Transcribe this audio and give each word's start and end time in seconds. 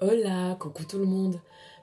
Hola, 0.00 0.54
coucou 0.60 0.84
tout 0.84 0.98
le 0.98 1.06
monde. 1.06 1.40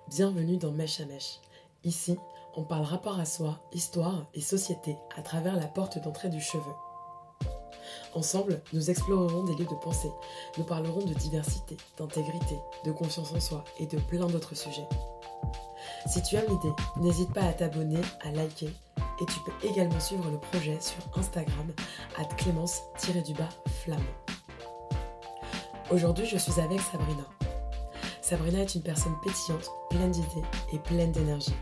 Bienvenue 0.07 0.55
dans 0.55 0.71
Mèche 0.71 1.01
à 1.01 1.05
Mèche. 1.05 1.41
Ici, 1.83 2.17
on 2.55 2.63
parle 2.63 2.85
rapport 2.85 3.19
à 3.19 3.25
soi, 3.25 3.59
histoire 3.73 4.25
et 4.33 4.39
société 4.39 4.95
à 5.17 5.21
travers 5.21 5.57
la 5.57 5.67
porte 5.67 6.01
d'entrée 6.01 6.29
du 6.29 6.39
cheveu. 6.39 6.71
Ensemble, 8.13 8.61
nous 8.71 8.89
explorerons 8.89 9.43
des 9.43 9.55
lieux 9.55 9.69
de 9.69 9.83
pensée. 9.83 10.13
Nous 10.57 10.63
parlerons 10.63 11.03
de 11.03 11.13
diversité, 11.13 11.75
d'intégrité, 11.97 12.57
de 12.85 12.93
confiance 12.93 13.33
en 13.33 13.41
soi 13.41 13.65
et 13.79 13.85
de 13.85 13.97
plein 13.97 14.27
d'autres 14.27 14.55
sujets. 14.55 14.87
Si 16.07 16.23
tu 16.23 16.37
as 16.37 16.45
l'idée, 16.45 16.73
n'hésite 16.95 17.33
pas 17.33 17.43
à 17.43 17.51
t'abonner, 17.51 17.99
à 18.21 18.31
liker 18.31 18.69
et 19.21 19.25
tu 19.25 19.39
peux 19.41 19.67
également 19.67 19.99
suivre 19.99 20.31
le 20.31 20.37
projet 20.37 20.79
sur 20.79 21.03
Instagram 21.19 21.73
à 22.17 22.23
clémence-flamme. 22.23 23.99
Aujourd'hui, 25.91 26.25
je 26.25 26.37
suis 26.37 26.61
avec 26.61 26.79
Sabrina. 26.79 27.34
Sabrina 28.27 28.61
est 28.61 28.73
une 28.73 28.81
personne 28.81 29.15
pétillante, 29.21 29.69
pleine 29.91 30.09
d'idées 30.09 30.41
et 30.73 30.79
pleine 30.79 31.11
d'énergie. 31.11 31.53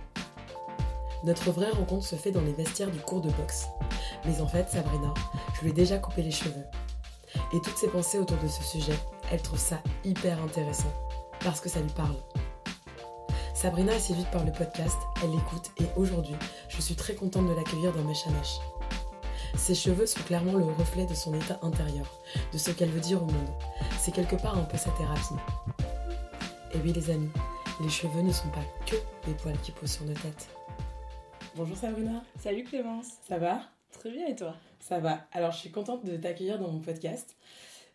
Notre 1.26 1.52
vraie 1.52 1.71
rencontre 1.71 2.05
se 2.05 2.16
fait 2.16 2.31
dans 2.31 2.40
les 2.40 2.54
vestiaires 2.54 2.90
du 2.90 2.99
cours 2.99 3.20
de 3.20 3.30
boxe. 3.31 3.66
Mais 4.23 4.40
en 4.40 4.48
fait, 4.48 4.70
Sabrina, 4.70 5.13
je 5.55 5.63
lui 5.63 5.71
ai 5.71 5.73
déjà 5.73 5.98
coupé 5.98 6.21
les 6.21 6.31
cheveux. 6.31 6.63
Et 7.52 7.59
toutes 7.59 7.76
ses 7.76 7.90
pensées 7.90 8.18
autour 8.18 8.38
de 8.38 8.48
ce 8.48 8.63
sujet, 8.63 8.98
elle 9.30 9.41
trouve 9.41 9.59
ça 9.59 9.81
hyper 10.05 10.41
intéressant. 10.41 10.94
Parce 11.44 11.59
que 11.59 11.68
ça 11.68 11.81
lui 11.81 11.91
parle. 11.91 12.16
Sabrina 13.54 13.93
est 13.93 13.99
séduite 13.99 14.32
par 14.32 14.45
le 14.45 14.54
podcast, 14.54 14.98
elle 15.21 15.32
l'écoute 15.32 15.70
et 15.82 15.88
aujourd'hui, 15.98 16.35
je 16.70 16.80
suis 16.80 16.95
très 16.95 17.16
contente 17.16 17.49
de 17.49 17.54
l'accueillir 17.55 17.91
dans 17.91 18.04
Mèche 18.05 18.26
à. 18.26 19.57
Ses 19.57 19.76
cheveux 19.76 20.05
sont 20.05 20.21
clairement 20.21 20.54
le 20.54 20.63
reflet 20.63 21.05
de 21.05 21.13
son 21.13 21.34
état 21.34 21.59
intérieur, 21.62 22.05
de 22.54 22.57
ce 22.57 22.71
qu'elle 22.71 22.90
veut 22.90 23.02
dire 23.02 23.21
au 23.21 23.26
monde. 23.26 23.54
C'est 23.99 24.13
quelque 24.13 24.38
part 24.38 24.57
un 24.57 24.63
peu 24.63 24.77
sa 24.77 24.91
thérapie. 24.91 25.35
Et 26.76 26.80
oui 26.84 26.91
les 26.91 27.12
amis, 27.12 27.30
les 27.82 27.90
cheveux 27.90 28.22
ne 28.22 28.32
sont 28.32 28.50
pas 28.50 28.66
que 28.88 28.95
des 29.27 29.36
poils 29.36 29.59
qui 29.62 29.72
posent 29.72 29.91
sur 29.91 30.05
nos 30.05 30.13
têtes. 30.13 30.49
Bonjour 31.55 31.77
Sabrina. 31.77 32.24
Salut 32.40 32.63
Clémence. 32.63 33.10
Ça 33.27 33.38
va? 33.38 33.62
Très 33.91 34.10
bien 34.10 34.26
et 34.26 34.35
toi? 34.35 34.55
Ça 34.79 34.98
va. 34.98 35.27
Alors 35.34 35.51
je 35.51 35.60
suis 35.60 35.70
contente 35.70 36.04
de 36.04 36.18
t'accueillir 36.18 36.57
dans 36.57 36.71
mon 36.71 36.79
podcast. 36.79 37.35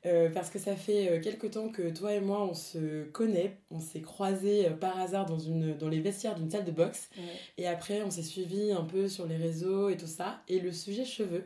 Euh, 0.06 0.30
parce 0.30 0.48
que 0.48 0.60
ça 0.60 0.76
fait 0.76 1.10
euh, 1.10 1.20
quelques 1.20 1.50
temps 1.50 1.70
que 1.70 1.90
toi 1.90 2.14
et 2.14 2.20
moi 2.20 2.44
on 2.44 2.54
se 2.54 3.02
connaît, 3.06 3.56
on 3.72 3.80
s'est 3.80 4.00
croisés 4.00 4.68
euh, 4.68 4.70
par 4.70 4.96
hasard 5.00 5.26
dans, 5.26 5.40
une, 5.40 5.76
dans 5.76 5.88
les 5.88 5.98
vestiaires 5.98 6.36
d'une 6.36 6.48
salle 6.48 6.64
de 6.64 6.70
boxe 6.70 7.10
et 7.56 7.66
après 7.66 8.02
on 8.02 8.10
s'est 8.10 8.22
suivi 8.22 8.70
un 8.70 8.84
peu 8.84 9.08
sur 9.08 9.26
les 9.26 9.36
réseaux 9.36 9.88
et 9.88 9.96
tout 9.96 10.06
ça 10.06 10.40
et 10.46 10.60
le 10.60 10.70
sujet 10.70 11.04
cheveux, 11.04 11.44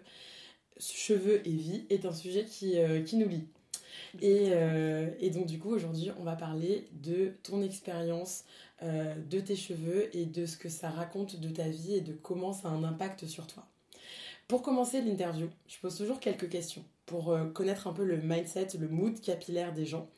cheveux 0.78 1.40
et 1.48 1.50
vie 1.50 1.86
est 1.88 2.04
un 2.04 2.12
sujet 2.12 2.44
qui, 2.44 2.76
qui 3.06 3.16
nous 3.16 3.26
lie. 3.26 3.48
Et, 4.20 4.50
euh, 4.50 5.10
et, 5.20 5.30
donc 5.30 5.46
du 5.46 5.58
coup 5.58 5.70
aujourd'hui 5.70 6.10
on 6.18 6.24
va 6.24 6.36
parler 6.36 6.88
de 6.92 7.32
ton 7.42 7.62
expérience, 7.62 8.44
euh, 8.82 9.14
de 9.30 9.40
tes 9.40 9.56
cheveux 9.56 10.14
et 10.14 10.26
de 10.26 10.44
ce 10.44 10.56
que 10.56 10.68
ça 10.68 10.90
raconte 10.90 11.40
de 11.40 11.48
ta 11.48 11.68
vie 11.68 11.94
et 11.94 12.00
de 12.00 12.12
comment 12.12 12.52
ça 12.52 12.68
a 12.68 12.72
un 12.72 12.84
impact 12.84 13.26
sur 13.26 13.46
toi. 13.46 13.66
Pour 14.48 14.62
commencer 14.62 15.00
l'interview, 15.00 15.48
je 15.66 15.78
pose 15.78 15.96
toujours 15.96 16.20
quelques 16.20 16.50
questions 16.50 16.84
pour 17.06 17.30
euh, 17.30 17.46
connaître 17.46 17.86
un 17.86 17.92
peu 17.92 18.04
le 18.04 18.18
mindset, 18.18 18.68
le 18.78 18.88
mood 18.88 19.18
capillaire 19.20 19.72
des 19.72 19.86
gens. 19.86 20.08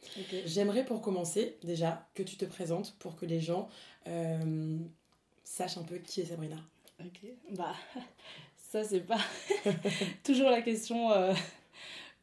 J'aimerais 0.44 0.84
pour 0.84 1.00
commencer 1.00 1.56
déjà 1.62 2.08
que 2.14 2.22
tu 2.22 2.36
te 2.36 2.44
présentes 2.44 2.96
pour 2.98 3.14
que 3.14 3.26
les 3.26 3.40
gens 3.40 3.68
sachent 5.44 5.78
un 5.78 5.84
peu 5.84 5.98
qui 5.98 6.20
est 6.20 6.26
Sabrina. 6.26 6.56
Ok, 7.00 7.20
bah 7.52 7.74
ça 8.56 8.82
c'est 8.82 9.00
pas 9.00 9.20
toujours 10.24 10.50
la 10.50 10.62
question 10.62 11.10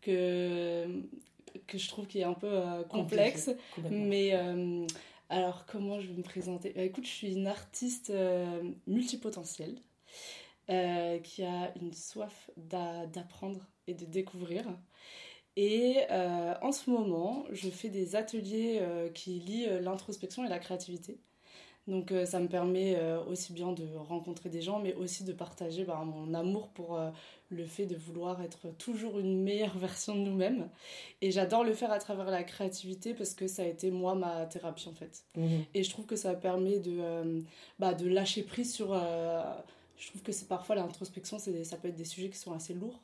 que 0.02 0.88
que 1.68 1.78
je 1.78 1.88
trouve 1.88 2.08
qui 2.08 2.20
est 2.20 2.24
un 2.24 2.34
peu 2.34 2.52
euh, 2.52 2.84
complexe. 2.84 3.52
Mais 3.90 4.32
euh, 4.34 4.86
alors, 5.30 5.66
comment 5.66 6.00
je 6.00 6.08
vais 6.08 6.18
me 6.18 6.24
présenter? 6.24 6.74
Bah, 6.76 6.84
Écoute, 6.84 7.06
je 7.06 7.12
suis 7.12 7.34
une 7.34 7.48
artiste 7.48 8.10
euh, 8.10 8.62
multipotentielle 8.88 9.78
qui 11.24 11.44
a 11.44 11.74
une 11.82 11.92
soif 11.92 12.50
d'apprendre 12.56 13.68
et 13.88 13.94
de 13.94 14.06
découvrir. 14.06 14.64
Et 15.58 15.98
en 16.10 16.72
ce 16.72 16.90
moment, 16.90 17.44
je 17.52 17.70
fais 17.70 17.90
des 17.90 18.16
ateliers 18.16 18.82
qui 19.14 19.32
lient 19.32 19.68
l'introspection 19.82 20.46
et 20.46 20.48
la 20.48 20.60
créativité. 20.60 21.20
Donc 21.88 22.14
ça 22.24 22.40
me 22.40 22.48
permet 22.48 22.98
aussi 23.28 23.52
bien 23.52 23.74
de 23.74 23.86
rencontrer 23.98 24.48
des 24.48 24.62
gens, 24.62 24.80
mais 24.80 24.94
aussi 24.94 25.26
de 25.26 25.34
partager 25.34 25.84
bah, 25.84 26.02
mon 26.06 26.34
amour 26.34 26.70
pour 26.70 26.98
le 27.52 27.66
fait 27.66 27.86
de 27.86 27.96
vouloir 27.96 28.42
être 28.42 28.70
toujours 28.78 29.20
une 29.20 29.44
meilleure 29.44 29.78
version 29.78 30.16
de 30.16 30.22
nous-mêmes. 30.22 30.70
Et 31.22 31.32
j'adore 31.32 31.64
le 31.64 31.74
faire 31.74 31.92
à 31.92 32.00
travers 32.00 32.26
la 32.32 32.44
créativité 32.44 33.14
parce 33.14 33.34
que 33.34 33.48
ça 33.48 33.64
a 33.64 33.66
été 33.66 33.92
moi 33.92 34.16
ma 34.16 34.46
thérapie 34.46 34.88
en 34.88 34.94
fait. 34.94 35.24
Mhm. 35.36 35.66
Et 35.74 35.84
je 35.84 35.90
trouve 35.90 36.06
que 36.06 36.16
ça 36.16 36.34
permet 36.34 36.80
de, 36.80 36.98
euh, 37.00 37.42
bah, 37.80 37.94
de 37.94 38.08
lâcher 38.08 38.44
prise 38.44 38.74
sur... 38.74 38.94
Euh, 38.94 39.44
je 39.98 40.08
trouve 40.08 40.24
que 40.24 40.32
c'est 40.32 40.48
parfois 40.48 40.76
l'introspection, 40.76 41.38
ça 41.38 41.78
peut 41.78 41.90
être 41.90 41.96
des 41.96 42.06
sujets 42.06 42.30
qui 42.30 42.38
sont 42.38 42.54
assez 42.54 42.74
lourds. 42.74 43.00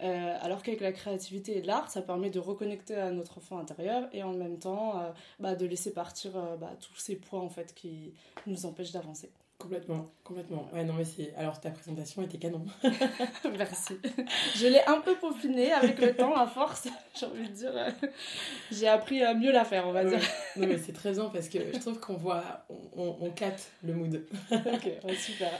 Euh, 0.00 0.38
alors 0.40 0.62
qu'avec 0.62 0.80
la 0.80 0.92
créativité 0.92 1.58
et 1.58 1.62
l'art, 1.62 1.90
ça 1.90 2.00
permet 2.02 2.30
de 2.30 2.38
reconnecter 2.38 2.94
à 2.94 3.10
notre 3.10 3.38
enfant 3.38 3.58
intérieur 3.58 4.08
et 4.12 4.22
en 4.22 4.32
même 4.32 4.56
temps 4.60 5.12
bah, 5.40 5.56
de 5.56 5.66
laisser 5.66 5.92
partir 5.92 6.32
bah, 6.60 6.76
tous 6.80 6.94
ces 6.94 7.16
points 7.16 7.40
en 7.40 7.48
fait 7.48 7.74
qui 7.74 8.12
nous 8.46 8.66
empêchent 8.66 8.92
d'avancer. 8.92 9.32
Complètement, 9.58 10.12
complètement. 10.22 10.68
Ouais, 10.72 10.84
non, 10.84 10.94
mais 10.94 11.04
c'est. 11.04 11.34
Alors, 11.36 11.60
ta 11.60 11.70
présentation 11.70 12.22
était 12.22 12.38
canon. 12.38 12.64
Merci. 13.58 13.94
Je 14.54 14.68
l'ai 14.68 14.80
un 14.86 15.00
peu 15.00 15.16
peaufinée 15.16 15.72
avec 15.72 15.98
le 15.98 16.14
temps, 16.14 16.36
à 16.36 16.46
force. 16.46 16.86
J'ai 17.18 17.26
envie 17.26 17.48
de 17.48 17.54
dire. 17.54 17.72
J'ai 18.70 18.86
appris 18.86 19.20
à 19.20 19.34
mieux 19.34 19.50
la 19.50 19.64
faire, 19.64 19.88
on 19.88 19.92
va 19.92 20.04
dire. 20.04 20.20
Non, 20.56 20.68
mais 20.68 20.78
c'est 20.78 20.92
très 20.92 21.10
bien 21.10 21.24
parce 21.24 21.48
que 21.48 21.58
je 21.74 21.78
trouve 21.80 21.98
qu'on 21.98 22.14
voit. 22.14 22.66
On, 22.96 23.16
on, 23.20 23.30
capte 23.30 23.72
le 23.82 23.94
mood. 23.94 24.24
ok, 24.52 25.12
super. 25.16 25.50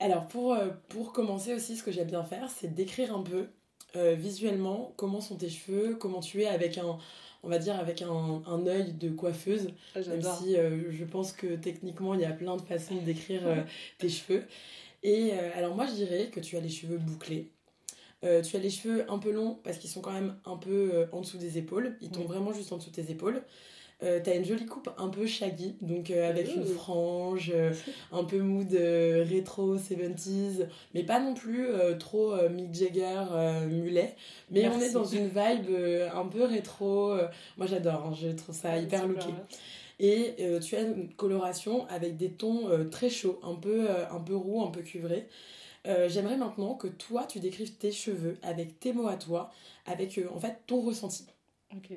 Alors, 0.00 0.26
pour, 0.26 0.54
euh, 0.54 0.70
pour 0.88 1.12
commencer 1.12 1.54
aussi, 1.54 1.76
ce 1.76 1.84
que 1.84 1.92
j'aime 1.92 2.08
bien 2.08 2.24
faire, 2.24 2.50
c'est 2.50 2.74
d'écrire 2.74 3.14
un 3.14 3.22
peu 3.22 3.46
euh, 3.94 4.14
visuellement 4.14 4.92
comment 4.96 5.20
sont 5.20 5.36
tes 5.36 5.48
cheveux, 5.48 5.94
comment 5.94 6.18
tu 6.18 6.42
es 6.42 6.46
avec 6.46 6.76
un 6.78 6.98
on 7.44 7.48
va 7.48 7.58
dire, 7.58 7.78
avec 7.78 8.02
un, 8.02 8.42
un 8.46 8.66
œil 8.66 8.92
de 8.94 9.10
coiffeuse. 9.10 9.68
Ah, 9.94 10.00
même 10.08 10.22
si 10.22 10.56
euh, 10.56 10.90
je 10.90 11.04
pense 11.04 11.32
que 11.32 11.56
techniquement, 11.56 12.14
il 12.14 12.20
y 12.20 12.24
a 12.24 12.32
plein 12.32 12.56
de 12.56 12.62
façons 12.62 12.96
de 12.96 13.00
décrire 13.00 13.46
euh, 13.46 13.62
tes 13.98 14.08
cheveux. 14.08 14.44
Et 15.02 15.32
euh, 15.34 15.50
alors, 15.54 15.74
moi, 15.74 15.86
je 15.86 15.92
dirais 15.92 16.28
que 16.32 16.40
tu 16.40 16.56
as 16.56 16.60
les 16.60 16.70
cheveux 16.70 16.98
bouclés. 16.98 17.50
tu 18.22 18.56
as 18.56 18.58
les 18.58 18.70
cheveux 18.70 19.10
un 19.10 19.18
peu 19.18 19.30
longs 19.30 19.58
parce 19.62 19.78
qu'ils 19.78 19.90
sont 19.90 20.00
quand 20.00 20.12
même 20.12 20.36
un 20.46 20.56
peu 20.56 21.06
en 21.12 21.20
dessous 21.20 21.38
des 21.38 21.58
épaules. 21.58 21.96
Ils 22.00 22.10
tombent 22.10 22.26
vraiment 22.26 22.52
juste 22.52 22.72
en 22.72 22.78
dessous 22.78 22.90
de 22.90 22.96
tes 22.96 23.10
épaules. 23.10 23.42
Euh, 24.04 24.20
t'as 24.22 24.36
une 24.36 24.44
jolie 24.44 24.66
coupe 24.66 24.90
un 24.98 25.08
peu 25.08 25.26
shaggy, 25.26 25.76
donc 25.80 26.10
euh, 26.10 26.28
avec 26.28 26.54
une 26.54 26.64
frange, 26.64 27.50
euh, 27.54 27.72
un 28.12 28.24
peu 28.24 28.38
mood 28.38 28.70
rétro 28.70 29.76
70s, 29.76 30.66
mais 30.92 31.04
pas 31.04 31.20
non 31.20 31.34
plus 31.34 31.68
trop 31.98 32.36
Mick 32.48 32.74
Jagger 32.74 33.24
mulet. 33.66 34.14
Mais 34.50 34.68
on 34.68 34.80
est 34.80 34.90
dans 34.90 35.04
une 35.04 35.28
vibe 35.28 35.74
un 36.14 36.26
peu 36.26 36.44
rétro. 36.44 37.14
moi 37.56 37.66
j'adore, 37.66 38.06
hein, 38.06 38.14
je 38.20 38.28
trouve 38.28 38.54
ça 38.54 38.76
hyper 38.78 39.06
looké. 39.06 39.30
Et 40.00 40.34
tu 40.60 40.76
as 40.76 40.80
une 40.80 41.08
coloration 41.14 41.86
avec 41.88 42.16
des 42.16 42.30
tons 42.30 42.68
très 42.90 43.10
chauds, 43.10 43.40
un 43.42 43.54
peu, 43.54 43.88
un 44.10 44.20
peu 44.20 44.34
roux, 44.34 44.62
un 44.62 44.70
peu 44.70 44.82
cuivré. 44.82 45.28
J'aimerais 46.08 46.36
maintenant 46.36 46.74
que 46.74 46.88
toi 46.88 47.24
tu 47.28 47.40
décrives 47.40 47.72
tes 47.76 47.92
cheveux 47.92 48.36
avec 48.42 48.80
tes 48.80 48.92
mots 48.92 49.08
à 49.08 49.16
toi, 49.16 49.50
avec 49.86 50.20
en 50.32 50.38
fait 50.38 50.58
ton 50.66 50.80
ressenti. 50.80 51.26
Ok. 51.74 51.92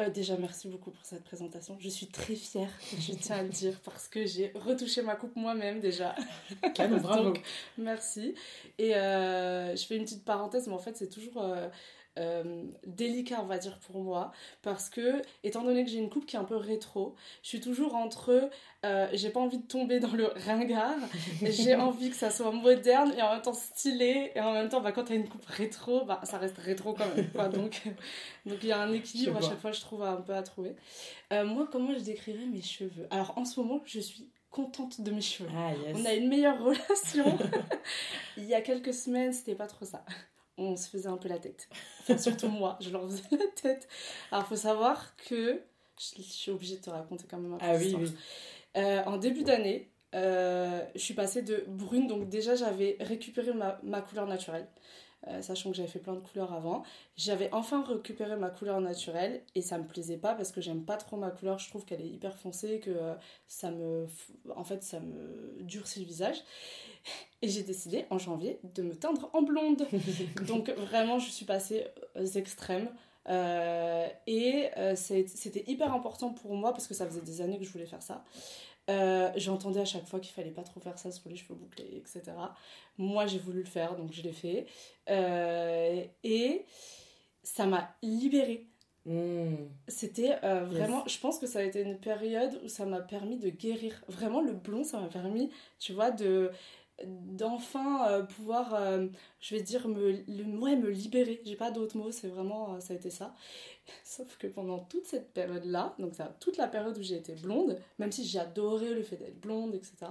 Euh, 0.00 0.10
déjà, 0.10 0.36
merci 0.36 0.66
beaucoup 0.66 0.90
pour 0.90 1.04
cette 1.04 1.22
présentation. 1.22 1.76
Je 1.78 1.88
suis 1.88 2.08
très 2.08 2.34
fière, 2.34 2.70
je 2.98 3.12
tiens 3.12 3.36
à 3.36 3.42
le 3.44 3.48
dire, 3.48 3.80
parce 3.84 4.08
que 4.08 4.26
j'ai 4.26 4.50
retouché 4.56 5.02
ma 5.02 5.14
coupe 5.14 5.36
moi-même 5.36 5.78
déjà. 5.78 6.16
bravo. 7.00 7.32
merci. 7.78 8.34
Et 8.78 8.96
euh, 8.96 9.76
je 9.76 9.86
fais 9.86 9.96
une 9.96 10.02
petite 10.02 10.24
parenthèse, 10.24 10.66
mais 10.66 10.74
en 10.74 10.80
fait, 10.80 10.96
c'est 10.96 11.08
toujours 11.08 11.42
euh, 11.42 11.68
euh, 12.18 12.64
délicat, 12.86 13.40
on 13.42 13.46
va 13.46 13.58
dire, 13.58 13.78
pour 13.80 14.00
moi. 14.00 14.32
Parce 14.62 14.88
que, 14.88 15.20
étant 15.42 15.62
donné 15.62 15.84
que 15.84 15.90
j'ai 15.90 15.98
une 15.98 16.10
coupe 16.10 16.26
qui 16.26 16.36
est 16.36 16.38
un 16.38 16.44
peu 16.44 16.56
rétro, 16.56 17.14
je 17.42 17.48
suis 17.48 17.60
toujours 17.60 17.94
entre. 17.96 18.50
Euh, 18.84 19.08
j'ai 19.12 19.30
pas 19.30 19.40
envie 19.40 19.58
de 19.58 19.66
tomber 19.66 19.98
dans 19.98 20.12
le 20.12 20.26
ringard, 20.46 20.94
j'ai 21.42 21.74
envie 21.74 22.10
que 22.10 22.16
ça 22.16 22.30
soit 22.30 22.52
moderne 22.52 23.14
et 23.16 23.22
en 23.22 23.32
même 23.32 23.42
temps 23.42 23.54
stylé. 23.54 24.30
Et 24.34 24.40
en 24.40 24.52
même 24.52 24.68
temps, 24.68 24.80
bah, 24.80 24.92
quand 24.92 25.04
t'as 25.04 25.14
une 25.14 25.28
coupe 25.28 25.46
rétro, 25.46 26.04
bah, 26.04 26.20
ça 26.24 26.38
reste 26.38 26.58
rétro 26.58 26.94
quand 26.94 27.06
même. 27.14 27.30
Quoi. 27.30 27.48
Donc, 27.54 27.82
donc 28.46 28.58
il 28.62 28.68
y 28.68 28.72
a 28.72 28.80
un 28.80 28.92
équilibre 28.92 29.36
à 29.36 29.40
chaque 29.40 29.60
fois, 29.60 29.72
je 29.72 29.80
trouve, 29.80 30.02
un 30.02 30.20
peu 30.20 30.34
à 30.34 30.42
trouver. 30.42 30.74
Euh, 31.32 31.44
moi, 31.44 31.68
comment 31.70 31.94
je 31.94 32.00
décrirais 32.00 32.46
mes 32.46 32.62
cheveux? 32.62 33.06
Alors, 33.10 33.36
en 33.36 33.44
ce 33.44 33.60
moment, 33.60 33.80
je 33.86 34.00
suis 34.00 34.28
contente 34.50 35.00
de 35.00 35.10
mes 35.10 35.20
cheveux. 35.20 35.48
Ah, 35.54 35.72
On 35.94 36.04
a 36.04 36.14
une 36.14 36.28
meilleure 36.28 36.58
relation. 36.62 37.38
il 38.36 38.44
y 38.44 38.54
a 38.54 38.60
quelques 38.60 38.94
semaines, 38.94 39.32
c'était 39.32 39.54
pas 39.54 39.66
trop 39.66 39.84
ça 39.84 40.04
on 40.56 40.76
se 40.76 40.88
faisait 40.88 41.08
un 41.08 41.16
peu 41.16 41.28
la 41.28 41.38
tête. 41.38 41.68
Enfin, 42.00 42.18
surtout 42.18 42.48
moi, 42.48 42.78
je 42.80 42.90
leur 42.90 43.04
faisais 43.08 43.22
la 43.32 43.46
tête. 43.60 43.88
Alors, 44.30 44.44
il 44.44 44.48
faut 44.48 44.60
savoir 44.60 45.16
que. 45.16 45.62
Je, 45.98 46.22
suis 46.22 46.50
obligée 46.50 46.76
de 46.76 46.82
te 46.82 46.90
raconter 46.90 47.24
quand 47.30 47.38
même 47.38 47.54
un 47.54 47.58
peu. 47.58 47.64
Ah 47.66 47.76
oui, 47.76 47.96
oui. 47.98 48.12
Euh, 48.76 49.02
en 49.04 49.16
début 49.16 49.44
d'année, 49.44 49.90
euh, 50.14 50.84
je 50.94 51.00
suis 51.00 51.14
passée 51.14 51.42
de 51.42 51.64
brune, 51.68 52.06
donc 52.06 52.28
déjà 52.28 52.56
j'avais 52.56 52.96
récupéré 53.00 53.52
ma, 53.52 53.80
ma, 53.82 54.00
couleur 54.00 54.26
naturelle. 54.26 54.66
Euh, 55.28 55.42
sachant 55.42 55.70
que 55.70 55.76
j'avais 55.76 55.88
fait 55.88 55.98
plein 55.98 56.14
de 56.14 56.20
couleurs 56.20 56.52
avant. 56.52 56.82
J'avais 57.16 57.48
enfin 57.52 57.82
récupéré 57.82 58.36
ma 58.36 58.50
couleur 58.50 58.80
naturelle 58.80 59.42
et 59.54 59.62
ça 59.62 59.78
me 59.78 59.86
plaisait 59.86 60.16
pas 60.16 60.34
parce 60.34 60.52
que 60.52 60.60
j'aime 60.60 60.84
pas 60.84 60.96
trop 60.96 61.16
ma 61.16 61.30
couleur, 61.30 61.58
je 61.58 61.68
trouve 61.68 61.84
qu'elle 61.84 62.00
est 62.00 62.08
hyper 62.08 62.36
foncée, 62.36 62.80
que 62.80 62.90
euh, 62.90 63.14
ça 63.46 63.70
me. 63.70 64.06
En 64.54 64.64
fait, 64.64 64.82
ça 64.82 65.00
me 65.00 65.62
durcit 65.62 66.00
le 66.00 66.06
visage. 66.06 66.42
Et 67.42 67.48
j'ai 67.48 67.62
décidé 67.62 68.06
en 68.10 68.18
janvier 68.18 68.58
de 68.74 68.82
me 68.82 68.94
teindre 68.94 69.28
en 69.34 69.42
blonde. 69.42 69.86
Donc 70.46 70.70
vraiment, 70.70 71.18
je 71.18 71.30
suis 71.30 71.44
passée 71.44 71.86
aux 72.18 72.24
extrêmes. 72.24 72.88
Euh, 73.28 74.06
et 74.26 74.70
c'était 74.96 75.64
hyper 75.66 75.92
important 75.92 76.30
pour 76.30 76.54
moi 76.54 76.72
parce 76.72 76.86
que 76.86 76.94
ça 76.94 77.06
faisait 77.06 77.22
des 77.22 77.40
années 77.40 77.58
que 77.58 77.64
je 77.64 77.70
voulais 77.70 77.86
faire 77.86 78.02
ça. 78.02 78.24
Euh, 78.90 79.30
j'entendais 79.36 79.80
à 79.80 79.84
chaque 79.84 80.06
fois 80.06 80.20
qu'il 80.20 80.32
fallait 80.32 80.50
pas 80.50 80.62
trop 80.62 80.80
faire 80.80 80.98
ça 80.98 81.10
sur 81.10 81.28
les 81.28 81.36
cheveux 81.36 81.54
bouclés, 81.54 81.96
etc. 81.96 82.22
Moi, 82.98 83.26
j'ai 83.26 83.38
voulu 83.38 83.60
le 83.60 83.68
faire, 83.68 83.96
donc 83.96 84.12
je 84.12 84.22
l'ai 84.22 84.32
fait. 84.32 84.66
Euh, 85.08 86.04
et 86.22 86.64
ça 87.42 87.66
m'a 87.66 87.94
libérée. 88.02 88.66
Hmm. 89.06 89.56
C'était 89.86 90.36
euh, 90.44 90.64
vraiment, 90.64 91.04
je 91.06 91.18
pense 91.18 91.38
que 91.38 91.46
ça 91.46 91.58
a 91.58 91.62
été 91.62 91.82
une 91.82 91.98
période 91.98 92.58
où 92.64 92.68
ça 92.68 92.86
m'a 92.86 93.00
permis 93.00 93.38
de 93.38 93.50
guérir. 93.50 94.02
Vraiment, 94.08 94.40
le 94.40 94.52
blond, 94.52 94.84
ça 94.84 95.00
m'a 95.00 95.08
permis, 95.08 95.50
tu 95.78 95.92
vois, 95.92 96.10
de 96.10 96.50
d'enfin 97.04 98.22
pouvoir, 98.36 98.78
je 99.40 99.54
vais 99.54 99.62
dire, 99.62 99.88
me, 99.88 100.12
le, 100.28 100.44
ouais, 100.58 100.76
me 100.76 100.90
libérer. 100.90 101.40
J'ai 101.44 101.56
pas 101.56 101.70
d'autres 101.70 101.96
mots, 101.96 102.12
c'est 102.12 102.28
vraiment, 102.28 102.80
ça 102.80 102.92
a 102.92 102.96
été 102.96 103.10
ça. 103.10 103.34
Sauf 104.04 104.36
que 104.38 104.46
pendant 104.46 104.78
toute 104.78 105.06
cette 105.06 105.32
période-là, 105.32 105.94
donc 105.98 106.14
ça, 106.14 106.36
toute 106.40 106.56
la 106.56 106.68
période 106.68 106.96
où 106.96 107.02
j'ai 107.02 107.16
été 107.16 107.34
blonde, 107.34 107.78
même 107.98 108.12
si 108.12 108.38
adoré 108.38 108.94
le 108.94 109.02
fait 109.02 109.16
d'être 109.16 109.40
blonde, 109.40 109.74
etc., 109.74 110.06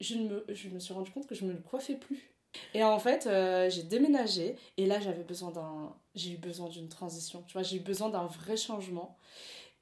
je, 0.00 0.16
me, 0.16 0.44
je 0.48 0.68
me 0.68 0.78
suis 0.78 0.94
rendu 0.94 1.10
compte 1.10 1.26
que 1.26 1.34
je 1.34 1.44
me 1.44 1.54
coiffais 1.54 1.96
plus. 1.96 2.30
Et 2.74 2.82
en 2.82 2.98
fait, 2.98 3.26
euh, 3.26 3.70
j'ai 3.70 3.82
déménagé 3.82 4.56
et 4.76 4.86
là 4.86 5.00
j'avais 5.00 5.22
besoin 5.22 5.50
d'un, 5.50 5.94
j'ai 6.14 6.32
eu 6.32 6.36
besoin 6.36 6.68
d'une 6.68 6.88
transition. 6.88 7.42
Tu 7.46 7.52
vois, 7.52 7.62
j'ai 7.62 7.76
eu 7.76 7.80
besoin 7.80 8.08
d'un 8.08 8.26
vrai 8.26 8.56
changement. 8.56 9.16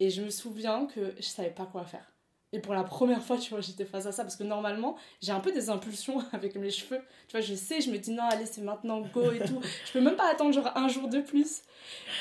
Et 0.01 0.11
je 0.11 0.23
me 0.23 0.31
souviens 0.31 0.87
que 0.87 1.15
je 1.17 1.23
savais 1.27 1.51
pas 1.51 1.67
quoi 1.67 1.85
faire. 1.85 2.13
Et 2.53 2.61
pour 2.61 2.75
la 2.75 2.83
première 2.83 3.23
fois, 3.23 3.37
tu 3.37 3.51
vois, 3.51 3.61
j'étais 3.61 3.85
face 3.85 4.07
à 4.07 4.13
ça 4.13 4.23
parce 4.23 4.37
que 4.37 4.45
normalement, 4.45 4.97
j'ai 5.21 5.33
un 5.33 5.41
peu 5.41 5.53
des 5.53 5.69
impulsions 5.69 6.23
avec 6.33 6.57
mes 6.57 6.71
cheveux. 6.71 7.01
Tu 7.29 7.33
vois, 7.33 7.41
je 7.41 7.55
sais, 7.55 7.81
je 7.81 7.91
me 7.91 7.99
dis 7.99 8.11
non, 8.11 8.25
allez, 8.25 8.47
c'est 8.47 8.63
maintenant, 8.63 9.01
go 9.01 9.31
et 9.33 9.39
tout. 9.41 9.61
je 9.87 9.93
peux 9.93 10.01
même 10.01 10.17
pas 10.17 10.31
attendre 10.31 10.53
genre 10.53 10.71
un 10.75 10.89
jour 10.89 11.09
de 11.09 11.21
plus. 11.21 11.63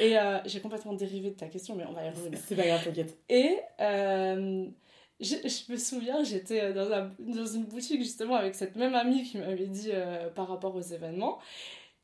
Et 0.01 0.17
euh, 0.17 0.39
j'ai 0.45 0.59
complètement 0.59 0.93
dérivé 0.93 1.29
de 1.29 1.35
ta 1.35 1.47
question, 1.47 1.75
mais 1.75 1.85
on 1.85 1.93
va 1.93 2.05
y 2.05 2.09
revenir. 2.09 2.39
C'est 2.45 2.55
pas 2.55 2.65
grave, 2.65 2.83
t'inquiète. 2.83 3.17
Et 3.29 3.57
euh, 3.79 4.65
je, 5.19 5.35
je, 5.35 5.71
me 5.71 5.77
souviens, 5.77 6.23
j'étais 6.23 6.73
dans, 6.73 7.09
dans 7.19 7.45
une 7.45 7.63
boutique 7.63 8.01
justement 8.01 8.35
avec 8.35 8.53
cette 8.55 8.75
même 8.75 8.95
amie 8.95 9.23
qui 9.23 9.37
m'avait 9.37 9.67
dit 9.67 9.91
euh, 9.93 10.29
par 10.29 10.47
rapport 10.49 10.75
aux 10.75 10.81
événements. 10.81 11.39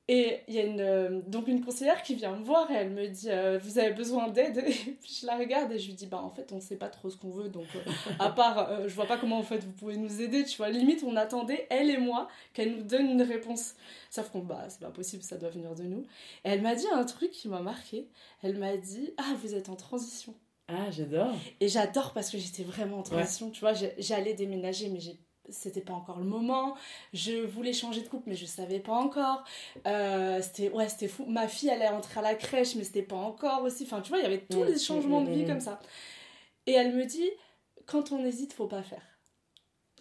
Et 0.09 0.41
il 0.49 0.53
y 0.53 0.59
a 0.59 0.63
une, 0.63 0.81
euh, 0.81 1.21
donc 1.27 1.47
une 1.47 1.63
conseillère 1.63 2.03
qui 2.03 2.15
vient 2.15 2.35
me 2.35 2.43
voir 2.43 2.69
et 2.69 2.73
elle 2.73 2.89
me 2.89 3.07
dit 3.07 3.29
euh, 3.29 3.57
Vous 3.63 3.79
avez 3.79 3.91
besoin 3.91 4.27
d'aide? 4.27 4.57
Et 4.57 4.73
puis 5.01 5.19
je 5.21 5.25
la 5.25 5.37
regarde 5.37 5.71
et 5.71 5.79
je 5.79 5.87
lui 5.87 5.93
dis 5.93 6.07
Bah 6.07 6.21
en 6.21 6.29
fait, 6.29 6.51
on 6.51 6.59
sait 6.59 6.75
pas 6.75 6.89
trop 6.89 7.09
ce 7.09 7.15
qu'on 7.15 7.29
veut, 7.29 7.47
donc 7.47 7.67
euh, 7.75 7.79
à 8.19 8.29
part, 8.29 8.85
je 8.85 8.93
vois 8.93 9.05
pas 9.05 9.17
comment 9.17 9.37
en 9.37 9.43
fait 9.43 9.63
vous 9.63 9.71
pouvez 9.71 9.95
nous 9.95 10.21
aider, 10.21 10.43
tu 10.43 10.57
vois. 10.57 10.69
Limite, 10.69 11.03
on 11.07 11.15
attendait, 11.15 11.67
elle 11.69 11.89
et 11.89 11.97
moi, 11.97 12.27
qu'elle 12.53 12.75
nous 12.75 12.83
donne 12.83 13.11
une 13.11 13.21
réponse. 13.21 13.75
Sauf 14.09 14.29
qu'on, 14.29 14.39
bah 14.39 14.65
c'est 14.67 14.81
pas 14.81 14.91
possible, 14.91 15.23
ça 15.23 15.37
doit 15.37 15.49
venir 15.49 15.73
de 15.73 15.83
nous. 15.83 16.01
Et 16.43 16.49
elle 16.49 16.61
m'a 16.61 16.75
dit 16.75 16.87
un 16.91 17.05
truc 17.05 17.31
qui 17.31 17.47
m'a 17.47 17.61
marqué 17.61 18.09
Elle 18.41 18.57
m'a 18.57 18.75
dit 18.75 19.13
Ah, 19.17 19.35
vous 19.41 19.55
êtes 19.55 19.69
en 19.69 19.75
transition. 19.75 20.35
Ah, 20.67 20.91
j'adore. 20.91 21.33
Et 21.61 21.69
j'adore 21.69 22.11
parce 22.11 22.29
que 22.29 22.37
j'étais 22.37 22.63
vraiment 22.63 22.99
en 22.99 23.03
transition, 23.03 23.51
tu 23.51 23.61
vois. 23.61 23.73
J'allais 23.97 24.33
déménager, 24.33 24.89
mais 24.89 24.99
j'ai 24.99 25.17
c'était 25.49 25.81
pas 25.81 25.93
encore 25.93 26.19
le 26.19 26.25
moment. 26.25 26.75
Je 27.13 27.45
voulais 27.45 27.73
changer 27.73 28.01
de 28.01 28.07
couple, 28.07 28.29
mais 28.29 28.35
je 28.35 28.45
savais 28.45 28.79
pas 28.79 28.93
encore. 28.93 29.43
Euh, 29.87 30.41
c'était 30.41 30.69
ouais, 30.69 30.89
c'était 30.89 31.07
fou. 31.07 31.25
Ma 31.25 31.47
fille, 31.47 31.69
elle 31.69 31.81
est 31.81 31.89
entrée 31.89 32.19
à 32.19 32.23
la 32.23 32.35
crèche, 32.35 32.75
mais 32.75 32.83
c'était 32.83 33.03
pas 33.03 33.15
encore 33.15 33.63
aussi. 33.63 33.83
Enfin, 33.83 34.01
tu 34.01 34.09
vois, 34.09 34.19
il 34.19 34.23
y 34.23 34.27
avait 34.27 34.45
tous 34.45 34.63
les 34.63 34.79
changements 34.79 35.21
de 35.21 35.31
vie 35.31 35.43
mm, 35.43 35.47
comme 35.47 35.59
ça. 35.59 35.79
Et 36.65 36.73
elle 36.73 36.95
me 36.95 37.05
dit, 37.05 37.29
quand 37.85 38.11
on 38.11 38.23
hésite, 38.25 38.53
faut 38.53 38.67
pas 38.67 38.83
faire. 38.83 39.03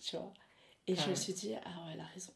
Tu 0.00 0.16
vois. 0.16 0.32
Et 0.86 0.96
je 0.96 1.08
me 1.10 1.14
suis 1.14 1.32
dit, 1.32 1.54
ah 1.54 1.84
ouais, 1.84 1.92
elle 1.94 2.00
a 2.00 2.06
raison. 2.06 2.32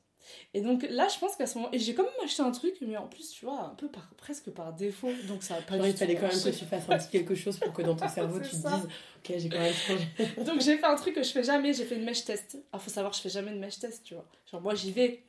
Et 0.55 0.61
donc 0.61 0.87
là, 0.88 1.08
je 1.08 1.19
pense 1.19 1.37
qu'à 1.37 1.46
ce 1.46 1.58
moment. 1.58 1.70
Et 1.73 1.78
j'ai 1.78 1.94
quand 1.94 2.02
même 2.02 2.12
acheté 2.25 2.43
un 2.43 2.50
truc, 2.50 2.75
mais 2.81 2.96
en 2.96 3.06
plus, 3.06 3.31
tu 3.31 3.44
vois, 3.44 3.61
un 3.61 3.75
peu 3.75 3.88
par, 3.88 4.08
presque 4.17 4.50
par 4.50 4.73
défaut. 4.73 5.11
Donc 5.28 5.43
ça 5.43 5.56
a 5.56 5.62
pas 5.62 5.76
Il 5.76 5.96
fallait 5.96 6.14
quand 6.14 6.28
même 6.28 6.43
que 6.43 6.49
tu 6.50 6.64
fasses 6.64 6.88
un 6.88 6.99
petit 6.99 7.08
quelque 7.08 7.34
chose 7.34 7.58
pour 7.58 7.73
que 7.73 7.82
dans 7.82 7.94
ton 7.94 8.08
cerveau, 8.14 8.38
tu 8.40 8.50
te 8.50 8.56
dises, 8.56 8.64
ok, 8.64 9.34
j'ai 9.37 9.49
quand 9.49 9.58
même 9.58 9.73
changé. 9.73 10.06
donc 10.44 10.61
j'ai 10.61 10.76
fait 10.78 10.87
un 10.87 10.96
truc 10.96 11.14
que 11.14 11.23
je 11.23 11.31
fais 11.31 11.44
jamais, 11.44 11.73
j'ai 11.73 11.84
fait 11.84 11.96
une 11.96 12.05
mèche 12.05 12.25
test. 12.25 12.58
Alors 12.73 12.82
faut 12.82 12.90
savoir, 12.90 13.12
je 13.12 13.20
fais 13.20 13.28
jamais 13.28 13.52
de 13.52 13.58
mèche 13.58 13.78
test, 13.78 14.02
tu 14.05 14.14
vois. 14.14 14.26
Genre, 14.50 14.61
moi, 14.61 14.75
j'y 14.75 14.93
vais. 14.93 15.23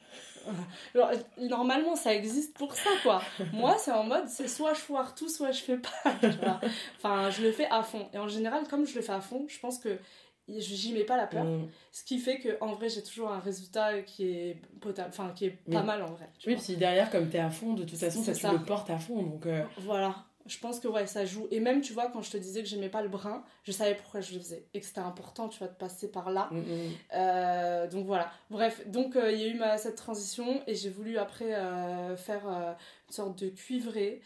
normalement, 1.37 1.95
ça 1.95 2.13
existe 2.13 2.55
pour 2.55 2.73
ça, 2.73 2.89
quoi. 3.03 3.21
Moi, 3.53 3.75
c'est 3.77 3.91
en 3.91 4.03
mode, 4.03 4.27
c'est 4.27 4.47
soit 4.47 4.73
je 4.73 4.79
foire 4.79 5.13
tout, 5.15 5.29
soit 5.29 5.51
je 5.51 5.61
fais 5.61 5.77
pas. 5.77 6.13
Tu 6.21 6.29
vois. 6.37 6.59
Enfin, 6.97 7.29
je 7.29 7.41
le 7.41 7.51
fais 7.51 7.67
à 7.69 7.83
fond. 7.83 8.07
Et 8.13 8.17
en 8.17 8.27
général, 8.27 8.67
comme 8.69 8.85
je 8.85 8.95
le 8.95 9.01
fais 9.01 9.13
à 9.13 9.21
fond, 9.21 9.45
je 9.47 9.59
pense 9.59 9.77
que 9.77 9.97
j'y 10.47 10.93
mets 10.93 11.03
pas 11.03 11.17
la 11.17 11.27
peur. 11.27 11.43
Mm. 11.43 11.67
ce 11.91 12.03
qui 12.03 12.19
fait 12.19 12.39
que 12.39 12.57
en 12.61 12.73
vrai 12.73 12.89
j'ai 12.89 13.03
toujours 13.03 13.29
un 13.31 13.39
résultat 13.39 14.01
qui 14.01 14.25
est 14.25 14.61
potable 14.79 15.09
enfin 15.09 15.31
qui 15.35 15.45
est 15.45 15.57
pas 15.71 15.83
mal 15.83 16.01
en 16.01 16.11
vrai 16.11 16.29
oui 16.45 16.55
puis 16.55 16.75
derrière 16.75 17.09
comme 17.09 17.29
t'es 17.29 17.39
à 17.39 17.49
fond 17.49 17.73
de 17.73 17.83
toute 17.83 17.97
façon 17.97 18.23
ça, 18.23 18.33
tu 18.33 18.47
le 18.47 18.63
portes 18.63 18.89
à 18.89 18.97
fond 18.97 19.21
donc 19.23 19.45
euh, 19.45 19.63
voilà. 19.79 20.15
Je 20.45 20.57
pense 20.59 20.79
que 20.79 20.87
ouais 20.87 21.05
ça 21.07 21.25
joue. 21.25 21.45
Et 21.51 21.59
même 21.59 21.81
tu 21.81 21.91
vois 21.91 22.09
quand 22.09 22.21
je 22.21 22.31
te 22.31 22.37
disais 22.37 22.63
que 22.63 22.69
j'aimais 22.69 22.87
pas 22.87 23.01
le 23.01 23.09
brun 23.09 23.43
je 23.63 23.73
savais 23.73 23.95
pourquoi 23.95 24.21
je 24.21 24.33
le 24.33 24.39
faisais. 24.39 24.65
Et 24.73 24.79
que 24.79 24.85
c'était 24.85 25.01
important 25.01 25.49
tu 25.49 25.59
vois 25.59 25.67
de 25.67 25.73
passer 25.73 26.09
par 26.09 26.31
là. 26.31 26.47
Mm, 26.51 26.59
mm. 26.59 26.91
Euh, 27.15 27.87
donc 27.89 28.05
voilà. 28.05 28.31
Bref 28.49 28.87
donc 28.87 29.17
euh, 29.17 29.29
il 29.29 29.41
y 29.41 29.43
a 29.43 29.47
eu 29.47 29.55
ma, 29.55 29.77
cette 29.77 29.97
transition 29.97 30.61
et 30.65 30.73
j'ai 30.73 30.89
voulu 30.89 31.17
après 31.17 31.53
faire 32.15 32.47
une 32.47 33.13
sorte 33.13 33.43
de 33.43 33.49
cuivré 33.49 34.21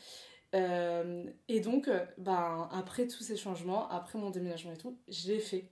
et 0.53 1.59
donc 1.61 1.89
ben 2.19 2.69
après 2.71 3.07
tous 3.07 3.23
ces 3.23 3.37
changements 3.37 3.89
après 3.89 4.19
mon 4.19 4.29
déménagement 4.29 4.73
et 4.73 4.77
tout 4.77 4.95
je 5.07 5.29
l'ai 5.29 5.39
fait 5.39 5.71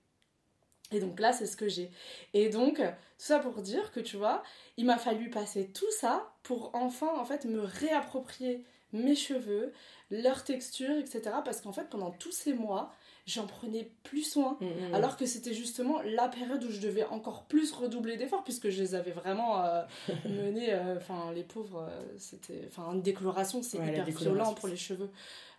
et 0.92 1.00
donc 1.00 1.20
là, 1.20 1.34
c'est 1.34 1.46
ce 1.46 1.56
que 1.56 1.68
j'ai. 1.68 1.92
Et 2.34 2.50
donc, 2.50 2.78
tout 2.78 2.84
ça 3.18 3.40
pour 3.40 3.62
dire 3.62 3.92
que 3.92 4.00
tu 4.00 4.18
vois, 4.18 4.44
il 4.78 4.86
m'a 4.86 4.98
fallu 4.98 5.30
passer 5.30 5.68
tout 5.68 5.92
ça 5.92 6.34
pour 6.44 6.72
enfin, 6.74 7.10
en 7.18 7.26
fait, 7.26 7.46
me 7.46 7.62
réapproprier 7.62 8.64
mes 8.92 9.16
cheveux, 9.16 9.72
leur 10.10 10.44
texture, 10.44 10.98
etc. 10.98 11.22
Parce 11.46 11.62
qu'en 11.62 11.72
fait, 11.72 11.90
pendant 11.90 12.12
tous 12.12 12.32
ces 12.32 12.54
mois, 12.54 12.92
j'en 13.30 13.46
prenais 13.46 13.92
plus 14.04 14.24
soin. 14.24 14.58
Mm, 14.60 14.66
mm, 14.66 14.90
mm. 14.90 14.94
Alors 14.96 15.18
que 15.18 15.26
c'était 15.26 15.54
justement 15.54 16.02
la 16.02 16.28
période 16.28 16.64
où 16.64 16.72
je 16.72 16.80
devais 16.80 17.06
encore 17.06 17.44
plus 17.44 17.72
redoubler 17.72 18.18
d'efforts, 18.18 18.44
puisque 18.44 18.70
je 18.70 18.82
les 18.82 18.96
avais 18.96 19.12
vraiment 19.12 19.64
euh, 19.64 19.84
menés. 20.26 20.74
Euh, 20.74 20.98
enfin, 20.98 21.32
les 21.34 21.44
pauvres, 21.44 21.88
euh, 21.90 22.02
c'était. 22.18 22.64
Enfin, 22.68 22.92
une 22.94 23.02
décoloration, 23.02 23.62
c'est 23.62 23.78
hyper 23.78 24.06
violent 24.06 24.54
pour 24.54 24.68
les 24.68 24.78
cheveux. 24.78 25.10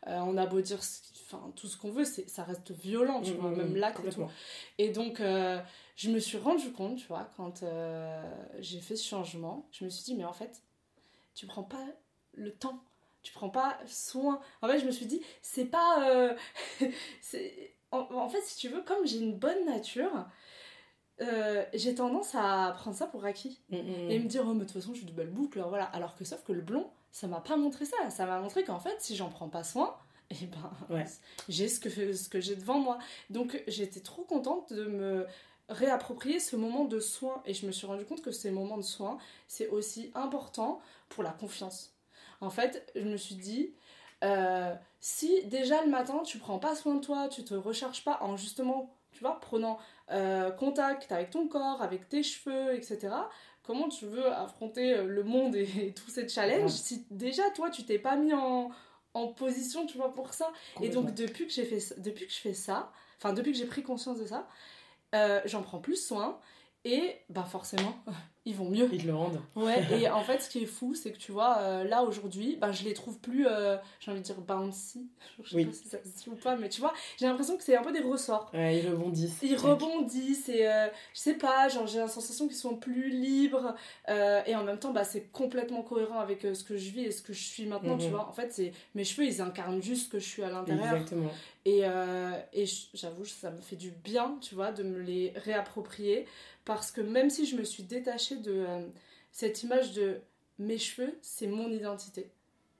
on 0.06 0.36
a 0.36 0.46
beau 0.46 0.60
dire 0.60 0.80
enfin, 1.26 1.52
tout 1.54 1.68
ce 1.68 1.76
qu'on 1.76 1.90
veut, 1.90 2.04
ça 2.04 2.42
reste 2.42 2.72
violent, 2.72 3.20
tu 3.22 3.32
vois, 3.32 3.50
même 3.50 3.76
là. 3.76 3.92
Et, 3.92 4.10
tout. 4.10 4.26
et 4.78 4.88
donc, 4.90 5.22
je 5.96 6.10
me 6.10 6.18
suis 6.18 6.38
rendu 6.38 6.72
compte, 6.72 6.98
tu 6.98 7.06
vois, 7.06 7.30
quand 7.36 7.64
j'ai 8.58 8.80
fait 8.80 8.96
ce 8.96 9.06
changement, 9.06 9.68
je 9.70 9.84
me 9.84 9.90
suis 9.90 10.04
dit, 10.04 10.14
mais 10.14 10.24
en 10.24 10.32
fait, 10.32 10.62
tu 11.34 11.46
prends 11.46 11.62
pas 11.62 11.86
le 12.34 12.52
temps 12.52 12.82
tu 13.22 13.32
prends 13.32 13.50
pas 13.50 13.78
soin. 13.86 14.40
En 14.62 14.68
fait, 14.68 14.78
je 14.80 14.86
me 14.86 14.90
suis 14.90 15.06
dit, 15.06 15.22
c'est 15.42 15.66
pas. 15.66 16.08
Euh, 16.10 16.34
en, 17.90 18.28
fait, 18.28 18.42
si 18.42 18.56
tu 18.56 18.68
veux, 18.68 18.82
comme 18.82 19.06
j'ai 19.06 19.18
une 19.18 19.36
bonne 19.36 19.66
nature, 19.66 20.26
euh, 21.20 21.64
j'ai 21.74 21.94
tendance 21.94 22.34
à 22.34 22.74
prendre 22.76 22.96
ça 22.96 23.06
pour 23.06 23.24
acquis. 23.24 23.60
Mm, 23.70 23.76
mm. 23.76 24.10
Et 24.10 24.18
me 24.18 24.28
dire, 24.28 24.44
oh, 24.46 24.54
mais 24.54 24.60
de 24.60 24.64
toute 24.64 24.80
façon, 24.80 24.94
j'ai 24.94 25.04
de 25.04 25.12
belles 25.12 25.30
boucles, 25.30 25.60
voilà. 25.68 25.84
Alors 25.84 26.16
que, 26.16 26.24
sauf 26.24 26.42
que 26.44 26.52
le 26.52 26.62
blond, 26.62 26.88
ça 27.12 27.26
m'a 27.26 27.40
pas 27.40 27.56
montré 27.56 27.84
ça. 27.84 28.10
Ça 28.10 28.26
m'a 28.26 28.40
montré 28.40 28.64
qu'en 28.64 28.80
fait, 28.80 28.96
si 29.00 29.16
j'en 29.16 29.28
prends 29.28 29.48
pas 29.48 29.64
soin, 29.64 29.96
et 30.30 30.36
eh 30.42 30.46
ben, 30.46 31.04
j'ai 31.48 31.68
ce 31.68 31.80
que, 31.80 32.12
ce 32.12 32.28
que 32.28 32.40
j'ai 32.40 32.56
devant 32.56 32.78
moi. 32.78 32.98
Donc, 33.30 33.62
j'étais 33.66 34.00
trop 34.00 34.22
contente 34.22 34.72
de 34.72 34.84
me 34.86 35.26
réapproprier 35.68 36.40
ce 36.40 36.56
moment 36.56 36.84
de 36.84 37.00
soin. 37.00 37.42
Et 37.46 37.54
je 37.54 37.66
me 37.66 37.72
suis 37.72 37.86
rendu 37.86 38.04
compte 38.04 38.22
que 38.22 38.30
ces 38.30 38.50
moments 38.50 38.76
de 38.78 38.82
soin, 38.82 39.18
c'est 39.48 39.68
aussi 39.68 40.10
important 40.14 40.80
pour 41.08 41.22
la 41.22 41.30
confiance. 41.30 41.92
En 42.40 42.50
fait, 42.50 42.90
je 42.94 43.02
me 43.02 43.16
suis 43.16 43.34
dit, 43.34 43.74
euh, 44.24 44.74
si 45.00 45.44
déjà 45.46 45.82
le 45.82 45.90
matin 45.90 46.22
tu 46.24 46.38
prends 46.38 46.58
pas 46.58 46.74
soin 46.74 46.94
de 46.94 47.00
toi, 47.00 47.28
tu 47.28 47.44
te 47.44 47.54
recharges 47.54 48.04
pas 48.04 48.18
en 48.22 48.36
justement, 48.36 48.94
tu 49.12 49.20
vois, 49.20 49.40
prenant 49.40 49.78
euh, 50.10 50.50
contact 50.50 51.12
avec 51.12 51.30
ton 51.30 51.48
corps, 51.48 51.82
avec 51.82 52.08
tes 52.08 52.22
cheveux, 52.22 52.74
etc. 52.74 53.08
Comment 53.62 53.88
tu 53.88 54.06
veux 54.06 54.26
affronter 54.32 54.94
euh, 54.94 55.06
le 55.06 55.22
monde 55.22 55.54
et, 55.54 55.94
tous 55.94 56.10
ces 56.10 56.28
challenges 56.28 56.70
si 56.70 57.06
déjà 57.10 57.48
toi 57.50 57.70
tu 57.70 57.84
t'es 57.84 57.98
pas 57.98 58.16
mis 58.16 58.32
en, 58.32 58.70
position, 59.36 59.86
tu 59.86 59.96
vois, 59.98 60.12
pour 60.12 60.32
ça? 60.32 60.52
Et 60.80 60.88
donc 60.88 61.14
depuis 61.14 61.46
que 61.46 61.52
j'ai 61.52 61.64
fait, 61.64 62.00
depuis 62.00 62.26
que 62.26 62.32
je 62.32 62.38
fais 62.38 62.54
ça, 62.54 62.92
enfin 63.18 63.32
depuis 63.32 63.52
que 63.52 63.58
j'ai 63.58 63.66
pris 63.66 63.82
conscience 63.82 64.18
de 64.18 64.26
ça, 64.26 64.46
j'en 65.46 65.62
prends 65.62 65.80
plus 65.80 65.96
soin 65.96 66.38
et 66.84 67.18
bah 67.28 67.44
forcément 67.44 67.94
ils 68.46 68.54
vont 68.54 68.70
mieux. 68.70 68.88
Ils 68.90 69.02
te 69.02 69.06
le 69.06 69.14
rendent. 69.14 69.40
Ouais, 69.54 69.84
et 70.00 70.08
en 70.08 70.22
fait, 70.22 70.40
ce 70.40 70.48
qui 70.48 70.62
est 70.62 70.66
fou, 70.66 70.94
c'est 70.94 71.12
que 71.12 71.18
tu 71.18 71.30
vois, 71.30 71.58
euh, 71.58 71.84
là 71.84 72.02
aujourd'hui, 72.02 72.56
ben, 72.58 72.72
je 72.72 72.84
les 72.84 72.94
trouve 72.94 73.18
plus, 73.18 73.46
euh, 73.46 73.76
j'ai 74.00 74.10
envie 74.10 74.20
de 74.20 74.24
dire 74.24 74.40
bouncy. 74.40 75.08
Je 75.42 75.56
sais 75.56 75.64
pas 75.64 75.72
si 75.72 75.88
ça 75.88 75.98
se 75.98 76.08
dit 76.08 76.28
ou 76.28 76.34
pas, 76.36 76.56
mais 76.56 76.68
tu 76.68 76.80
vois, 76.80 76.92
j'ai 77.18 77.26
l'impression 77.26 77.56
que 77.56 77.62
c'est 77.62 77.76
un 77.76 77.82
peu 77.82 77.92
des 77.92 78.00
ressorts. 78.00 78.50
Ouais, 78.54 78.78
ils 78.78 78.88
rebondissent. 78.88 79.38
Ils 79.42 79.56
rebondissent, 79.56 80.48
et 80.48 80.66
euh, 80.66 80.86
je 81.14 81.20
sais 81.20 81.34
pas, 81.34 81.68
genre 81.68 81.86
j'ai 81.86 81.98
la 81.98 82.08
sensation 82.08 82.46
qu'ils 82.46 82.56
sont 82.56 82.76
plus 82.76 83.10
libres, 83.10 83.74
et 84.08 84.54
en 84.54 84.64
même 84.64 84.78
temps, 84.78 84.92
bah, 84.92 85.04
c'est 85.04 85.30
complètement 85.32 85.82
cohérent 85.82 86.18
avec 86.18 86.42
ce 86.42 86.64
que 86.64 86.76
je 86.76 86.90
vis 86.90 87.04
et 87.04 87.10
ce 87.10 87.22
que 87.22 87.32
je 87.32 87.42
suis 87.42 87.66
maintenant, 87.66 87.96
tu 87.96 88.06
mhm. 88.06 88.12
vois. 88.12 88.28
En 88.28 88.32
fait, 88.32 88.52
c'est 88.52 88.72
mes 88.94 89.04
cheveux, 89.04 89.26
ils 89.26 89.40
incarnent 89.40 89.82
juste 89.82 90.06
ce 90.06 90.08
que 90.10 90.18
je 90.18 90.28
suis 90.28 90.42
à 90.42 90.50
l'intérieur. 90.50 90.94
Exactement. 90.94 91.30
Et, 91.64 91.82
et 92.52 92.64
j'avoue, 92.94 93.24
ça 93.24 93.50
me 93.50 93.60
fait 93.60 93.76
du 93.76 93.90
bien, 93.90 94.36
tu 94.40 94.54
vois, 94.54 94.72
de 94.72 94.82
me 94.82 95.00
les 95.00 95.32
réapproprier 95.36 96.26
parce 96.64 96.92
que 96.92 97.00
même 97.00 97.30
si 97.30 97.46
je 97.46 97.56
me 97.56 97.64
suis 97.64 97.82
détachée 97.82 98.29
de 98.36 98.64
euh, 98.66 98.86
cette 99.32 99.62
image 99.62 99.92
de 99.92 100.20
mes 100.58 100.78
cheveux, 100.78 101.18
c'est 101.22 101.46
mon 101.46 101.70
identité. 101.70 102.30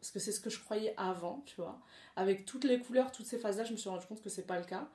Parce 0.01 0.11
que 0.11 0.19
c'est 0.19 0.33
ce 0.33 0.41
que 0.41 0.51
je 0.51 0.61
croyais 0.61 0.95
avant, 0.97 1.43
tu 1.47 1.57
vois. 1.57 1.79
Avec 2.17 2.47
toutes 2.47 2.65
les 2.65 2.79
couleurs, 2.79 3.13
toutes 3.13 3.27
ces 3.27 3.39
phases-là, 3.39 3.65
je 3.65 3.73
me 3.73 3.77
suis 3.77 3.91
rendu 3.91 4.07
compte 4.07 4.23
que 4.23 4.31
c'est 4.31 4.47
pas 4.47 4.59
le 4.59 4.65
cas. 4.65 4.89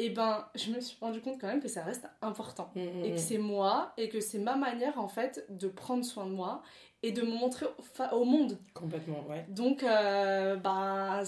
Et 0.00 0.10
ben, 0.10 0.48
je 0.56 0.70
me 0.72 0.80
suis 0.80 0.96
rendu 1.00 1.20
compte 1.20 1.40
quand 1.40 1.46
même 1.46 1.60
que 1.60 1.68
ça 1.68 1.84
reste 1.84 2.08
important. 2.20 2.72
Mmh, 2.74 2.80
mmh, 2.80 3.04
et 3.04 3.10
que 3.10 3.14
mmh. 3.14 3.18
c'est 3.18 3.38
moi, 3.38 3.92
et 3.96 4.08
que 4.08 4.20
c'est 4.20 4.40
ma 4.40 4.56
manière, 4.56 4.98
en 4.98 5.06
fait, 5.06 5.46
de 5.50 5.68
prendre 5.68 6.04
soin 6.04 6.26
de 6.26 6.32
moi 6.32 6.62
et 7.04 7.12
de 7.12 7.22
me 7.22 7.30
montrer 7.30 7.66
au, 8.12 8.24
monde. 8.24 8.58
Complètement, 8.72 9.24
ouais. 9.28 9.46
Donc, 9.48 9.82
euh, 9.84 10.56
bah 10.56 11.22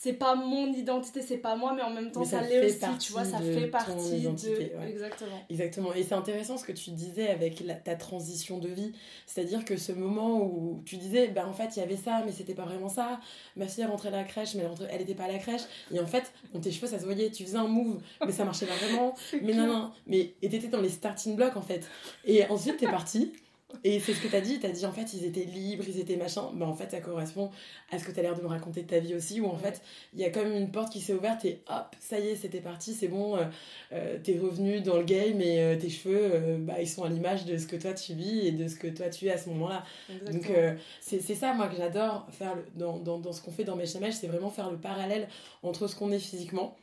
c'est 0.00 0.14
pas 0.14 0.34
mon 0.34 0.72
identité, 0.72 1.20
c'est 1.20 1.36
pas 1.36 1.54
moi, 1.54 1.74
mais 1.76 1.82
en 1.82 1.90
même 1.90 2.10
temps, 2.10 2.24
ça, 2.24 2.40
l'est 2.40 2.64
aussi, 2.64 2.98
tu 2.98 3.12
vois, 3.12 3.24
ça 3.24 3.38
fait 3.38 3.68
partie 3.68 4.22
de. 4.22 4.88
Exactement. 4.88 5.44
Exactement. 5.50 5.94
Et 5.94 6.02
c'est 6.02 6.14
intéressant 6.14 6.56
ce 6.56 6.64
que 6.64 6.72
tu 6.72 6.90
disais 6.92 7.28
avec 7.28 7.62
ta 7.84 7.94
transition 7.94 8.58
de 8.58 8.68
vie. 8.68 8.92
C'est-à-dire 9.26 9.66
que 9.66 9.76
ce 9.76 9.92
moment 9.92 10.42
où 10.42 10.82
tu 10.86 10.96
disais, 10.96 11.28
ben 11.28 11.46
en 11.46 11.52
fait, 11.52 11.76
il 11.76 11.80
y 11.80 11.82
avait 11.82 11.96
ça, 11.96 12.22
mais 12.24 12.32
c'était 12.32 12.54
pas 12.54 12.64
vraiment 12.64 12.88
ça. 12.88 13.20
Ma 13.54 13.68
fille 13.68 13.84
est 13.84 13.86
rentrée 13.86 14.08
à 14.08 14.12
la 14.12 14.24
crèche, 14.24 14.54
mais 14.54 14.62
elle, 14.62 14.88
elle 14.90 15.02
était 15.02 15.14
pas 15.14 15.24
à 15.24 15.28
la 15.28 15.38
crèche. 15.38 15.62
Et 15.92 16.00
en 16.00 16.06
fait, 16.06 16.32
dans 16.54 16.60
tes 16.60 16.72
cheveux, 16.72 16.86
ça 16.88 16.98
se 16.98 17.04
voyait, 17.04 17.30
tu 17.30 17.44
faisais 17.44 17.58
un 17.58 17.68
move, 17.68 18.00
mais 18.24 18.32
ça 18.32 18.44
marchait 18.44 18.66
pas 18.66 18.74
vraiment. 18.74 19.14
mais 19.42 19.52
non, 19.52 19.66
non. 19.66 19.92
Mais 20.06 20.32
et 20.40 20.48
t'étais 20.48 20.68
dans 20.68 20.80
les 20.80 20.88
starting 20.88 21.36
blocks, 21.36 21.56
en 21.56 21.62
fait. 21.62 21.86
Et 22.24 22.46
ensuite, 22.46 22.78
t'es 22.78 22.86
partie. 22.86 23.34
Et 23.84 24.00
c'est 24.00 24.14
ce 24.14 24.20
que 24.20 24.28
tu 24.28 24.36
as 24.36 24.40
dit, 24.40 24.60
tu 24.60 24.66
as 24.66 24.70
dit 24.70 24.86
en 24.86 24.92
fait 24.92 25.12
ils 25.14 25.24
étaient 25.24 25.44
libres, 25.44 25.84
ils 25.86 25.98
étaient 25.98 26.16
machin, 26.16 26.50
mais 26.54 26.64
en 26.64 26.74
fait 26.74 26.90
ça 26.90 27.00
correspond 27.00 27.50
à 27.90 27.98
ce 27.98 28.04
que 28.04 28.12
tu 28.12 28.20
as 28.20 28.22
l'air 28.22 28.36
de 28.36 28.42
me 28.42 28.46
raconter 28.46 28.82
de 28.82 28.86
ta 28.86 28.98
vie 28.98 29.14
aussi, 29.14 29.40
où 29.40 29.46
en 29.46 29.56
fait 29.56 29.82
il 30.14 30.20
y 30.20 30.24
a 30.24 30.30
comme 30.30 30.52
une 30.52 30.70
porte 30.70 30.92
qui 30.92 31.00
s'est 31.00 31.14
ouverte 31.14 31.44
et 31.44 31.62
hop, 31.68 31.96
ça 32.00 32.18
y 32.18 32.28
est, 32.28 32.36
c'était 32.36 32.60
parti, 32.60 32.94
c'est 32.94 33.08
bon, 33.08 33.36
euh, 33.36 33.44
euh, 33.92 34.18
t'es 34.22 34.38
revenu 34.38 34.80
dans 34.80 34.96
le 34.96 35.04
game 35.04 35.40
et 35.40 35.60
euh, 35.60 35.76
tes 35.76 35.90
cheveux, 35.90 36.58
bah, 36.58 36.80
ils 36.80 36.88
sont 36.88 37.04
à 37.04 37.08
l'image 37.08 37.44
de 37.44 37.56
ce 37.58 37.66
que 37.66 37.76
toi 37.76 37.92
tu 37.94 38.14
vis 38.14 38.46
et 38.46 38.52
de 38.52 38.68
ce 38.68 38.76
que 38.76 38.88
toi 38.88 39.08
tu 39.08 39.26
es 39.26 39.30
à 39.30 39.38
ce 39.38 39.48
moment-là. 39.50 39.84
Donc 40.26 40.50
c'est 41.00 41.20
ça 41.20 41.54
moi 41.54 41.68
que 41.68 41.76
j'adore 41.76 42.26
faire 42.30 42.56
dans, 42.74 42.98
dans, 42.98 43.18
dans, 43.18 43.32
ce 43.32 43.42
qu'on 43.42 43.50
fait 43.50 43.64
dans 43.64 43.76
mes 43.76 43.86
chamages, 43.86 44.14
c'est 44.14 44.26
vraiment 44.26 44.50
faire 44.50 44.70
le 44.70 44.78
parallèle 44.78 45.28
entre 45.62 45.86
ce 45.86 45.96
qu'on 45.96 46.12
est 46.12 46.18
physiquement 46.18 46.76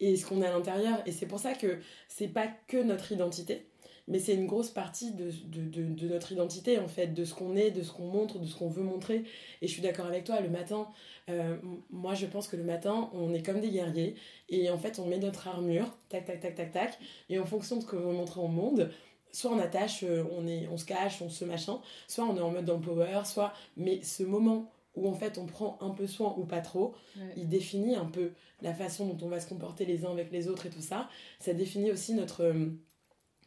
et 0.00 0.16
ce 0.16 0.26
qu'on 0.26 0.42
est 0.42 0.46
à 0.46 0.52
l'intérieur. 0.52 1.02
Et 1.06 1.12
c'est 1.12 1.26
pour 1.26 1.38
ça 1.38 1.54
que 1.54 1.78
c'est 2.08 2.28
pas 2.28 2.48
que 2.68 2.82
notre 2.82 3.12
identité 3.12 3.66
mais 4.08 4.18
c'est 4.18 4.34
une 4.34 4.46
grosse 4.46 4.70
partie 4.70 5.12
de, 5.12 5.30
de, 5.46 5.84
de, 5.84 6.08
notre 6.08 6.32
identité 6.32 6.78
en 6.78 6.88
fait, 6.88 7.08
de 7.08 7.24
ce 7.24 7.34
qu'on 7.34 7.56
est, 7.56 7.70
de 7.70 7.82
ce 7.82 7.92
qu'on 7.92 8.06
montre, 8.06 8.38
de 8.38 8.46
ce 8.46 8.56
qu'on 8.56 8.68
veut 8.68 8.82
montrer. 8.82 9.24
Et 9.60 9.68
je 9.68 9.72
suis 9.72 9.82
d'accord 9.82 10.06
avec 10.06 10.24
toi, 10.24 10.40
le 10.40 10.48
matin, 10.48 10.88
euh, 11.30 11.56
moi 11.90 12.14
je 12.14 12.26
pense 12.26 12.48
que 12.48 12.56
le 12.56 12.64
matin, 12.64 13.10
on 13.12 13.32
est 13.32 13.44
comme 13.44 13.60
des 13.60 13.70
guerriers 13.70 14.14
et 14.48 14.70
en 14.70 14.78
fait 14.78 14.98
on 14.98 15.06
met 15.06 15.18
notre 15.18 15.48
armure, 15.48 15.96
tac 16.08 16.24
tac 16.24 16.40
tac 16.40 16.54
tac 16.54 16.72
tac, 16.72 16.98
et 17.28 17.38
en 17.38 17.46
fonction 17.46 17.76
de 17.76 17.82
ce 17.82 17.86
qu'on 17.86 17.98
veut 17.98 18.12
montrer 18.12 18.40
au 18.40 18.48
monde, 18.48 18.90
soit 19.32 19.50
on 19.50 19.58
attache, 19.58 20.02
euh, 20.04 20.24
on, 20.36 20.46
est, 20.46 20.68
on 20.68 20.76
se 20.76 20.84
cache, 20.84 21.22
on 21.22 21.30
se 21.30 21.44
machin, 21.44 21.80
soit 22.06 22.24
on 22.24 22.36
est 22.36 22.40
en 22.40 22.50
mode 22.50 22.82
power 22.82 23.22
soit. 23.24 23.52
Mais 23.76 24.02
ce 24.02 24.22
moment 24.22 24.70
où 24.94 25.08
en 25.08 25.14
fait 25.14 25.38
on 25.38 25.46
prend 25.46 25.78
un 25.80 25.90
peu 25.90 26.06
soin 26.06 26.34
ou 26.36 26.44
pas 26.44 26.60
trop, 26.60 26.94
il 27.36 27.48
définit 27.48 27.94
un 27.96 28.04
peu 28.04 28.32
la 28.60 28.74
façon 28.74 29.06
dont 29.06 29.26
on 29.26 29.28
va 29.28 29.40
se 29.40 29.48
comporter 29.48 29.84
les 29.84 30.04
uns 30.04 30.10
avec 30.10 30.30
les 30.30 30.48
autres 30.48 30.66
et 30.66 30.70
tout 30.70 30.82
ça. 30.82 31.08
Ça 31.40 31.54
définit 31.54 31.90
aussi 31.90 32.14
notre 32.14 32.44
euh, 32.44 32.66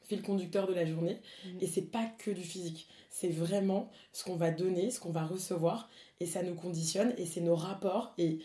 fil 0.08 0.22
conducteur 0.22 0.68
de 0.68 0.74
la 0.74 0.86
journée. 0.86 1.20
Mhm. 1.46 1.58
Et 1.62 1.68
c'est 1.68 1.90
pas 1.92 2.06
que 2.18 2.32
du 2.32 2.42
physique. 2.44 2.88
C'est 3.10 3.30
vraiment 3.30 3.90
ce 4.12 4.24
qu'on 4.24 4.36
va 4.36 4.52
donner, 4.52 4.92
ce 4.92 5.00
qu'on 5.00 5.12
va 5.12 5.26
recevoir. 5.26 5.90
Et 6.20 6.26
ça 6.26 6.44
nous 6.44 6.56
conditionne. 6.56 7.14
Et 7.18 7.26
c'est 7.26 7.42
nos 7.42 7.56
rapports. 7.56 8.14
Et 8.18 8.40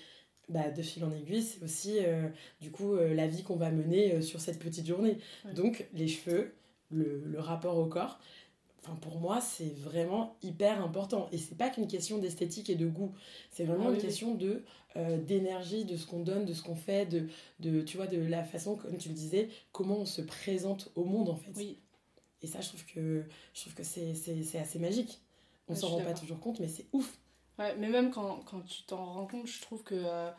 bah, 0.50 0.69
de 0.69 0.83
fil 0.83 1.05
en 1.05 1.12
aiguille, 1.12 1.43
c'est 1.43 1.62
aussi 1.62 1.99
euh, 2.00 2.29
du 2.61 2.73
coup 2.73 2.95
euh, 2.95 3.14
la 3.14 3.29
vie 3.29 3.45
qu'on 3.45 3.55
va 3.55 3.71
mener 3.71 4.14
euh, 4.14 4.21
sur 4.21 4.40
cette 4.40 4.59
petite 4.59 4.87
journée. 4.87 5.19
Donc 5.55 5.87
les 5.95 6.09
cheveux, 6.09 6.55
le, 6.90 7.23
le, 7.25 7.38
rapport 7.38 7.79
au 7.79 7.87
corps. 7.87 8.19
Enfin, 8.83 8.97
pour 8.97 9.21
moi, 9.21 9.41
c'est 9.41 9.75
vraiment 9.77 10.37
hyper 10.43 10.83
important. 10.83 11.29
Et 11.33 11.39
c'est 11.39 11.57
pas 11.57 11.69
qu'une 11.69 11.87
question 11.87 12.19
d'esthétique 12.19 12.71
et 12.71 12.77
de 12.77 12.87
goût. 12.87 13.13
C'est 13.51 13.65
vraiment 13.65 13.89
ah 13.89 13.93
une 13.93 13.99
question 13.99 14.35
de 14.35 14.63
euh, 14.97 15.19
d'énergie, 15.19 15.85
de 15.85 15.97
ce 15.97 16.07
qu'on 16.07 16.21
donne, 16.21 16.45
de 16.45 16.55
ce 16.55 16.63
qu'on 16.63 16.77
fait, 16.77 17.07
de, 17.07 17.29
de, 17.61 17.83
tu 17.83 17.97
vois, 17.97 18.07
de 18.07 18.19
la 18.19 18.43
façon, 18.43 18.77
comme 18.77 18.97
tu 18.97 19.09
le 19.09 19.15
disais, 19.15 19.49
comment 19.71 19.99
on 19.99 20.07
se 20.07 20.23
présente 20.23 20.91
au 20.97 21.05
monde 21.05 21.29
en 21.29 21.37
fait. 21.37 21.53
Oui. 21.57 21.79
Et 22.43 22.47
ça, 22.47 22.61
je 22.61 22.69
trouve 22.69 22.85
que, 22.87 23.25
je 23.55 23.61
trouve 23.61 23.75
que 23.75 23.85
c'est, 23.85 24.15
c'est, 24.15 24.59
assez 24.59 24.79
magique. 24.79 25.21
On 25.69 25.75
s'en 25.75 25.89
rend 25.89 26.03
pas 26.03 26.15
toujours 26.15 26.41
compte, 26.41 26.59
mais 26.59 26.69
c'est 26.69 26.87
ouf. 26.93 27.19
Ouais, 27.59 27.77
mais 27.77 27.89
même 27.89 28.11
quand, 28.11 28.41
quand 28.47 28.63
tu 28.63 28.83
t'en 28.85 29.05
rends 29.05 29.27
compte, 29.27 29.47
je 29.47 29.61
trouve 29.61 29.83
que. 29.83 29.95
Euh, 29.95 30.31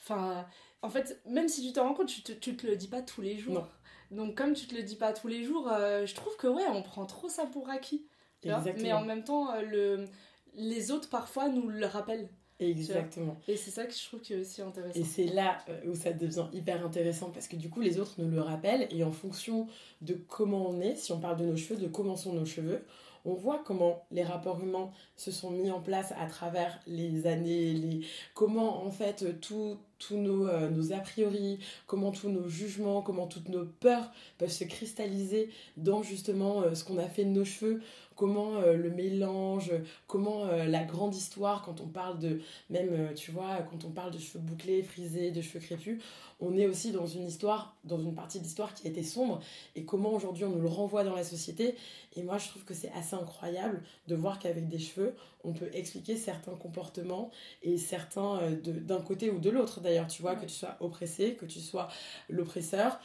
enfin, 0.00 0.46
en 0.80 0.88
fait, 0.88 1.20
même 1.26 1.48
si 1.48 1.64
tu 1.64 1.72
t'en 1.72 1.84
rends 1.86 1.94
compte, 1.94 2.08
tu 2.08 2.22
te, 2.22 2.32
tu 2.32 2.56
te 2.56 2.66
le 2.66 2.74
dis 2.74 2.88
pas 2.88 3.02
tous 3.02 3.20
les 3.20 3.38
jours. 3.38 3.68
Donc, 4.12 4.36
comme 4.36 4.54
tu 4.54 4.66
te 4.66 4.74
le 4.74 4.82
dis 4.82 4.96
pas 4.96 5.12
tous 5.12 5.28
les 5.28 5.42
jours, 5.42 5.68
euh, 5.72 6.06
je 6.06 6.14
trouve 6.14 6.36
que 6.36 6.46
ouais, 6.46 6.66
on 6.70 6.82
prend 6.82 7.06
trop 7.06 7.28
ça 7.28 7.46
pour 7.46 7.68
acquis. 7.70 8.06
Mais 8.44 8.92
en 8.92 9.04
même 9.04 9.24
temps, 9.24 9.48
le, 9.60 10.06
les 10.54 10.90
autres 10.90 11.08
parfois 11.08 11.48
nous 11.48 11.68
le 11.68 11.86
rappellent. 11.86 12.28
Exactement. 12.58 13.40
Et 13.48 13.56
c'est 13.56 13.70
ça 13.70 13.86
que 13.86 13.92
je 13.92 14.04
trouve 14.04 14.20
qui 14.20 14.34
est 14.34 14.40
aussi 14.40 14.62
intéressant. 14.62 14.98
Et 14.98 15.04
c'est 15.04 15.24
là 15.26 15.58
euh, 15.68 15.80
où 15.88 15.94
ça 15.94 16.12
devient 16.12 16.46
hyper 16.52 16.84
intéressant 16.84 17.30
parce 17.30 17.48
que 17.48 17.56
du 17.56 17.68
coup, 17.68 17.80
les 17.80 17.98
autres 17.98 18.14
nous 18.18 18.30
le 18.30 18.40
rappellent 18.40 18.86
et 18.90 19.02
en 19.02 19.10
fonction 19.10 19.66
de 20.00 20.14
comment 20.14 20.68
on 20.68 20.80
est, 20.80 20.94
si 20.94 21.12
on 21.12 21.18
parle 21.18 21.38
de 21.38 21.44
nos 21.44 21.56
cheveux, 21.56 21.80
de 21.80 21.88
comment 21.88 22.14
sont 22.14 22.32
nos 22.32 22.44
cheveux, 22.44 22.84
on 23.24 23.34
voit 23.34 23.62
comment 23.64 24.04
les 24.10 24.24
rapports 24.24 24.60
humains 24.60 24.90
se 25.16 25.30
sont 25.30 25.50
mis 25.50 25.70
en 25.70 25.80
place 25.80 26.12
à 26.18 26.26
travers 26.26 26.78
les 26.86 27.26
années, 27.26 28.00
comment 28.34 28.84
en 28.84 28.90
fait 28.90 29.40
tous 29.40 29.78
nos, 30.10 30.48
euh, 30.48 30.68
nos 30.68 30.92
a 30.92 30.98
priori, 30.98 31.58
comment 31.86 32.10
tous 32.10 32.28
nos 32.28 32.48
jugements, 32.48 33.02
comment 33.02 33.26
toutes 33.26 33.48
nos 33.48 33.64
peurs 33.64 34.10
peuvent 34.38 34.50
se 34.50 34.64
cristalliser 34.64 35.50
dans 35.76 36.02
justement 36.02 36.62
euh, 36.62 36.74
ce 36.74 36.84
qu'on 36.84 36.98
a 36.98 37.08
fait 37.08 37.24
de 37.24 37.30
nos 37.30 37.44
cheveux, 37.44 37.82
comment 38.16 38.56
euh, 38.56 38.74
le 38.74 38.90
mélange, 38.90 39.72
comment 40.06 40.46
euh, 40.46 40.64
la 40.64 40.84
grande 40.84 41.14
histoire, 41.14 41.62
quand 41.62 41.80
on 41.80 41.86
parle 41.86 42.18
de, 42.18 42.40
même, 42.70 42.88
euh, 42.92 43.14
tu 43.14 43.30
vois, 43.30 43.58
quand 43.70 43.84
on 43.84 43.90
parle 43.90 44.10
de 44.12 44.18
cheveux 44.18 44.40
bouclés, 44.40 44.82
frisés, 44.82 45.30
de 45.30 45.40
cheveux 45.40 45.60
crépus, 45.60 46.02
on 46.40 46.56
est 46.56 46.66
aussi 46.66 46.90
dans 46.90 47.06
une 47.06 47.26
histoire, 47.26 47.76
dans 47.84 48.00
une 48.00 48.14
partie 48.14 48.38
de 48.38 48.44
l'histoire 48.44 48.74
qui 48.74 48.86
a 48.86 48.90
été 48.90 49.02
sombre, 49.02 49.40
et 49.76 49.84
comment 49.84 50.12
aujourd'hui 50.12 50.44
on 50.44 50.50
nous 50.50 50.60
le 50.60 50.68
renvoie 50.68 51.04
dans 51.04 51.14
la 51.14 51.24
société. 51.24 51.76
Et 52.16 52.22
moi, 52.22 52.38
je 52.38 52.48
trouve 52.48 52.64
que 52.64 52.74
c'est 52.74 52.90
assez 52.92 53.14
incroyable 53.14 53.82
de 54.08 54.14
voir 54.14 54.38
qu'avec 54.38 54.68
des 54.68 54.78
cheveux, 54.78 55.14
on 55.44 55.52
peut 55.52 55.70
expliquer 55.72 56.16
certains 56.16 56.54
comportements 56.54 57.30
et 57.62 57.76
certains 57.76 58.40
d'un 58.62 59.00
côté 59.00 59.30
ou 59.30 59.40
de 59.40 59.50
l'autre 59.50 59.80
d'ailleurs, 59.80 60.06
tu 60.06 60.22
vois, 60.22 60.36
que 60.36 60.46
tu 60.46 60.52
sois 60.52 60.76
oppressé, 60.78 61.34
que 61.34 61.46
tu 61.46 61.58
sois 61.58 61.88
l'oppresseur. 62.28 63.00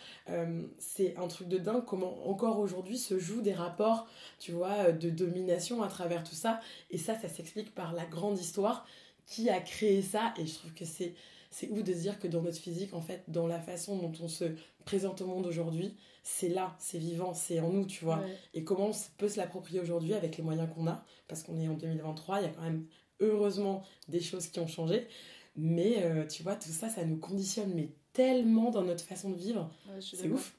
c'est 0.77 1.17
un 1.17 1.27
truc 1.27 1.47
de 1.47 1.57
dingue 1.57 1.83
comment 1.85 2.29
encore 2.29 2.59
aujourd'hui 2.59 2.97
se 2.97 3.17
jouent 3.17 3.41
des 3.41 3.53
rapports, 3.53 4.07
tu 4.39 4.51
vois, 4.51 4.91
de 4.97 5.09
domination 5.09 5.83
à 5.83 5.87
travers 5.87 6.23
tout 6.23 6.35
ça. 6.35 6.59
Et 6.91 6.97
ça, 6.97 7.19
ça 7.19 7.29
s'explique 7.29 7.73
par 7.73 7.93
la 7.93 8.05
grande 8.05 8.39
histoire 8.39 8.85
qui 9.25 9.49
a 9.49 9.59
créé 9.59 10.01
ça. 10.01 10.33
Et 10.37 10.45
je 10.45 10.53
trouve 10.53 10.73
que 10.73 10.85
c'est 10.85 11.13
c'est 11.49 11.69
ouf 11.69 11.83
de 11.83 11.93
se 11.93 11.99
dire 11.99 12.19
que 12.19 12.27
dans 12.27 12.41
notre 12.41 12.57
physique, 12.57 12.93
en 12.93 13.01
fait, 13.01 13.23
dans 13.27 13.47
la 13.47 13.59
façon 13.59 13.97
dont 13.97 14.11
on 14.21 14.27
se 14.27 14.45
présente 14.85 15.21
au 15.21 15.27
monde 15.27 15.45
aujourd'hui, 15.45 15.95
c'est 16.23 16.49
là, 16.49 16.75
c'est 16.79 16.97
vivant, 16.97 17.33
c'est 17.33 17.59
en 17.59 17.71
nous, 17.71 17.85
tu 17.85 18.03
vois. 18.03 18.21
Et 18.53 18.63
comment 18.63 18.89
on 18.89 18.91
peut 19.17 19.29
se 19.29 19.37
l'approprier 19.37 19.79
aujourd'hui 19.79 20.13
avec 20.13 20.37
les 20.37 20.43
moyens 20.43 20.69
qu'on 20.73 20.87
a, 20.87 21.03
parce 21.27 21.43
qu'on 21.43 21.59
est 21.59 21.67
en 21.67 21.73
2023, 21.73 22.39
il 22.39 22.43
y 22.43 22.45
a 22.45 22.49
quand 22.49 22.63
même 22.63 22.85
heureusement 23.19 23.83
des 24.07 24.19
choses 24.19 24.47
qui 24.47 24.59
ont 24.59 24.67
changé. 24.67 25.07
Mais 25.55 26.03
euh, 26.03 26.27
tu 26.27 26.43
vois, 26.43 26.55
tout 26.55 26.69
ça, 26.69 26.89
ça 26.89 27.03
nous 27.05 27.17
conditionne, 27.17 27.73
mais 27.73 27.89
tellement 28.13 28.69
dans 28.69 28.83
notre 28.83 29.03
façon 29.03 29.29
de 29.31 29.37
vivre. 29.37 29.71
c'est 30.01 30.29
ouf. 30.29 30.55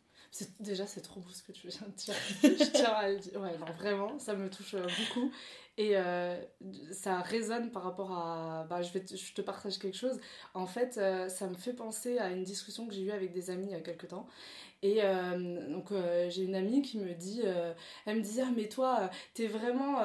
Déjà, 0.60 0.86
c'est 0.86 1.00
trop 1.00 1.20
beau 1.20 1.30
ce 1.30 1.42
que 1.42 1.52
tu 1.52 1.68
viens 1.68 1.86
de 1.86 1.92
dire. 1.92 2.14
je 2.42 2.70
tiens 2.70 2.92
à 2.92 3.08
le 3.08 3.18
dire. 3.18 3.40
Ouais, 3.40 3.56
vraiment, 3.78 4.18
ça 4.18 4.34
me 4.34 4.50
touche 4.50 4.74
euh, 4.74 4.86
beaucoup. 4.86 5.30
Et 5.78 5.92
euh, 5.94 6.36
ça 6.90 7.20
résonne 7.20 7.70
par 7.70 7.84
rapport 7.84 8.10
à. 8.10 8.66
Bah, 8.68 8.82
je, 8.82 8.92
vais 8.92 8.98
te, 8.98 9.14
je 9.14 9.32
te 9.32 9.40
partage 9.40 9.78
quelque 9.78 9.96
chose. 9.96 10.18
En 10.52 10.66
fait, 10.66 10.98
euh, 10.98 11.28
ça 11.28 11.46
me 11.46 11.54
fait 11.54 11.72
penser 11.72 12.18
à 12.18 12.30
une 12.30 12.42
discussion 12.42 12.88
que 12.88 12.94
j'ai 12.94 13.02
eue 13.02 13.12
avec 13.12 13.32
des 13.32 13.48
amis 13.50 13.68
il 13.68 13.72
y 13.72 13.76
a 13.76 13.80
quelques 13.80 14.08
temps. 14.08 14.26
Et 14.82 14.98
euh, 15.02 15.68
donc 15.72 15.88
j'ai 16.28 16.44
une 16.44 16.54
amie 16.54 16.82
qui 16.82 16.98
me 16.98 17.12
dit, 17.12 17.42
elle 18.06 18.16
me 18.16 18.22
disait, 18.22 18.42
ah, 18.44 18.50
mais 18.54 18.68
toi, 18.68 19.10
t'es 19.34 19.48
vraiment, 19.48 19.98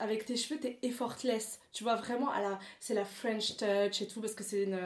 avec 0.00 0.24
tes 0.24 0.36
cheveux, 0.36 0.58
t'es 0.58 0.78
effortless. 0.82 1.60
Tu 1.72 1.84
vois, 1.84 1.94
vraiment, 1.94 2.30
c'est 2.80 2.94
la 2.94 3.04
French 3.04 3.56
touch 3.56 4.02
et 4.02 4.08
tout, 4.08 4.20
parce 4.20 4.34
que 4.34 4.42
c'est 4.42 4.64
une, 4.64 4.76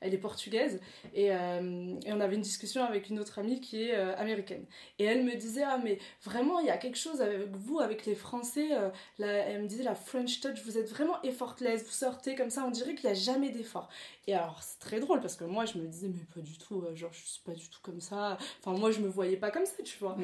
elle 0.00 0.12
est 0.12 0.18
portugaise. 0.18 0.80
Et, 1.14 1.26
et, 1.26 2.12
on 2.12 2.20
avait 2.20 2.34
une 2.34 2.40
discussion 2.40 2.82
avec 2.82 3.08
une 3.08 3.20
autre 3.20 3.38
amie 3.38 3.60
qui 3.60 3.84
est 3.84 3.94
américaine. 3.94 4.64
Et 4.98 5.04
elle 5.04 5.22
me 5.22 5.36
disait, 5.36 5.62
ah 5.62 5.78
mais 5.78 6.00
vraiment, 6.24 6.58
il 6.58 6.66
y 6.66 6.70
a 6.70 6.78
quelque 6.78 6.98
chose 6.98 7.20
avec 7.20 7.54
vous, 7.54 7.78
avec 7.78 8.04
les 8.04 8.16
Français, 8.16 8.75
euh, 8.76 8.90
elle 9.18 9.62
me 9.62 9.66
disait 9.66 9.82
la 9.82 9.94
French 9.94 10.40
touch, 10.40 10.62
vous 10.64 10.78
êtes 10.78 10.88
vraiment 10.90 11.20
effortless, 11.22 11.84
vous 11.84 11.90
sortez 11.90 12.34
comme 12.34 12.50
ça, 12.50 12.64
on 12.66 12.70
dirait 12.70 12.94
qu'il 12.94 13.06
n'y 13.08 13.16
a 13.16 13.18
jamais 13.18 13.50
d'effort. 13.50 13.88
Et 14.26 14.34
alors 14.34 14.60
c'est 14.62 14.78
très 14.78 14.98
drôle 14.98 15.20
parce 15.20 15.36
que 15.36 15.44
moi 15.44 15.64
je 15.66 15.78
me 15.78 15.86
disais 15.86 16.08
mais 16.08 16.24
pas 16.34 16.40
du 16.40 16.58
tout, 16.58 16.82
euh, 16.82 16.94
genre 16.94 17.12
je 17.12 17.24
suis 17.24 17.42
pas 17.44 17.52
du 17.52 17.68
tout 17.68 17.78
comme 17.82 18.00
ça. 18.00 18.36
Enfin 18.60 18.76
moi 18.76 18.90
je 18.90 19.00
me 19.00 19.08
voyais 19.08 19.36
pas 19.36 19.50
comme 19.50 19.66
ça, 19.66 19.82
tu 19.84 19.98
vois. 19.98 20.16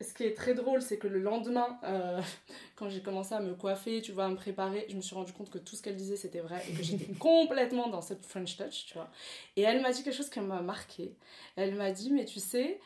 Ce 0.00 0.14
qui 0.14 0.24
est 0.24 0.34
très 0.34 0.54
drôle 0.54 0.80
c'est 0.80 0.98
que 0.98 1.08
le 1.08 1.18
lendemain, 1.18 1.78
euh, 1.84 2.20
quand 2.76 2.88
j'ai 2.88 3.02
commencé 3.02 3.34
à 3.34 3.40
me 3.40 3.54
coiffer, 3.54 4.00
tu 4.00 4.12
vois, 4.12 4.26
à 4.26 4.28
me 4.28 4.36
préparer, 4.36 4.86
je 4.88 4.96
me 4.96 5.00
suis 5.00 5.14
rendu 5.14 5.32
compte 5.32 5.50
que 5.50 5.58
tout 5.58 5.76
ce 5.76 5.82
qu'elle 5.82 5.96
disait 5.96 6.16
c'était 6.16 6.40
vrai 6.40 6.62
et 6.68 6.72
que 6.72 6.82
j'étais 6.82 7.12
complètement 7.18 7.88
dans 7.88 8.02
cette 8.02 8.24
French 8.26 8.56
touch, 8.56 8.86
tu 8.86 8.94
vois. 8.94 9.10
Et 9.56 9.62
elle 9.62 9.82
m'a 9.82 9.92
dit 9.92 10.02
quelque 10.02 10.16
chose 10.16 10.30
qui 10.30 10.40
m'a 10.40 10.62
marqué. 10.62 11.16
Elle 11.56 11.74
m'a 11.74 11.90
dit 11.90 12.10
mais 12.12 12.24
tu 12.24 12.40
sais, 12.40 12.80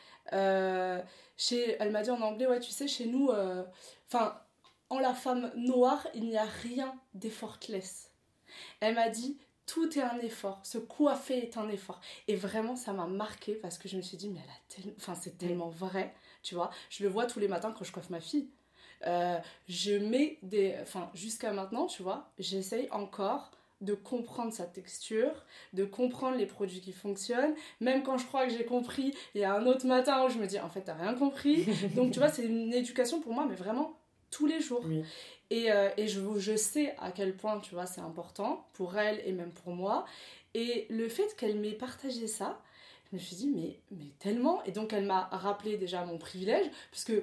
chez, 1.37 1.77
elle 1.79 1.91
m'a 1.91 2.01
dit 2.01 2.11
en 2.11 2.21
anglais 2.21 2.47
ouais 2.47 2.59
tu 2.59 2.71
sais 2.71 2.87
chez 2.87 3.05
nous, 3.05 3.29
enfin 4.07 4.39
en 4.89 4.99
la 4.99 5.13
femme 5.13 5.51
noire, 5.55 6.07
il 6.13 6.25
n'y 6.25 6.37
a 6.37 6.45
rien 6.45 6.93
d'effortless. 7.13 8.11
Elle 8.79 8.95
m'a 8.95 9.09
dit, 9.09 9.37
tout 9.65 9.97
est 9.97 10.01
un 10.01 10.19
effort, 10.19 10.59
se 10.63 10.77
coiffer 10.77 11.37
est 11.37 11.57
un 11.57 11.69
effort. 11.69 12.01
Et 12.27 12.35
vraiment, 12.35 12.75
ça 12.75 12.93
m'a 12.93 13.07
marqué 13.07 13.55
parce 13.55 13.77
que 13.77 13.87
je 13.87 13.97
me 13.97 14.01
suis 14.01 14.17
dit, 14.17 14.29
mais 14.29 14.41
elle 14.43 14.87
a 14.89 14.93
enfin, 14.97 15.15
c'est 15.15 15.37
tellement 15.37 15.69
vrai, 15.69 16.13
tu 16.41 16.55
vois. 16.55 16.69
Je 16.89 17.03
le 17.03 17.09
vois 17.09 17.25
tous 17.25 17.39
les 17.39 17.47
matins 17.47 17.73
quand 17.77 17.85
je 17.85 17.91
coiffe 17.91 18.09
ma 18.09 18.19
fille. 18.19 18.49
Euh, 19.05 19.37
je 19.67 19.93
mets 19.93 20.37
des. 20.43 20.75
Enfin, 20.81 21.09
jusqu'à 21.13 21.51
maintenant, 21.51 21.87
tu 21.87 22.03
vois, 22.03 22.31
j'essaye 22.39 22.89
encore 22.91 23.51
de 23.81 23.93
comprendre 23.93 24.53
sa 24.53 24.65
texture, 24.65 25.45
de 25.73 25.83
comprendre 25.83 26.37
les 26.37 26.45
produits 26.45 26.79
qui 26.79 26.93
fonctionnent. 26.93 27.53
Même 27.81 28.03
quand 28.03 28.17
je 28.17 28.25
crois 28.25 28.45
que 28.45 28.53
j'ai 28.53 28.65
compris, 28.65 29.13
il 29.35 29.41
y 29.41 29.43
a 29.43 29.53
un 29.53 29.65
autre 29.65 29.85
matin 29.85 30.25
où 30.25 30.29
je 30.29 30.37
me 30.37 30.47
dis, 30.47 30.59
en 30.59 30.69
fait, 30.69 30.81
t'as 30.81 30.93
rien 30.93 31.13
compris. 31.13 31.65
Donc, 31.95 32.11
tu 32.11 32.19
vois, 32.19 32.29
c'est 32.29 32.45
une 32.45 32.73
éducation 32.73 33.19
pour 33.19 33.33
moi, 33.33 33.45
mais 33.47 33.55
vraiment 33.55 33.97
tous 34.33 34.47
les 34.47 34.59
jours. 34.59 34.83
Et, 35.49 35.71
euh, 35.71 35.89
et 35.97 36.07
je, 36.07 36.19
je 36.37 36.55
sais 36.55 36.95
à 36.99 37.11
quel 37.11 37.35
point, 37.35 37.59
tu 37.59 37.75
vois, 37.75 37.85
c'est 37.85 38.01
important 38.01 38.65
pour 38.73 38.97
elle 38.97 39.21
et 39.25 39.31
même 39.31 39.51
pour 39.51 39.73
moi. 39.73 40.05
Et 40.53 40.87
le 40.89 41.07
fait 41.09 41.35
qu'elle 41.37 41.59
m'ait 41.59 41.73
partagé 41.73 42.27
ça, 42.27 42.59
je 43.11 43.17
me 43.17 43.21
suis 43.21 43.35
dit, 43.35 43.47
mais, 43.47 43.79
mais 43.91 44.11
tellement. 44.19 44.63
Et 44.63 44.71
donc, 44.71 44.93
elle 44.93 45.05
m'a 45.05 45.25
rappelé 45.31 45.77
déjà 45.77 46.05
mon 46.05 46.17
privilège, 46.17 46.65
puisque 46.91 47.13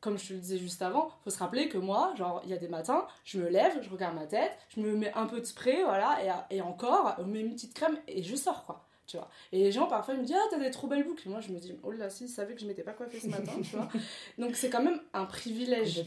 comme 0.00 0.18
je 0.18 0.28
te 0.28 0.32
le 0.34 0.38
disais 0.38 0.58
juste 0.58 0.82
avant, 0.82 1.10
faut 1.24 1.30
se 1.30 1.38
rappeler 1.38 1.68
que 1.68 1.78
moi, 1.78 2.12
genre, 2.16 2.42
il 2.44 2.50
y 2.50 2.52
a 2.52 2.58
des 2.58 2.68
matins, 2.68 3.06
je 3.24 3.38
me 3.38 3.48
lève, 3.48 3.82
je 3.82 3.88
regarde 3.88 4.14
ma 4.14 4.26
tête, 4.26 4.52
je 4.76 4.80
me 4.80 4.94
mets 4.94 5.12
un 5.14 5.24
peu 5.26 5.40
de 5.40 5.46
spray, 5.46 5.82
voilà, 5.82 6.44
et, 6.50 6.56
et 6.56 6.60
encore, 6.60 7.14
je 7.18 7.24
mets 7.24 7.40
une 7.40 7.54
petite 7.54 7.72
crème 7.72 7.96
et 8.06 8.22
je 8.22 8.36
sors, 8.36 8.66
quoi 8.66 8.86
tu 9.06 9.16
vois. 9.16 9.28
Et 9.52 9.58
les 9.58 9.72
gens 9.72 9.86
parfois 9.86 10.14
ils 10.14 10.20
me 10.20 10.24
disent 10.24 10.36
ah 10.36 10.46
t'as 10.50 10.58
des 10.58 10.70
trop 10.70 10.86
belles 10.86 11.04
boucles. 11.04 11.22
Et 11.26 11.30
moi 11.30 11.40
je 11.40 11.52
me 11.52 11.58
dis 11.58 11.74
oh 11.82 11.90
là 11.90 12.08
si, 12.10 12.24
ils 12.24 12.28
savaient 12.28 12.54
que 12.54 12.60
je 12.60 12.66
m'étais 12.66 12.82
pas 12.82 12.92
coiffée 12.92 13.20
ce 13.20 13.28
matin, 13.28 13.52
tu 13.62 13.76
vois. 13.76 13.88
Donc 14.38 14.56
c'est 14.56 14.70
quand 14.70 14.82
même 14.82 15.00
un 15.12 15.24
privilège. 15.24 16.04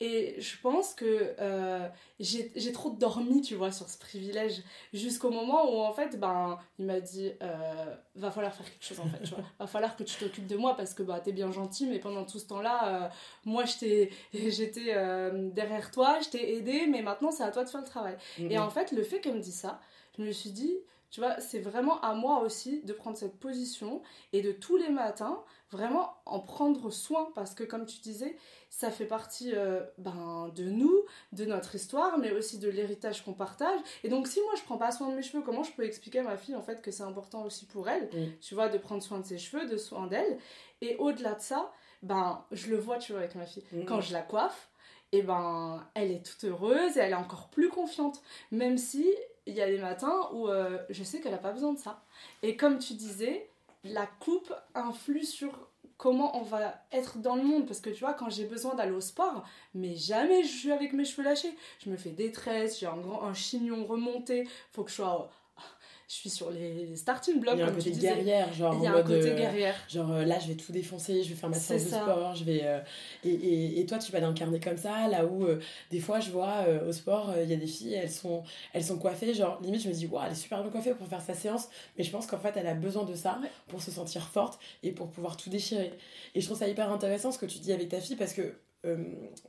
Et 0.00 0.36
je 0.38 0.56
pense 0.62 0.94
que 0.94 1.34
euh, 1.40 1.88
j'ai 2.20 2.72
trop 2.72 2.90
dormi, 2.90 3.42
tu 3.42 3.54
vois, 3.56 3.72
sur 3.72 3.88
ce 3.88 3.98
privilège 3.98 4.62
jusqu'au 4.92 5.30
moment 5.30 5.70
où 5.70 5.80
en 5.80 5.92
fait 5.92 6.18
ben 6.18 6.58
il 6.78 6.86
m'a 6.86 7.00
dit 7.00 7.32
euh, 7.42 7.94
va 8.14 8.30
falloir 8.30 8.54
faire 8.54 8.66
quelque 8.66 8.84
chose 8.84 9.00
en 9.00 9.08
fait, 9.08 9.22
tu 9.24 9.34
vois. 9.34 9.44
Va 9.58 9.66
falloir 9.66 9.96
que 9.96 10.04
tu 10.04 10.16
t'occupes 10.16 10.46
de 10.46 10.56
moi 10.56 10.76
parce 10.76 10.94
que 10.94 11.02
bah 11.02 11.20
t'es 11.20 11.32
bien 11.32 11.50
gentil 11.52 11.86
mais 11.86 11.98
pendant 11.98 12.24
tout 12.24 12.38
ce 12.38 12.46
temps-là 12.46 13.04
euh, 13.04 13.08
moi 13.44 13.64
j'étais 13.64 14.10
derrière 15.52 15.90
toi, 15.90 16.18
je 16.22 16.30
t'ai 16.30 16.56
aidé 16.56 16.86
mais 16.88 17.02
maintenant 17.02 17.30
c'est 17.30 17.44
à 17.44 17.50
toi 17.50 17.64
de 17.64 17.68
faire 17.68 17.80
le 17.80 17.86
travail. 17.86 18.16
Et 18.38 18.56
mhm. 18.56 18.62
en 18.62 18.70
fait 18.70 18.92
le 18.92 19.02
fait 19.02 19.20
qu'elle 19.20 19.34
me 19.34 19.40
dise 19.40 19.54
ça, 19.54 19.80
je 20.16 20.22
me 20.22 20.32
suis 20.32 20.50
dit 20.50 20.76
tu 21.10 21.20
vois, 21.20 21.40
c'est 21.40 21.60
vraiment 21.60 22.00
à 22.02 22.14
moi 22.14 22.40
aussi 22.40 22.82
de 22.82 22.92
prendre 22.92 23.16
cette 23.16 23.38
position 23.38 24.02
et 24.32 24.42
de 24.42 24.52
tous 24.52 24.76
les 24.76 24.90
matins 24.90 25.42
vraiment 25.70 26.14
en 26.26 26.40
prendre 26.40 26.90
soin 26.90 27.30
parce 27.34 27.54
que 27.54 27.64
comme 27.64 27.86
tu 27.86 28.00
disais, 28.00 28.36
ça 28.68 28.90
fait 28.90 29.06
partie 29.06 29.52
euh, 29.54 29.82
ben, 29.96 30.50
de 30.54 30.64
nous, 30.64 31.04
de 31.32 31.44
notre 31.46 31.74
histoire, 31.74 32.18
mais 32.18 32.32
aussi 32.32 32.58
de 32.58 32.68
l'héritage 32.68 33.24
qu'on 33.24 33.32
partage. 33.32 33.80
Et 34.04 34.08
donc 34.08 34.28
si 34.28 34.40
moi 34.42 34.52
je 34.56 34.62
prends 34.64 34.76
pas 34.76 34.92
soin 34.92 35.08
de 35.08 35.14
mes 35.14 35.22
cheveux, 35.22 35.42
comment 35.42 35.62
je 35.62 35.72
peux 35.72 35.84
expliquer 35.84 36.18
à 36.18 36.24
ma 36.24 36.36
fille 36.36 36.56
en 36.56 36.62
fait 36.62 36.82
que 36.82 36.90
c'est 36.90 37.02
important 37.02 37.44
aussi 37.44 37.66
pour 37.66 37.88
elle, 37.88 38.10
tu 38.40 38.54
vois, 38.54 38.68
de 38.68 38.78
prendre 38.78 39.02
soin 39.02 39.18
de 39.18 39.26
ses 39.26 39.38
cheveux, 39.38 39.66
de 39.66 39.76
soin 39.76 40.06
d'elle? 40.06 40.38
Et 40.80 40.96
au-delà 40.96 41.34
de 41.34 41.40
ça, 41.40 41.72
ben 42.02 42.44
je 42.52 42.68
le 42.68 42.76
vois, 42.76 42.98
tu 42.98 43.12
vois, 43.12 43.22
avec 43.22 43.34
ma 43.34 43.46
fille. 43.46 43.64
Quand 43.86 44.00
je 44.00 44.12
la 44.12 44.22
coiffe, 44.22 44.68
et 45.10 45.18
eh 45.18 45.22
ben 45.22 45.86
elle 45.94 46.10
est 46.10 46.22
toute 46.22 46.44
heureuse 46.44 46.98
et 46.98 47.00
elle 47.00 47.12
est 47.12 47.14
encore 47.14 47.48
plus 47.48 47.70
confiante, 47.70 48.20
même 48.50 48.76
si 48.76 49.06
il 49.48 49.54
y 49.54 49.62
a 49.62 49.66
des 49.66 49.78
matins 49.78 50.28
où 50.32 50.48
euh, 50.48 50.78
je 50.90 51.02
sais 51.02 51.20
qu'elle 51.20 51.32
n'a 51.32 51.38
pas 51.38 51.52
besoin 51.52 51.72
de 51.72 51.78
ça. 51.78 52.04
Et 52.42 52.56
comme 52.56 52.78
tu 52.78 52.92
disais, 52.92 53.48
la 53.82 54.06
coupe 54.06 54.52
influe 54.74 55.24
sur 55.24 55.68
comment 55.96 56.38
on 56.38 56.42
va 56.42 56.74
être 56.92 57.18
dans 57.18 57.34
le 57.34 57.42
monde. 57.42 57.66
Parce 57.66 57.80
que 57.80 57.88
tu 57.90 58.00
vois, 58.00 58.12
quand 58.12 58.28
j'ai 58.28 58.44
besoin 58.44 58.74
d'aller 58.74 58.92
au 58.92 59.00
sport, 59.00 59.44
mais 59.74 59.94
jamais 59.94 60.44
je 60.44 60.54
suis 60.54 60.70
avec 60.70 60.92
mes 60.92 61.06
cheveux 61.06 61.24
lâchés. 61.24 61.56
Je 61.82 61.88
me 61.88 61.96
fais 61.96 62.10
des 62.10 62.30
tresses, 62.30 62.78
j'ai 62.78 62.86
un, 62.86 62.98
un 63.22 63.34
chignon 63.34 63.84
remonté, 63.86 64.46
faut 64.70 64.84
que 64.84 64.90
je 64.90 64.96
sois 64.96 65.30
je 66.08 66.14
suis 66.14 66.30
sur 66.30 66.50
les 66.50 66.96
starting 66.96 67.38
blocks. 67.38 67.56
Il 67.56 67.60
y 67.60 67.62
a 67.62 67.66
un 67.66 67.72
côté 67.72 67.90
guerrière, 67.90 68.50
genre. 68.54 68.74
Il 68.78 68.82
y 68.82 68.86
a 68.86 68.94
un 68.94 69.02
côté 69.02 69.30
euh, 69.30 69.36
guerrière. 69.36 69.74
Genre 69.90 70.10
euh, 70.10 70.24
là, 70.24 70.38
je 70.38 70.48
vais 70.48 70.54
tout 70.54 70.72
défoncer, 70.72 71.22
je 71.22 71.28
vais 71.28 71.34
faire 71.34 71.50
ma 71.50 71.56
séance 71.56 71.84
de 71.84 71.88
sport, 71.88 72.34
je 72.34 72.44
vais. 72.44 72.62
Euh, 72.64 72.80
et, 73.24 73.28
et, 73.28 73.80
et, 73.80 73.86
toi, 73.86 73.98
tu 73.98 74.10
vas 74.10 74.20
l'incarner 74.20 74.58
comme 74.58 74.78
ça, 74.78 75.06
là 75.08 75.26
où 75.26 75.46
des 75.90 76.00
fois, 76.00 76.20
je 76.20 76.30
vois 76.30 76.64
au 76.86 76.92
sport, 76.92 77.34
il 77.42 77.50
y 77.50 77.52
a 77.52 77.56
des 77.56 77.66
filles, 77.66 77.92
elles 77.92 78.10
sont, 78.10 78.42
elles 78.72 78.84
sont 78.84 78.96
coiffées, 78.96 79.34
genre 79.34 79.60
limite, 79.60 79.82
je 79.82 79.88
me 79.88 79.92
dis, 79.92 80.06
waouh, 80.06 80.24
elle 80.24 80.32
est 80.32 80.34
super 80.34 80.62
bien 80.62 80.70
coiffée 80.70 80.94
pour 80.94 81.06
faire 81.08 81.20
sa 81.20 81.34
séance, 81.34 81.68
mais 81.98 82.04
je 82.04 82.10
pense 82.10 82.26
qu'en 82.26 82.38
fait, 82.38 82.56
elle 82.56 82.66
a 82.66 82.74
besoin 82.74 83.04
de 83.04 83.14
ça 83.14 83.38
pour 83.66 83.82
se 83.82 83.90
sentir 83.90 84.28
forte 84.28 84.58
et 84.82 84.92
pour 84.92 85.10
pouvoir 85.10 85.36
tout 85.36 85.50
déchirer. 85.50 85.92
Et 86.34 86.40
je 86.40 86.46
trouve 86.46 86.58
ça 86.58 86.68
hyper 86.68 86.90
intéressant 86.90 87.32
ce 87.32 87.38
que 87.38 87.46
tu 87.46 87.58
dis 87.58 87.72
avec 87.72 87.90
ta 87.90 88.00
fille 88.00 88.16
parce 88.16 88.32
que 88.32 88.54
euh, 88.86 88.96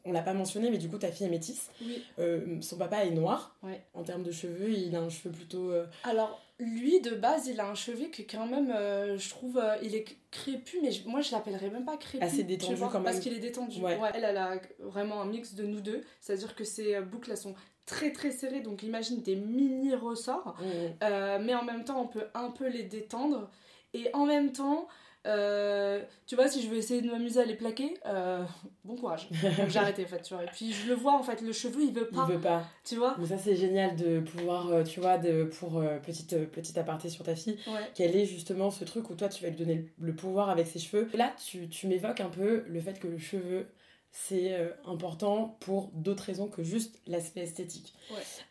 on 0.05 0.11
l'a 0.11 0.21
pas 0.21 0.33
mentionné, 0.33 0.71
mais 0.71 0.79
du 0.79 0.89
coup, 0.89 0.97
ta 0.97 1.11
fille 1.11 1.27
est 1.27 1.29
métisse. 1.29 1.69
Euh, 2.17 2.59
son 2.61 2.77
papa 2.77 3.05
est 3.05 3.11
noir. 3.11 3.55
En 3.93 4.03
termes 4.03 4.23
de 4.23 4.31
cheveux, 4.31 4.71
il 4.71 4.95
a 4.95 5.01
un 5.01 5.09
cheveu 5.09 5.31
plutôt. 5.31 5.71
Euh, 5.71 5.85
Alors, 6.03 6.41
lui, 6.59 6.99
de 6.99 7.11
base, 7.11 7.47
il 7.47 7.59
a 7.59 7.67
un 7.67 7.75
cheveu 7.75 8.07
qui, 8.07 8.25
quand 8.25 8.47
même, 8.47 8.73
je 9.17 9.29
trouve, 9.29 9.61
il 9.83 9.95
est 9.95 10.05
crépus, 10.31 10.79
mais 10.81 10.89
moi, 11.05 11.21
je 11.21 11.31
l'appellerais 11.31 11.69
même 11.69 11.85
pas 11.85 11.97
crépus. 11.97 12.27
Assez 12.27 12.43
détendu 12.43 12.79
quand 12.79 12.93
même. 12.93 13.03
Parce 13.03 13.19
qu'il 13.19 13.33
est 13.33 13.39
détendu. 13.39 13.79
elle, 14.13 14.23
elle 14.23 14.37
a 14.37 14.59
vraiment 14.79 15.21
un 15.21 15.25
mix 15.25 15.53
de 15.53 15.63
nous 15.63 15.81
deux. 15.81 16.01
C'est-à-dire 16.21 16.55
que 16.55 16.63
ses 16.63 16.99
boucles, 17.01 17.31
elles 17.31 17.37
sont 17.37 17.55
très 17.85 18.11
très 18.11 18.31
serrées. 18.31 18.61
Donc, 18.61 18.81
imagine 18.83 19.21
des 19.21 19.35
mini 19.35 19.93
ressorts. 19.93 20.57
Mmh. 20.59 21.43
mais 21.43 21.53
en 21.53 21.63
même 21.63 21.83
temps, 21.83 22.01
on 22.01 22.07
peut 22.07 22.25
un 22.33 22.49
peu 22.49 22.67
les 22.67 22.83
détendre. 22.83 23.49
Et 23.93 24.09
en 24.13 24.25
même 24.25 24.51
temps. 24.51 24.87
Euh, 25.27 26.01
tu 26.25 26.35
vois, 26.35 26.47
si 26.47 26.61
je 26.61 26.69
veux 26.69 26.77
essayer 26.77 27.01
de 27.01 27.11
m'amuser 27.11 27.41
à 27.41 27.45
les 27.45 27.55
plaquer, 27.55 27.97
euh, 28.05 28.43
bon 28.85 28.95
courage. 28.95 29.27
j'ai 29.67 29.79
arrêté 29.79 30.05
en 30.05 30.07
fait, 30.07 30.21
tu 30.21 30.33
vois. 30.33 30.43
Et 30.43 30.47
puis 30.47 30.71
je 30.71 30.87
le 30.87 30.93
vois 30.93 31.13
en 31.13 31.23
fait, 31.23 31.41
le 31.41 31.51
cheveu 31.51 31.83
il 31.83 31.93
veut 31.93 32.07
pas. 32.07 32.25
Il 32.29 32.35
veut 32.35 32.41
pas. 32.41 32.63
Tu 32.85 32.95
vois 32.95 33.15
Mais 33.19 33.27
ça 33.27 33.37
c'est 33.37 33.55
génial 33.55 33.95
de 33.97 34.21
pouvoir, 34.21 34.71
euh, 34.71 34.83
tu 34.83 35.01
vois, 35.01 35.17
de, 35.17 35.43
pour 35.43 35.83
petite, 36.05 36.49
petite 36.51 36.77
aparté 36.77 37.09
sur 37.09 37.25
ta 37.25 37.35
fille, 37.35 37.57
quel 37.95 38.15
est 38.15 38.25
justement 38.25 38.71
ce 38.71 38.85
truc 38.85 39.09
où 39.09 39.15
toi 39.15 39.27
tu 39.27 39.43
vas 39.43 39.49
lui 39.49 39.57
donner 39.57 39.85
le 39.99 40.15
pouvoir 40.15 40.49
avec 40.49 40.67
ses 40.67 40.79
cheveux. 40.79 41.09
Là, 41.13 41.33
tu, 41.45 41.67
tu 41.67 41.87
m'évoques 41.87 42.21
un 42.21 42.29
peu 42.29 42.63
le 42.67 42.79
fait 42.79 42.99
que 42.99 43.07
le 43.07 43.17
cheveu 43.17 43.67
c'est 44.11 44.53
euh, 44.53 44.69
important 44.85 45.57
pour 45.59 45.89
d'autres 45.93 46.23
raisons 46.23 46.47
que 46.47 46.63
juste 46.63 46.99
l'aspect 47.07 47.41
esthétique. 47.41 47.93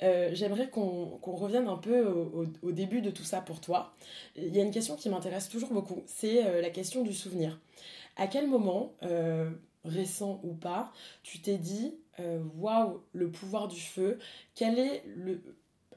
Euh, 0.03 0.31
j'aimerais 0.33 0.71
qu'on 0.71 1.19
revienne 1.23 1.69
un 1.69 1.77
peu 1.77 2.07
au, 2.63 2.73
début 2.73 3.01
de 3.01 3.11
tout 3.11 3.25
ça 3.25 3.41
pour 3.41 3.61
toi. 3.61 3.95
Il 4.37 4.55
y 4.55 4.61
a 4.61 4.65
une 4.65 4.71
question 4.71 4.97
qui 4.97 5.09
m'intéresse 5.09 5.49
toujours 5.49 5.73
beaucoup, 5.73 6.03
c'est 6.07 6.47
euh, 6.47 6.61
la 6.61 6.71
question 6.71 7.03
du 7.03 7.13
souvenir. 7.13 7.59
À 8.17 8.27
quel 8.27 8.49
moment, 8.49 8.95
récent 9.85 10.41
ou 10.43 10.53
pas, 10.53 10.93
tu 11.23 11.41
t'es 11.41 11.57
dit 11.57 11.95
waouh, 12.57 13.01
le 13.13 13.31
pouvoir 13.31 13.69
du 13.69 13.79
cheveu 13.79 14.19
Quel 14.57 14.77
est 14.77 15.05
le. 15.07 15.41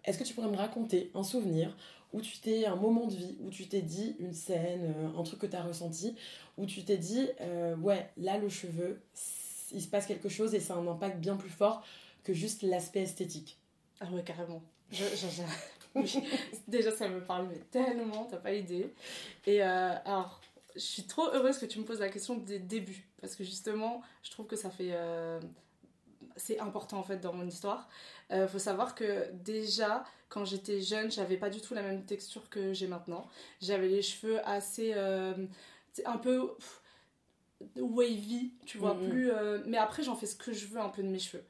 Est-ce 0.06 0.20
que 0.20 0.24
tu 0.24 0.36
pourrais 0.36 0.50
me 0.50 0.56
raconter 0.56 1.10
un 1.16 1.24
souvenir 1.24 1.76
où 2.14 2.22
tu 2.22 2.38
t'es 2.38 2.66
un 2.66 2.76
moment 2.76 3.08
de 3.08 3.16
vie 3.16 3.38
où 3.40 3.50
tu 3.50 3.68
t'es 3.68 3.82
dit 3.82 4.16
une 4.20 4.34
scène, 4.34 4.94
un 5.18 5.24
truc 5.24 5.40
que 5.40 5.48
tu 5.48 5.56
as 5.56 5.64
ressenti, 5.64 6.16
où 6.60 6.68
tu 6.68 6.84
t'es 6.84 6.98
dit 6.98 7.28
ouais, 7.82 8.08
là 8.18 8.38
le 8.38 8.50
cheveu, 8.50 9.02
il 9.74 9.82
se 9.82 9.88
passe 9.88 10.06
quelque 10.06 10.30
chose 10.30 10.54
et 10.54 10.60
ça 10.60 10.76
a 10.76 10.78
un 10.78 10.88
impact 10.88 11.18
bien 11.20 11.36
plus 11.36 11.50
fort 11.50 11.84
que 12.24 12.34
juste 12.34 12.64
l'aspect 12.64 13.02
esthétique. 13.02 13.58
Ah 14.00 14.08
ouais, 14.12 14.24
carrément. 14.24 14.64
Déjà, 16.68 16.92
ça 16.92 17.08
me 17.08 17.22
parle 17.22 17.48
mais 17.48 17.60
tellement, 17.72 18.26
t'as 18.26 18.38
pas 18.38 18.54
idée. 18.54 18.94
Et 19.46 19.64
euh, 19.64 19.94
alors, 20.06 20.42
je 20.76 20.82
suis 20.82 21.04
trop 21.04 21.28
heureuse 21.34 21.58
que 21.58 21.66
tu 21.66 21.80
me 21.80 21.86
poses 21.86 22.00
la 22.00 22.10
question 22.10 22.36
des 22.36 22.60
débuts. 22.60 23.08
Parce 23.20 23.36
que 23.36 23.44
justement, 23.44 24.02
je 24.24 24.32
trouve 24.32 24.48
que 24.48 24.56
ça 24.56 24.70
fait. 24.70 24.92
Euh, 24.92 25.40
c'est 26.38 26.60
important 26.60 26.98
en 26.98 27.04
fait 27.04 27.18
dans 27.18 27.34
mon 27.34 27.46
histoire. 27.46 27.90
Il 28.32 28.48
faut 28.48 28.60
savoir 28.60 28.96
que 28.96 29.30
déjà, 29.34 30.06
quand 30.30 30.46
j'étais 30.46 30.80
jeune, 30.80 31.12
j'avais 31.12 31.36
pas 31.36 31.50
du 31.50 31.60
tout 31.60 31.74
la 31.74 31.82
même 31.82 32.06
texture 32.06 32.50
que 32.50 32.72
j'ai 32.72 32.88
maintenant. 32.88 33.28
J'avais 33.62 33.90
les 33.90 34.02
cheveux 34.02 34.40
assez. 34.48 34.94
un 34.94 36.18
peu 36.18 36.56
wavy, 37.76 38.54
tu 38.66 38.78
vois, 38.78 38.96
mm-hmm. 38.96 39.10
plus. 39.10 39.32
mais 39.66 39.78
après, 39.78 40.04
j'en 40.04 40.16
fais 40.16 40.26
ce 40.26 40.36
que 40.36 40.54
je 40.54 40.68
veux 40.68 40.80
un 40.80 40.90
peu 40.90 41.04
de 41.04 41.08
mes 41.08 41.20
cheveux. 41.20 41.44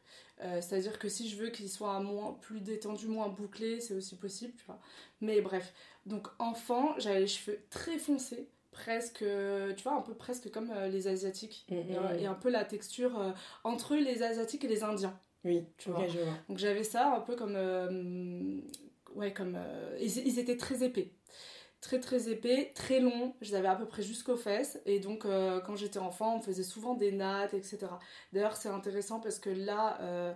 Euh, 0.43 0.59
c'est-à-dire 0.59 0.97
que 0.97 1.07
si 1.07 1.29
je 1.29 1.35
veux 1.35 1.49
qu'ils 1.49 1.69
soient 1.69 1.99
moins, 1.99 2.33
plus 2.41 2.61
détendus, 2.61 3.07
moins 3.07 3.29
bouclés, 3.29 3.79
c'est 3.79 3.93
aussi 3.93 4.15
possible, 4.15 4.53
tu 4.57 4.65
vois. 4.65 4.79
Mais 5.21 5.41
bref, 5.41 5.73
donc 6.05 6.27
enfant, 6.39 6.95
j'avais 6.97 7.19
les 7.19 7.27
cheveux 7.27 7.59
très 7.69 7.99
foncés, 7.99 8.47
presque, 8.71 9.19
tu 9.19 9.83
vois, 9.83 9.93
un 9.93 10.01
peu 10.01 10.15
presque 10.15 10.49
comme 10.49 10.71
euh, 10.71 10.87
les 10.87 11.07
Asiatiques. 11.07 11.65
Mm, 11.69 11.75
mm, 11.75 12.19
et, 12.19 12.25
un 12.25 12.33
peu 12.33 12.49
la 12.49 12.65
texture 12.65 13.19
euh, 13.19 13.31
entre 13.63 13.95
les 13.95 14.23
Asiatiques 14.23 14.63
et 14.65 14.67
les 14.67 14.83
Indiens. 14.83 15.17
Oui, 15.43 15.63
tu 15.77 15.89
vois. 15.89 16.05
Donc 16.49 16.57
j'avais 16.57 16.83
ça 16.83 17.15
un 17.15 17.19
peu 17.19 17.35
comme... 17.35 18.61
ouais, 19.15 19.33
comme... 19.33 19.57
ils 19.99 20.39
étaient 20.39 20.57
très 20.57 20.83
épais 20.83 21.11
très 21.81 21.99
très 21.99 22.29
épais, 22.29 22.71
très 22.75 22.99
long, 22.99 23.33
je 23.41 23.49
les 23.49 23.55
avais 23.55 23.67
à 23.67 23.75
peu 23.75 23.87
près 23.87 24.03
jusqu'aux 24.03 24.37
fesses 24.37 24.79
et 24.85 24.99
donc 24.99 25.25
euh, 25.25 25.59
quand 25.61 25.75
j'étais 25.75 25.99
enfant 25.99 26.37
on 26.37 26.39
faisait 26.39 26.63
souvent 26.63 26.93
des 26.93 27.11
nattes 27.11 27.55
etc. 27.55 27.87
D'ailleurs 28.31 28.55
c'est 28.55 28.69
intéressant 28.69 29.19
parce 29.19 29.39
que 29.39 29.49
là 29.49 29.97
euh, 30.01 30.33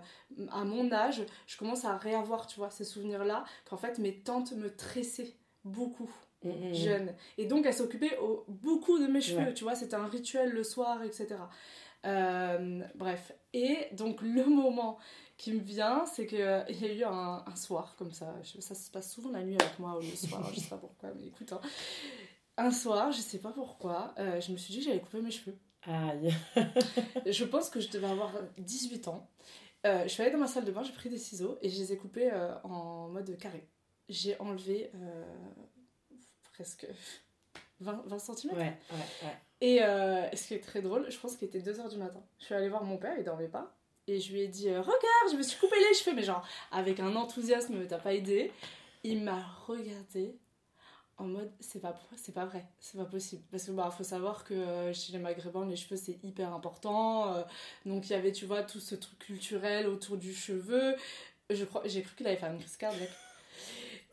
à 0.50 0.64
mon 0.64 0.90
âge 0.92 1.22
je 1.46 1.56
commence 1.56 1.84
à 1.84 1.96
réavoir 1.96 2.48
tu 2.48 2.56
vois 2.56 2.70
ces 2.70 2.84
souvenirs 2.84 3.24
là 3.24 3.44
qu'en 3.64 3.76
fait 3.76 3.98
mes 3.98 4.18
tantes 4.18 4.52
me 4.52 4.74
tressaient 4.74 5.34
beaucoup 5.64 6.10
mmh, 6.44 6.48
mmh, 6.48 6.68
mmh. 6.68 6.74
jeune 6.74 7.14
et 7.38 7.46
donc 7.46 7.64
elles 7.64 7.74
s'occupaient 7.74 8.18
beaucoup 8.48 8.98
de 8.98 9.06
mes 9.06 9.20
cheveux 9.20 9.54
tu 9.54 9.62
vois 9.62 9.76
c'était 9.76 9.96
un 9.96 10.08
rituel 10.08 10.50
le 10.50 10.64
soir 10.64 11.04
etc. 11.04 11.36
Euh, 12.06 12.82
bref 12.96 13.32
et 13.52 13.88
donc 13.92 14.20
le 14.20 14.44
moment 14.44 14.98
qui 15.36 15.52
me 15.52 15.60
vient, 15.60 16.04
c'est 16.06 16.26
qu'il 16.26 16.40
euh, 16.40 16.64
y 16.70 16.84
a 16.84 16.92
eu 16.92 17.04
un, 17.04 17.44
un, 17.46 17.56
soir 17.56 17.94
comme 17.98 18.12
ça, 18.12 18.34
ça 18.60 18.74
se 18.74 18.90
passe 18.90 19.12
souvent 19.12 19.30
la 19.30 19.42
nuit 19.42 19.56
avec 19.60 19.78
moi 19.78 19.98
ou 19.98 20.00
le 20.00 20.16
soir, 20.16 20.50
je 20.52 20.60
sais 20.60 20.68
pas 20.68 20.78
pourquoi, 20.78 21.10
mais 21.14 21.26
écoute, 21.26 21.52
hein. 21.52 21.60
un 22.56 22.70
soir, 22.70 23.12
je 23.12 23.20
sais 23.20 23.38
pas 23.38 23.52
pourquoi, 23.52 24.14
euh, 24.18 24.40
je 24.40 24.52
me 24.52 24.56
suis 24.56 24.72
dit 24.72 24.80
que 24.80 24.86
j'allais 24.86 25.00
couper 25.00 25.20
mes 25.20 25.30
cheveux. 25.30 25.56
Aïe. 25.82 26.34
je 27.26 27.44
pense 27.44 27.70
que 27.70 27.80
je 27.80 27.88
devais 27.90 28.08
avoir 28.08 28.32
18 28.58 29.08
ans. 29.08 29.28
Euh, 29.86 30.02
je 30.04 30.08
suis 30.08 30.22
allée 30.22 30.32
dans 30.32 30.38
ma 30.38 30.48
salle 30.48 30.64
de 30.64 30.72
bain, 30.72 30.82
j'ai 30.82 30.92
pris 30.92 31.10
des 31.10 31.18
ciseaux 31.18 31.58
et 31.60 31.68
je 31.68 31.78
les 31.78 31.92
ai 31.92 31.96
coupés 31.96 32.32
en 32.64 33.08
mode 33.08 33.36
carré. 33.38 33.68
J'ai 34.08 34.38
enlevé 34.40 34.90
presque 36.54 36.88
20, 37.80 38.02
20 38.06 38.18
cm. 38.18 38.52
Ouais, 38.52 38.58
ouais, 38.58 38.76
ouais. 39.22 39.36
Et 39.60 39.78
ce 40.36 40.48
qui 40.48 40.54
est 40.54 40.60
très 40.60 40.82
drôle, 40.82 41.08
je 41.08 41.18
pense 41.20 41.36
qu'il 41.36 41.46
était 41.46 41.60
2h 41.60 41.88
du 41.88 41.98
matin. 41.98 42.20
Je 42.40 42.46
suis 42.46 42.54
allée 42.54 42.68
voir 42.68 42.82
mon 42.82 42.96
père, 42.96 43.14
il 43.16 43.22
dormait 43.22 43.46
pas. 43.46 43.75
Et 44.08 44.20
je 44.20 44.32
lui 44.32 44.40
ai 44.42 44.48
dit, 44.48 44.68
euh, 44.68 44.80
regarde, 44.80 45.32
je 45.32 45.36
me 45.36 45.42
suis 45.42 45.58
coupé 45.58 45.76
les 45.76 45.94
cheveux, 45.94 46.14
mais 46.14 46.22
genre, 46.22 46.46
avec 46.70 47.00
un 47.00 47.16
enthousiasme, 47.16 47.86
t'as 47.86 47.98
pas 47.98 48.14
aidé. 48.14 48.52
Il 49.02 49.22
m'a 49.22 49.42
regardé 49.66 50.36
en 51.18 51.24
mode, 51.24 51.50
c'est 51.60 51.80
pas, 51.80 51.98
c'est 52.16 52.34
pas 52.34 52.44
vrai, 52.44 52.66
c'est 52.78 52.98
pas 52.98 53.04
possible. 53.04 53.42
Parce 53.50 53.64
que, 53.64 53.72
bah, 53.72 53.90
faut 53.90 54.04
savoir 54.04 54.44
que 54.44 54.54
euh, 54.54 54.92
chez 54.92 55.12
les 55.12 55.18
Maghrébins, 55.18 55.66
les 55.66 55.76
cheveux, 55.76 55.96
c'est 55.96 56.18
hyper 56.22 56.52
important. 56.52 57.34
Euh, 57.34 57.42
donc, 57.86 58.08
il 58.08 58.12
y 58.12 58.16
avait, 58.16 58.32
tu 58.32 58.44
vois, 58.44 58.62
tout 58.62 58.80
ce 58.80 58.94
truc 58.94 59.18
culturel 59.18 59.88
autour 59.88 60.18
du 60.18 60.34
cheveu. 60.34 60.94
Je 61.50 61.64
crois, 61.64 61.82
j'ai 61.86 62.02
cru 62.02 62.14
qu'il 62.16 62.26
avait 62.26 62.36
fait 62.36 62.46
une 62.46 62.58
crise 62.58 62.76
cardiaque. 62.76 63.16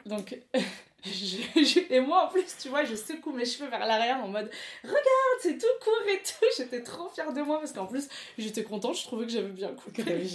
Donc, 0.06 0.40
et 1.90 2.00
moi 2.00 2.26
en 2.26 2.28
plus, 2.30 2.46
tu 2.62 2.70
vois, 2.70 2.86
je 2.86 2.96
secoue 2.96 3.32
mes 3.32 3.46
cheveux 3.46 3.70
vers 3.70 3.86
l'arrière 3.86 4.24
en 4.24 4.28
mode 4.28 4.50
Regarde, 4.84 5.40
c'est 5.42 5.58
tout 5.58 5.66
court 5.84 6.08
et 6.08 6.22
tout. 6.24 6.46
J'étais 6.58 6.82
trop 6.82 7.10
fière 7.10 7.34
de 7.34 7.42
moi 7.42 7.60
parce 7.60 7.74
qu'en 7.74 7.86
plus, 7.86 8.08
j'étais 8.38 8.64
contente, 8.64 8.96
je 8.98 9.04
trouvais 9.04 9.26
que 9.26 9.32
j'avais 9.32 9.50
bien 9.50 9.74
coupé. 9.74 10.04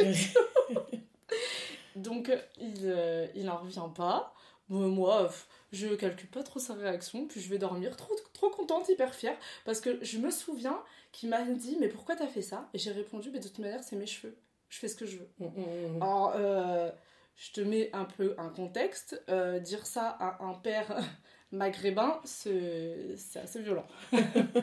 Donc, 1.97 2.31
il, 2.61 2.75
euh, 2.85 3.27
il 3.35 3.47
n'en 3.47 3.57
revient 3.59 3.89
pas. 3.95 4.35
moi, 4.69 5.31
je 5.73 5.89
calcule 5.95 6.29
pas 6.29 6.43
trop 6.43 6.61
sa 6.61 6.75
réaction, 6.75 7.27
puis 7.27 7.41
je 7.41 7.49
vais 7.49 7.59
dormir 7.59 7.97
trop, 7.97 8.15
trop 8.33 8.51
contente, 8.51 8.89
hyper 8.89 9.15
fière, 9.15 9.37
parce 9.65 9.81
que 9.81 9.99
je 10.03 10.19
me 10.19 10.31
souviens 10.31 10.81
qu'il 11.13 11.31
m'a 11.31 11.43
dit 11.43 11.77
Mais 11.81 11.89
pourquoi 11.89 12.15
t'as 12.15 12.29
fait 12.29 12.43
ça? 12.43 12.69
Et 12.75 12.79
j'ai 12.79 12.93
répondu 12.93 13.31
Mais 13.33 13.41
de 13.41 13.49
toute 13.49 13.59
manière, 13.59 13.83
c'est 13.83 13.97
mes 13.97 14.07
cheveux. 14.07 14.37
Je 14.69 14.79
fais 14.79 14.89
ce 14.89 14.97
que 14.97 15.07
je 15.07 15.17
veux. 15.17 15.29
Mm, 15.39 15.47
mm, 15.47 15.97
mm. 15.97 16.03
Alors, 16.03 16.33
euh, 16.37 16.91
je 17.39 17.53
te 17.53 17.61
mets 17.61 17.89
un 17.93 18.05
peu 18.05 18.35
un 18.37 18.51
contexte. 18.51 19.23
Euh, 19.31 19.61
dire 19.61 19.87
ça 19.87 20.09
à 20.21 20.45
un 20.45 20.55
père 20.55 20.99
maghrébin, 21.53 22.21
c'est 22.25 23.17
assez 23.37 23.63
violent. 23.63 23.87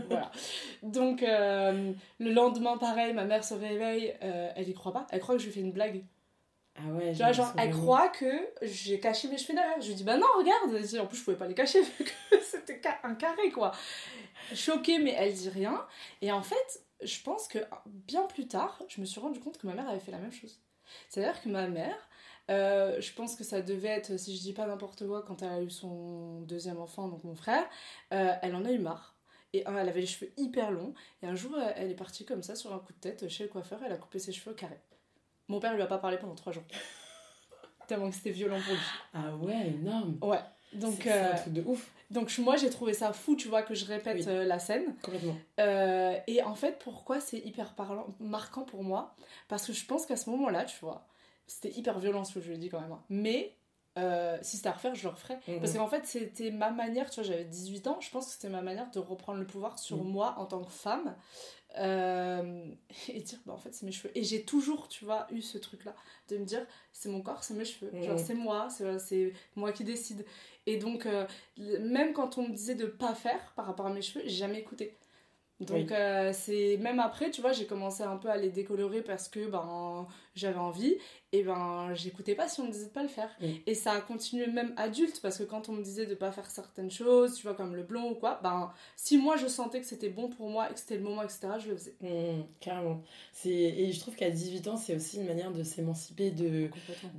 voilà. 0.10 0.30
Donc, 0.84 1.24
euh, 1.24 1.94
le 2.20 2.32
lendemain, 2.32 2.78
pareil, 2.78 3.14
ma 3.14 3.24
mère 3.24 3.44
se 3.44 3.54
réveille, 3.54 4.14
euh, 4.22 4.52
elle 4.56 4.70
y 4.70 4.74
croit 4.74 4.94
pas. 4.94 5.08
Elle 5.10 5.22
croit 5.22 5.36
que 5.36 5.42
je 5.42 5.48
lui 5.48 5.54
fais 5.54 5.62
une 5.62 5.72
blague. 5.72 6.04
Ah 6.78 6.88
ouais, 6.90 7.14
tu 7.14 7.20
vois, 7.20 7.32
genre, 7.32 7.54
elle 7.58 7.72
croit 7.72 8.10
que 8.10 8.30
j'ai 8.62 9.00
caché 9.00 9.30
mes 9.30 9.38
cheveux 9.38 9.54
derrière. 9.54 9.80
Je 9.80 9.88
lui 9.88 9.96
dis, 9.96 10.04
bah 10.04 10.18
non, 10.18 10.28
regarde. 10.38 10.76
En 11.00 11.08
plus, 11.08 11.18
je 11.18 11.24
pouvais 11.24 11.38
pas 11.38 11.48
les 11.48 11.54
cacher 11.54 11.82
vu 12.00 12.04
que 12.04 12.42
c'était 12.42 12.82
un 13.04 13.16
carré, 13.16 13.50
quoi. 13.52 13.72
Choquée, 14.54 15.00
mais 15.00 15.16
elle 15.18 15.34
dit 15.34 15.48
rien. 15.48 15.86
Et 16.22 16.34
en 16.34 16.42
fait, 16.42 16.84
je 17.02 17.22
pense 17.22 17.48
que 17.48 17.60
bien 17.86 18.24
plus 18.24 18.50
tard, 18.50 18.78
je 18.90 19.00
me 19.00 19.06
suis 19.06 19.22
rendu 19.22 19.40
compte 19.40 19.58
que 19.58 19.66
ma 19.66 19.74
mère 19.74 19.88
avait 19.88 20.02
fait 20.02 20.12
la 20.12 20.18
même 20.18 20.34
chose. 20.34 20.60
C'est-à-dire 21.08 21.42
que 21.42 21.48
ma 21.48 21.68
mère, 21.68 22.10
euh, 22.50 23.02
je 23.02 23.12
pense 23.14 23.36
que 23.36 23.44
ça 23.44 23.62
devait 23.62 23.90
être, 23.90 24.18
si 24.18 24.36
je 24.36 24.42
dis 24.42 24.54
pas 24.54 24.68
n'importe 24.68 25.06
quoi, 25.06 25.24
quand 25.24 25.42
elle 25.42 25.52
a 25.52 25.62
eu 25.62 25.70
son 25.70 26.42
deuxième 26.42 26.80
enfant, 26.80 27.08
donc 27.08 27.24
mon 27.24 27.36
frère, 27.36 27.64
euh, 28.14 28.34
elle 28.42 28.56
en 28.56 28.66
a 28.66 28.72
eu 28.72 28.80
marre. 28.80 29.16
Et 29.54 29.64
elle 29.66 29.90
avait 29.90 30.02
les 30.02 30.06
cheveux 30.06 30.32
hyper 30.38 30.70
longs. 30.70 30.94
Et 31.24 31.28
un 31.28 31.36
jour, 31.36 31.56
elle 31.76 31.90
est 31.90 31.96
partie 31.96 32.26
comme 32.26 32.44
ça 32.44 32.56
sur 32.56 32.74
un 32.74 32.80
coup 32.80 32.92
de 32.92 33.00
tête 33.00 33.30
chez 33.30 33.46
le 33.46 33.50
coiffeur. 33.50 33.80
Elle 33.86 33.94
a 33.94 33.98
coupé 33.98 34.20
ses 34.20 34.34
cheveux 34.34 34.54
carrés. 34.54 34.82
Mon 35.48 35.62
père 35.62 35.74
lui 35.76 35.82
a 35.82 35.88
pas 35.88 35.98
parlé 35.98 36.18
pendant 36.18 36.36
trois 36.36 36.52
jours. 36.52 36.66
Tellement 37.88 38.10
que 38.10 38.16
c'était 38.16 38.32
violent 38.32 38.60
pour 38.60 38.74
lui. 38.74 38.82
Ah 39.14 39.34
ouais, 39.38 39.68
énorme. 39.68 40.18
Ouais. 40.22 40.42
Donc, 40.74 40.96
c'est 41.02 41.12
un 41.12 41.28
euh, 41.28 41.38
truc 41.38 41.54
de 41.54 41.62
ouf. 41.62 41.90
Donc 42.12 42.38
moi 42.38 42.58
j'ai 42.58 42.70
trouvé 42.70 42.94
ça 42.94 43.14
fou, 43.14 43.36
tu 43.36 43.48
vois, 43.48 43.64
que 43.64 43.74
je 43.74 43.86
répète 43.86 44.26
la 44.26 44.60
scène. 44.60 44.96
Complètement. 45.02 45.36
et 45.58 46.44
en 46.44 46.56
fait, 46.56 46.78
pourquoi 46.80 47.22
c'est 47.22 47.40
hyper 47.40 47.76
parlant, 47.76 48.08
marquant 48.20 48.64
pour 48.64 48.84
moi? 48.84 49.16
Parce 49.48 49.66
que 49.66 49.72
je 49.74 49.86
pense 49.86 50.06
qu'à 50.06 50.18
ce 50.18 50.30
moment-là, 50.30 50.66
tu 50.66 50.78
vois, 50.82 51.08
c'était 51.48 51.72
hyper 51.72 52.00
violent 52.00 52.24
ce 52.24 52.34
que 52.34 52.42
je 52.42 52.48
lui 52.48 52.56
ai 52.56 52.58
dit 52.58 52.70
quand 52.70 52.82
même. 52.82 52.92
Hein. 52.92 53.04
Mais 53.10 53.56
euh, 53.98 54.38
si 54.42 54.58
c'était 54.58 54.70
à 54.70 54.74
refaire, 54.74 54.94
je 54.94 55.04
le 55.04 55.10
referais. 55.10 55.40
Mhm. 55.48 55.60
Parce 55.60 55.74
qu'en 55.74 55.88
fait, 55.88 56.06
c'était 56.06 56.52
ma 56.52 56.72
manière, 56.72 57.10
tu 57.10 57.22
vois, 57.22 57.30
j'avais 57.30 57.46
18 57.46 57.88
ans, 57.88 57.98
je 58.02 58.10
pense 58.10 58.28
que 58.28 58.34
c'était 58.34 58.50
ma 58.50 58.62
manière 58.62 58.92
de 58.92 59.00
reprendre 59.00 59.40
le 59.40 59.48
pouvoir 59.48 59.80
sur 59.80 60.04
mhm. 60.04 60.12
moi 60.12 60.36
en 60.38 60.46
tant 60.46 60.64
que 60.64 60.72
femme. 60.72 61.16
Euh, 61.78 62.66
et 63.10 63.22
dire, 63.22 63.40
bah 63.46 63.54
en 63.54 63.58
fait, 63.58 63.74
c'est 63.74 63.86
mes 63.86 63.92
cheveux. 63.92 64.12
Et 64.16 64.24
j'ai 64.24 64.44
toujours, 64.44 64.88
tu 64.90 65.06
vois, 65.06 65.28
eu 65.32 65.42
ce 65.42 65.58
truc-là, 65.58 65.96
de 66.30 66.38
me 66.38 66.46
dire, 66.46 66.66
c'est 66.92 67.10
mon 67.10 67.22
corps, 67.22 67.44
c'est 67.44 67.54
mes 67.54 67.66
cheveux. 67.66 67.92
Genre, 68.04 68.18
mhm. 68.18 68.26
c'est 68.26 68.36
moi, 68.36 68.68
c'est 68.70 69.34
moi 69.56 69.72
qui 69.72 69.84
décide. 69.84 70.26
Et 70.66 70.78
donc, 70.78 71.06
euh, 71.06 71.26
même 71.58 72.14
quand 72.14 72.38
on 72.38 72.48
me 72.48 72.54
disait 72.54 72.76
de 72.76 72.88
pas 72.88 73.14
faire 73.14 73.54
par 73.56 73.66
rapport 73.66 73.86
à 73.86 73.94
mes 73.94 74.02
cheveux, 74.02 74.24
j'ai 74.26 74.36
jamais 74.36 74.60
écouté. 74.60 74.98
Donc 75.62 75.92
euh, 75.92 76.32
c'est 76.34 76.78
même 76.82 77.00
après, 77.00 77.32
tu 77.32 77.40
vois, 77.40 77.54
j'ai 77.54 77.66
commencé 77.66 78.04
un 78.04 78.18
peu 78.18 78.30
à 78.30 78.36
les 78.36 78.50
décolorer 78.50 79.02
parce 79.02 79.30
que 79.30 79.48
ben 79.48 80.06
j'avais 80.36 80.60
envie 80.60 80.96
et 81.32 81.44
ben 81.44 81.94
j'écoutais 81.94 82.36
pas 82.36 82.50
si 82.50 82.60
on 82.60 82.66
me 82.66 82.72
disait 82.72 82.88
de 82.88 82.92
pas 82.92 83.04
le 83.04 83.08
faire. 83.08 83.30
Et 83.66 83.74
ça 83.74 83.94
a 83.94 84.02
continué 84.02 84.48
même 84.48 84.74
adulte 84.76 85.22
parce 85.22 85.38
que 85.38 85.44
quand 85.44 85.70
on 85.70 85.72
me 85.72 85.82
disait 85.82 86.08
de 86.08 86.16
pas 86.16 86.32
faire 86.34 86.52
certaines 86.52 86.92
choses, 86.92 87.36
tu 87.36 87.44
vois 87.44 87.56
comme 87.56 87.74
le 87.74 87.84
blond 87.84 88.12
ou 88.12 88.16
quoi, 88.16 88.40
ben 88.44 88.74
si 88.98 89.18
moi 89.18 89.38
je 89.38 89.48
sentais 89.48 89.80
que 89.80 89.86
c'était 89.86 90.10
bon 90.10 90.28
pour 90.28 90.50
moi 90.50 90.70
et 90.70 90.74
que 90.74 90.80
c'était 90.80 90.98
le 90.98 91.04
moment 91.04 91.24
etc, 91.24 91.48
je 91.60 91.70
le 91.70 91.78
faisais. 91.78 91.96
Mmh, 92.02 92.44
carrément. 92.60 93.02
C'est 93.32 93.50
et 93.50 93.94
je 93.94 94.00
trouve 94.02 94.16
qu'à 94.16 94.30
18 94.30 94.68
ans, 94.68 94.76
c'est 94.76 94.94
aussi 94.96 95.18
une 95.18 95.26
manière 95.26 95.54
de 95.54 95.64
s'émanciper 95.64 96.32
de, 96.32 96.70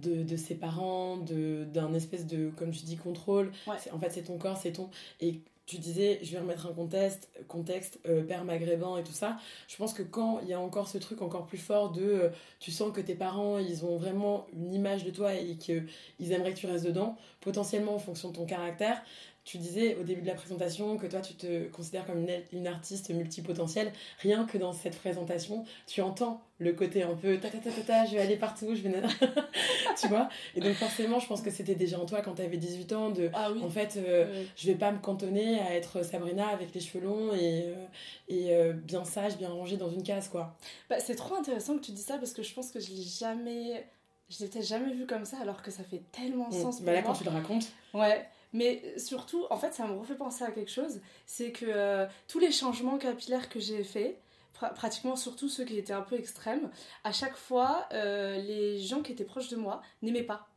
de, 0.02 0.22
de 0.22 0.36
ses 0.36 0.56
parents, 0.56 1.16
de 1.16 1.64
d'un 1.64 1.94
espèce 1.94 2.26
de 2.26 2.50
comme 2.50 2.70
tu 2.70 2.84
dis 2.84 2.98
contrôle. 2.98 3.50
En 3.66 3.98
fait, 3.98 4.10
c'est 4.10 4.24
ton 4.24 4.36
corps, 4.36 4.58
c'est 4.58 4.72
ton 4.72 4.90
et 5.20 5.40
tu 5.66 5.78
disais, 5.78 6.20
je 6.22 6.30
vais 6.32 6.38
remettre 6.38 6.66
un 6.66 6.72
contexte, 6.72 7.28
contexte 7.48 7.98
euh, 8.06 8.22
père 8.22 8.44
maghrébin 8.44 8.98
et 8.98 9.02
tout 9.02 9.12
ça. 9.12 9.36
Je 9.66 9.76
pense 9.76 9.92
que 9.92 10.02
quand 10.02 10.38
il 10.42 10.48
y 10.48 10.52
a 10.52 10.60
encore 10.60 10.88
ce 10.88 10.96
truc 10.98 11.22
encore 11.22 11.46
plus 11.46 11.58
fort 11.58 11.90
de, 11.90 12.02
euh, 12.02 12.28
tu 12.60 12.70
sens 12.70 12.92
que 12.92 13.00
tes 13.00 13.16
parents, 13.16 13.58
ils 13.58 13.84
ont 13.84 13.96
vraiment 13.96 14.46
une 14.52 14.72
image 14.72 15.04
de 15.04 15.10
toi 15.10 15.34
et 15.34 15.56
qu'ils 15.56 15.86
aimeraient 16.30 16.54
que 16.54 16.58
tu 16.58 16.66
restes 16.66 16.86
dedans, 16.86 17.16
potentiellement 17.40 17.96
en 17.96 17.98
fonction 17.98 18.30
de 18.30 18.36
ton 18.36 18.46
caractère, 18.46 19.02
tu 19.46 19.58
disais 19.58 19.94
au 19.94 20.02
début 20.02 20.22
de 20.22 20.26
la 20.26 20.34
présentation 20.34 20.98
que 20.98 21.06
toi, 21.06 21.20
tu 21.20 21.34
te 21.34 21.68
considères 21.68 22.04
comme 22.04 22.18
une, 22.18 22.42
une, 22.52 22.66
artiste 22.66 23.10
multipotentielle. 23.10 23.92
Rien 24.18 24.44
que 24.44 24.58
dans 24.58 24.72
cette 24.72 24.98
présentation, 24.98 25.64
tu 25.86 26.02
entends 26.02 26.42
le 26.58 26.72
côté 26.72 27.04
un 27.04 27.14
peu 27.14 27.38
ta 27.38 27.48
ta 27.48 27.58
ta 27.58 27.70
ta, 27.70 27.80
ta 27.82 28.06
je 28.06 28.16
vais 28.16 28.20
aller 28.20 28.34
partout, 28.34 28.74
je 28.74 28.82
vais. 28.82 28.90
tu 30.00 30.08
vois 30.08 30.28
Et 30.56 30.60
donc, 30.60 30.74
forcément, 30.74 31.20
je 31.20 31.28
pense 31.28 31.42
que 31.42 31.52
c'était 31.52 31.76
déjà 31.76 32.00
en 32.00 32.06
toi 32.06 32.22
quand 32.22 32.34
tu 32.34 32.42
avais 32.42 32.56
18 32.56 32.92
ans 32.94 33.10
de. 33.10 33.30
Ah 33.34 33.52
oui. 33.52 33.62
En 33.62 33.70
fait, 33.70 33.96
euh, 33.96 34.44
je 34.56 34.66
vais 34.66 34.74
pas 34.74 34.90
me 34.90 34.98
cantonner 34.98 35.60
à 35.60 35.76
être 35.76 36.02
Sabrina 36.02 36.48
avec 36.48 36.74
les 36.74 36.80
cheveux 36.80 37.04
longs 37.04 37.32
et, 37.32 37.66
euh, 37.68 37.86
et 38.28 38.52
euh, 38.52 38.72
bien 38.72 39.04
sage, 39.04 39.38
bien 39.38 39.50
rangée 39.50 39.76
dans 39.76 39.90
une 39.90 40.02
case, 40.02 40.28
quoi. 40.28 40.56
Bah, 40.90 40.98
c'est 40.98 41.14
trop 41.14 41.36
intéressant 41.36 41.76
que 41.76 41.84
tu 41.84 41.92
dis 41.92 42.02
ça 42.02 42.18
parce 42.18 42.32
que 42.32 42.42
je 42.42 42.52
pense 42.52 42.72
que 42.72 42.80
je 42.80 42.90
l'ai 42.90 43.02
jamais. 43.02 43.86
Je 44.28 44.42
l'ai 44.42 44.50
peut-être 44.50 44.66
jamais 44.66 44.92
vu 44.92 45.06
comme 45.06 45.24
ça 45.24 45.36
alors 45.40 45.62
que 45.62 45.70
ça 45.70 45.84
fait 45.84 46.02
tellement 46.10 46.48
mm. 46.48 46.52
sens 46.52 46.82
bah 46.82 46.92
là, 46.92 47.02
quand 47.02 47.12
tu 47.12 47.22
le 47.22 47.30
racontes. 47.30 47.68
Ouais. 47.94 48.26
Mais 48.56 48.98
surtout, 48.98 49.44
en 49.50 49.58
fait, 49.58 49.74
ça 49.74 49.86
me 49.86 49.92
refait 49.92 50.14
penser 50.14 50.42
à 50.42 50.50
quelque 50.50 50.70
chose, 50.70 51.02
c'est 51.26 51.52
que 51.52 51.66
euh, 51.68 52.06
tous 52.26 52.38
les 52.38 52.50
changements 52.50 52.96
capillaires 52.96 53.50
que 53.50 53.60
j'ai 53.60 53.84
faits, 53.84 54.18
pratiquement 54.54 55.14
surtout 55.14 55.50
ceux 55.50 55.66
qui 55.66 55.76
étaient 55.76 55.92
un 55.92 56.00
peu 56.00 56.18
extrêmes, 56.18 56.70
à 57.04 57.12
chaque 57.12 57.36
fois, 57.36 57.86
euh, 57.92 58.38
les 58.38 58.78
gens 58.78 59.02
qui 59.02 59.12
étaient 59.12 59.24
proches 59.24 59.50
de 59.50 59.56
moi 59.56 59.82
n'aimaient 60.00 60.22
pas. 60.22 60.48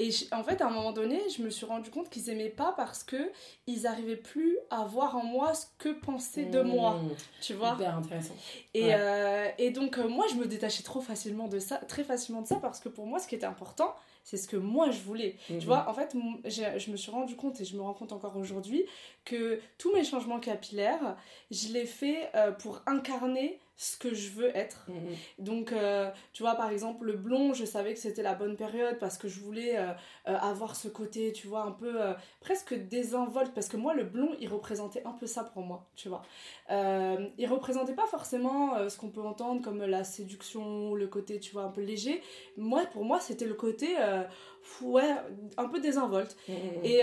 Et 0.00 0.10
en 0.32 0.42
fait, 0.42 0.60
à 0.60 0.66
un 0.66 0.70
moment 0.70 0.92
donné, 0.92 1.22
je 1.30 1.42
me 1.42 1.48
suis 1.48 1.64
rendu 1.64 1.90
compte 1.90 2.10
qu'ils 2.10 2.28
aimaient 2.28 2.50
pas 2.50 2.74
parce 2.76 3.04
que 3.04 3.30
ils 3.66 3.86
arrivaient 3.86 4.16
plus 4.16 4.58
à 4.70 4.84
voir 4.84 5.16
en 5.16 5.24
moi 5.24 5.54
ce 5.54 5.64
que 5.78 5.90
pensaient 5.90 6.44
de 6.44 6.60
moi. 6.60 6.94
Mmh. 6.94 7.10
Tu 7.40 7.54
vois 7.54 7.74
Hyper 7.74 7.96
intéressant. 7.96 8.34
Et, 8.74 8.94
euh, 8.94 9.48
et 9.56 9.70
donc, 9.70 9.96
euh, 9.96 10.08
moi, 10.08 10.26
je 10.30 10.34
me 10.34 10.46
détachais 10.46 10.82
trop 10.82 11.00
facilement 11.00 11.48
de 11.48 11.58
ça, 11.58 11.76
très 11.76 12.04
facilement 12.04 12.42
de 12.42 12.48
ça 12.48 12.56
parce 12.56 12.80
que 12.80 12.88
pour 12.88 13.06
moi, 13.06 13.18
ce 13.18 13.28
qui 13.28 13.34
était 13.34 13.46
important, 13.46 13.94
c'est 14.24 14.36
ce 14.36 14.48
que 14.48 14.56
moi 14.56 14.90
je 14.90 15.00
voulais. 15.00 15.36
Tu 15.46 15.54
mmh. 15.54 15.58
vois, 15.60 15.88
en 15.88 15.94
fait, 15.94 16.16
je 16.44 16.90
me 16.90 16.96
suis 16.96 17.10
rendu 17.10 17.36
compte 17.36 17.60
et 17.60 17.64
je 17.64 17.76
me 17.76 17.82
rends 17.82 17.94
compte 17.94 18.12
encore 18.12 18.36
aujourd'hui 18.36 18.84
que 19.24 19.60
tous 19.78 19.92
mes 19.94 20.04
changements 20.04 20.40
capillaires, 20.40 21.16
je 21.50 21.68
les 21.68 21.86
fais 21.86 22.30
pour 22.60 22.82
incarner 22.86 23.60
ce 23.82 23.96
que 23.96 24.14
je 24.14 24.30
veux 24.30 24.56
être. 24.56 24.86
Mhm. 24.88 25.16
Donc, 25.40 25.72
euh, 25.72 26.08
tu 26.32 26.44
vois, 26.44 26.54
par 26.54 26.70
exemple, 26.70 27.04
le 27.04 27.14
blond, 27.14 27.52
je 27.52 27.64
savais 27.64 27.94
que 27.94 27.98
c'était 27.98 28.22
la 28.22 28.34
bonne 28.34 28.56
période 28.56 28.96
parce 29.00 29.18
que 29.18 29.26
je 29.26 29.40
voulais 29.40 29.76
euh, 29.76 29.88
euh, 30.28 30.36
avoir 30.36 30.76
ce 30.76 30.86
côté, 30.86 31.32
tu 31.32 31.48
vois, 31.48 31.62
un 31.62 31.72
peu 31.72 31.98
presque 32.38 32.74
désinvolte. 32.74 33.52
Parce 33.52 33.66
que 33.66 33.76
moi, 33.76 33.92
le 33.94 34.04
blond, 34.04 34.36
il 34.38 34.48
représentait 34.48 35.02
un 35.04 35.10
peu 35.10 35.26
ça 35.26 35.42
pour 35.42 35.64
moi, 35.64 35.90
tu 35.96 36.08
vois. 36.08 36.22
il 36.70 37.46
représentait 37.48 37.94
pas 37.94 38.06
forcément 38.06 38.88
ce 38.88 38.96
qu'on 38.96 39.10
peut 39.10 39.20
entendre 39.20 39.62
comme 39.62 39.82
la 39.82 40.04
séduction, 40.04 40.94
le 40.94 41.08
côté, 41.08 41.40
tu 41.40 41.52
vois, 41.52 41.64
un 41.64 41.70
peu 41.70 41.80
léger. 41.80 42.22
Moi, 42.56 42.86
pour 42.92 43.04
moi, 43.04 43.18
c'était 43.18 43.46
le 43.46 43.54
côté, 43.54 43.88
ouais, 44.80 45.10
un 45.56 45.68
peu 45.68 45.80
désinvolte. 45.80 46.36
Mhm. 46.48 46.84
Et, 46.84 47.00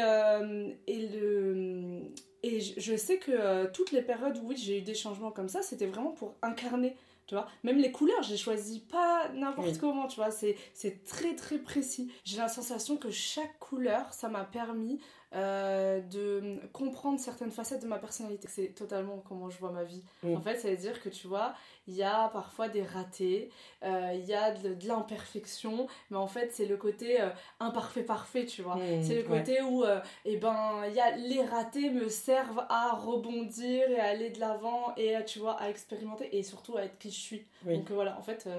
et 0.88 1.08
le 1.10 2.14
et 2.44 2.60
je, 2.60 2.96
sais 2.96 3.18
que 3.18 3.32
euh, 3.32 3.68
toutes 3.72 3.92
les 3.92 4.02
périodes 4.02 4.38
où 4.38 4.48
oui, 4.48 4.58
j'ai 4.58 4.80
eu 4.80 4.82
des 4.82 4.94
changements 4.94 5.32
comme 5.32 5.50
ça, 5.50 5.62
c'était 5.62 5.88
vraiment 5.88 6.12
pour 6.12 6.36
incarner, 6.42 6.96
tu 7.28 7.36
vois. 7.36 7.48
Même 7.64 7.78
les 7.78 7.92
couleurs, 7.92 8.24
j'ai 8.24 8.38
choisi 8.38 8.80
pas 8.80 9.19
n'importe 9.34 9.78
comment, 9.80 10.08
tu 10.08 10.18
vois. 10.18 10.32
C'est 10.32 11.04
très 11.06 11.36
très 11.36 11.58
précis. 11.58 12.12
J'ai 12.24 12.38
la 12.38 12.48
sensation 12.48 12.98
que 12.98 13.12
chaque 13.12 13.60
couleur, 13.60 14.14
ça 14.14 14.30
m'a 14.30 14.44
permis 14.44 15.00
euh, 15.36 16.02
de 16.02 16.60
comprendre 16.74 17.20
certaines 17.20 17.52
facettes 17.52 17.84
de 17.84 17.88
ma 17.88 18.00
personnalité. 18.00 18.48
C'est 18.50 18.74
totalement 18.74 19.24
comment 19.28 19.48
je 19.48 19.60
vois 19.60 19.70
ma 19.70 19.84
vie. 19.84 20.02
Mm. 20.24 20.36
En 20.36 20.42
fait, 20.42 20.56
ça 20.56 20.72
veut 20.72 20.78
dire 20.78 21.00
que 21.04 21.10
tu 21.10 21.28
vois, 21.28 21.54
il 21.88 21.94
y 21.94 22.02
a 22.02 22.30
parfois 22.30 22.68
des 22.68 22.82
ratés, 22.82 23.52
euh, 23.84 24.12
il 24.16 24.26
y 24.26 24.34
a 24.34 24.52
de, 24.52 24.76
l'imperfection, 24.88 25.86
mais 26.10 26.18
en 26.18 26.26
fait, 26.26 26.52
c'est 26.52 26.66
le 26.66 26.78
côté 26.78 27.22
euh, 27.22 27.30
imparfait 27.60 28.02
parfait, 28.02 28.48
tu 28.48 28.64
vois. 28.64 28.78
Mm, 28.78 29.04
c'est 29.04 29.18
le 29.18 29.24
côté 29.24 29.62
où, 29.62 29.84
eh 30.26 30.38
ben, 30.38 30.82
il 30.88 30.96
y 30.96 31.00
a 31.00 31.16
les 31.16 31.44
ratés 31.44 31.92
me 31.92 32.10
servent 32.10 32.66
à 32.68 32.96
rebondir 32.96 33.88
et 33.88 34.00
à 34.00 34.06
aller 34.06 34.32
de 34.32 34.40
l'avant 34.40 34.96
et, 34.98 35.14
tu 35.28 35.38
vois, 35.38 35.62
à 35.62 35.70
expérimenter 35.70 36.36
et 36.36 36.42
surtout 36.42 36.76
à 36.76 36.86
être 36.86 36.98
qui 36.98 37.12
je 37.12 37.20
suis. 37.20 37.46
Donc 37.66 37.92
voilà, 37.92 38.18
en 38.18 38.24
fait 38.24 38.50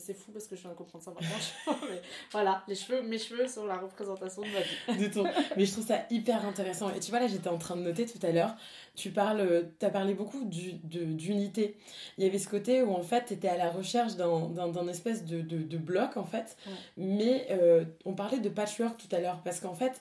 c'est 0.00 0.14
fou 0.14 0.32
parce 0.32 0.46
que 0.46 0.56
je 0.56 0.62
viens 0.62 0.70
de 0.70 0.76
comprendre 0.76 1.04
ça 1.04 1.12
maintenant. 1.12 1.78
mais 1.88 2.02
voilà, 2.32 2.64
les 2.66 2.74
cheveux, 2.74 3.02
mes 3.02 3.18
cheveux 3.18 3.46
sont 3.46 3.64
la 3.66 3.76
représentation 3.76 4.42
de 4.42 4.48
ma 4.48 4.60
vie. 4.60 5.08
De 5.08 5.22
Mais 5.56 5.64
je 5.64 5.72
trouve 5.72 5.86
ça 5.86 6.00
hyper 6.10 6.44
intéressant. 6.44 6.90
Et 6.90 7.00
tu 7.00 7.10
vois, 7.10 7.20
là, 7.20 7.28
j'étais 7.28 7.48
en 7.48 7.58
train 7.58 7.76
de 7.76 7.82
noter 7.82 8.06
tout 8.06 8.24
à 8.26 8.32
l'heure, 8.32 8.56
tu 8.96 9.10
parles, 9.10 9.68
as 9.80 9.90
parlé 9.90 10.14
beaucoup 10.14 10.44
d'unité. 10.44 11.76
Il 12.18 12.24
y 12.24 12.26
avait 12.26 12.38
ce 12.38 12.48
côté 12.48 12.82
où, 12.82 12.92
en 12.92 13.02
fait, 13.02 13.26
tu 13.26 13.34
étais 13.34 13.48
à 13.48 13.56
la 13.56 13.70
recherche 13.70 14.16
d'un 14.16 14.88
espèce 14.88 15.24
de, 15.24 15.40
de, 15.40 15.78
bloc, 15.78 16.16
en 16.16 16.24
fait. 16.24 16.56
Mais 16.96 17.46
euh, 17.50 17.84
on 18.04 18.14
parlait 18.14 18.40
de 18.40 18.48
patchwork 18.48 18.96
tout 18.96 19.14
à 19.14 19.20
l'heure 19.20 19.40
parce 19.44 19.60
qu'en 19.60 19.74
fait, 19.74 20.00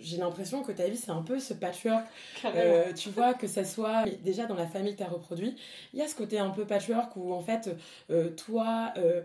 j'ai 0.00 0.16
l'impression 0.16 0.62
que 0.62 0.72
ta 0.72 0.88
vie, 0.88 0.96
c'est 0.96 1.10
un 1.10 1.22
peu 1.22 1.38
ce 1.38 1.54
patchwork. 1.54 2.04
Euh, 2.44 2.92
tu 2.92 3.10
vois, 3.10 3.34
que 3.34 3.46
ça 3.46 3.64
soit 3.64 4.04
déjà 4.24 4.46
dans 4.46 4.54
la 4.54 4.66
famille 4.66 4.92
que 4.92 4.98
tu 4.98 5.04
as 5.04 5.08
reproduit, 5.08 5.54
il 5.92 5.98
y 5.98 6.02
a 6.02 6.08
ce 6.08 6.14
côté 6.14 6.38
un 6.38 6.50
peu 6.50 6.64
patchwork 6.64 7.16
où, 7.16 7.32
en 7.32 7.40
fait, 7.40 7.70
euh, 8.10 8.30
toi, 8.30 8.92
euh, 8.96 9.22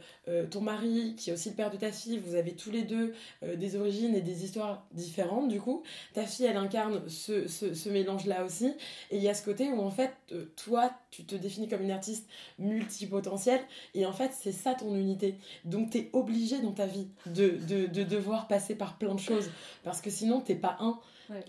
ton 0.47 0.61
mari, 0.61 1.15
qui 1.17 1.29
est 1.29 1.33
aussi 1.33 1.49
le 1.49 1.55
père 1.55 1.71
de 1.71 1.77
ta 1.77 1.91
fille, 1.91 2.19
vous 2.19 2.35
avez 2.35 2.53
tous 2.53 2.71
les 2.71 2.83
deux 2.83 3.13
des 3.55 3.75
origines 3.75 4.15
et 4.15 4.21
des 4.21 4.43
histoires 4.43 4.85
différentes, 4.91 5.47
du 5.47 5.59
coup. 5.59 5.83
Ta 6.13 6.23
fille, 6.23 6.45
elle 6.45 6.57
incarne 6.57 7.01
ce, 7.09 7.47
ce, 7.47 7.73
ce 7.73 7.89
mélange-là 7.89 8.45
aussi. 8.45 8.67
Et 9.11 9.17
il 9.17 9.23
y 9.23 9.29
a 9.29 9.33
ce 9.33 9.43
côté 9.43 9.71
où, 9.71 9.81
en 9.81 9.91
fait, 9.91 10.11
toi, 10.55 10.91
tu 11.11 11.25
te 11.25 11.35
définis 11.35 11.67
comme 11.67 11.81
une 11.81 11.91
artiste 11.91 12.27
multipotentielle. 12.59 13.61
Et 13.93 14.05
en 14.05 14.13
fait, 14.13 14.31
c'est 14.39 14.51
ça 14.51 14.73
ton 14.73 14.95
unité. 14.95 15.35
Donc, 15.63 15.91
tu 15.91 15.97
es 15.99 16.09
obligé 16.13 16.59
dans 16.59 16.71
ta 16.71 16.85
vie 16.85 17.07
de, 17.25 17.57
de, 17.67 17.87
de 17.87 18.03
devoir 18.03 18.47
passer 18.47 18.75
par 18.75 18.97
plein 18.97 19.15
de 19.15 19.19
choses. 19.19 19.49
Parce 19.83 20.01
que 20.01 20.09
sinon, 20.09 20.34
t'es 20.41 20.55
pas 20.55 20.77
un. 20.79 20.99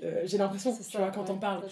Euh, 0.02 0.22
j'ai 0.24 0.38
l'impression, 0.38 0.74
tu 0.74 0.96
vois, 0.96 1.10
quand 1.10 1.28
on 1.28 1.36
parle, 1.36 1.62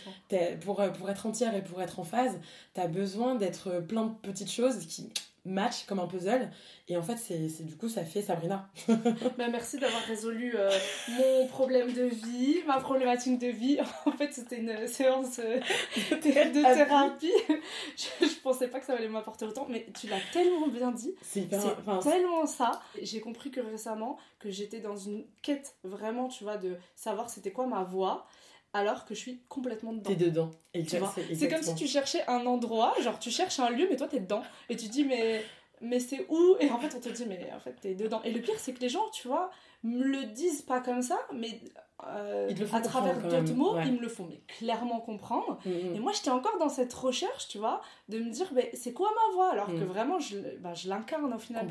pour, 0.61 0.81
euh, 0.81 0.91
pour 0.91 1.09
être 1.09 1.27
entière 1.27 1.55
et 1.55 1.63
pour 1.63 1.81
être 1.81 2.01
en 2.01 2.05
phase, 2.05 2.39
tu 2.75 2.81
as 2.81 2.87
besoin 2.87 3.35
d'être 3.35 3.81
plein 3.81 4.07
de 4.07 4.13
petites 4.23 4.51
choses 4.51 4.79
qui 4.87 5.11
match 5.45 5.85
comme 5.87 5.99
un 5.99 6.07
puzzle. 6.07 6.51
Et 6.89 6.97
en 6.97 7.03
fait, 7.03 7.17
c'est 7.17 7.65
du 7.65 7.77
coup, 7.77 7.89
ça 7.89 8.05
fait 8.05 8.23
Sabrina. 8.23 8.69
bah, 8.89 9.49
merci 9.51 9.79
d'avoir 9.79 10.03
résolu 10.03 10.55
euh, 10.57 10.71
mon 11.09 11.47
problème 11.49 11.93
de 11.93 12.05
vie, 12.05 12.63
ma 12.67 12.81
problématique 12.81 13.39
de 13.39 13.49
vie. 13.49 13.79
En 14.07 14.13
fait, 14.13 14.33
c'était 14.33 14.59
une 14.59 14.87
séance 14.87 15.41
euh, 15.41 15.59
de 15.97 16.75
thérapie. 16.75 17.33
je, 17.97 18.27
je, 18.27 18.41
pensais 18.41 18.69
pas 18.69 18.81
que 18.81 18.87
ça 18.87 18.95
allait 18.95 19.09
m'apporter 19.09 19.45
autant, 19.45 19.67
mais 19.69 19.87
tu 19.99 20.07
l'as 20.09 20.21
tellement 20.33 20.69
bien 20.69 20.93
dit. 20.93 21.15
C'est 21.23 21.49
tellement 21.49 22.47
ça. 22.47 22.81
J'ai 23.01 23.21
compris 23.21 23.51
que 23.51 23.61
récemment, 23.61 24.19
que 24.39 24.51
j'étais 24.51 24.81
dans 24.81 24.97
une 24.97 25.25
quête 25.43 25.77
vraiment, 25.85 26.29
tu 26.29 26.45
vois, 26.45 26.59
de 26.59 26.77
savoir 26.95 27.31
c'était 27.31 27.53
quoi 27.53 27.67
ma 27.67 27.83
voix 27.83 28.27
alors 28.75 29.05
que 29.05 29.15
je 29.15 29.21
suis 29.21 29.41
complètement 29.49 29.93
dedans. 29.93 30.11
T'es 30.11 30.17
dedans. 30.17 30.51
C'est 30.75 31.49
comme 31.49 31.63
si 31.63 31.75
tu 31.75 31.87
cherchais 31.87 32.23
un 32.27 32.45
endroit, 32.45 32.93
genre 33.01 33.19
tu 33.19 33.31
cherches 33.31 33.61
un 33.61 33.71
lieu, 33.71 33.87
mais 33.89 33.97
toi 33.97 34.09
t'es 34.09 34.21
dedans. 34.21 34.43
Et 34.69 34.77
tu 34.77 34.89
dis, 34.89 35.05
mais, 35.05 35.43
mais 35.81 36.01
c'est 36.01 36.27
où? 36.29 36.57
Et 36.61 36.71
en 36.71 36.79
fait, 36.79 36.95
on 36.97 37.01
te 37.01 37.09
dit, 37.09 37.25
mais 37.27 37.51
en 37.55 37.61
fait, 37.61 37.77
t'es 37.81 37.95
dedans. 37.95 38.21
Et 38.25 38.33
le 38.33 38.41
pire, 38.41 38.59
c'est 38.59 38.73
que 38.73 38.81
les 38.81 38.89
gens, 38.89 39.09
tu 39.13 39.29
vois, 39.29 39.51
me 39.85 40.03
le 40.03 40.25
disent 40.25 40.63
pas 40.63 40.81
comme 40.81 41.03
ça, 41.03 41.19
mais 41.33 41.61
euh, 42.07 42.51
à 42.73 42.81
travers 42.81 43.23
d'autres 43.23 43.55
mots, 43.55 43.77
ils 43.85 43.93
me 43.93 44.01
le 44.01 44.09
font 44.09 44.27
mais 44.29 44.41
clairement 44.59 45.01
comprendre. 45.01 45.61
Mm, 45.65 45.71
mm. 45.71 45.95
Et 45.95 46.01
moi, 46.01 46.13
j'étais 46.13 46.31
encore 46.31 46.59
dans 46.59 46.69
cette 46.69 46.93
recherche, 46.93 47.47
tu 47.49 47.59
vois, 47.59 47.81
de 48.09 48.19
me 48.19 48.31
dire, 48.31 48.51
mais 48.55 48.71
c'est 48.75 48.93
quoi 48.93 49.11
ma 49.11 49.35
voix? 49.35 49.53
Alors 49.53 49.67
que 49.67 49.73
mm. 49.73 49.85
vraiment, 49.85 50.19
je, 50.19 50.37
bah, 50.59 50.75
je 50.75 50.89
l'incarne 50.89 51.33
au 51.33 51.39
final. 51.39 51.69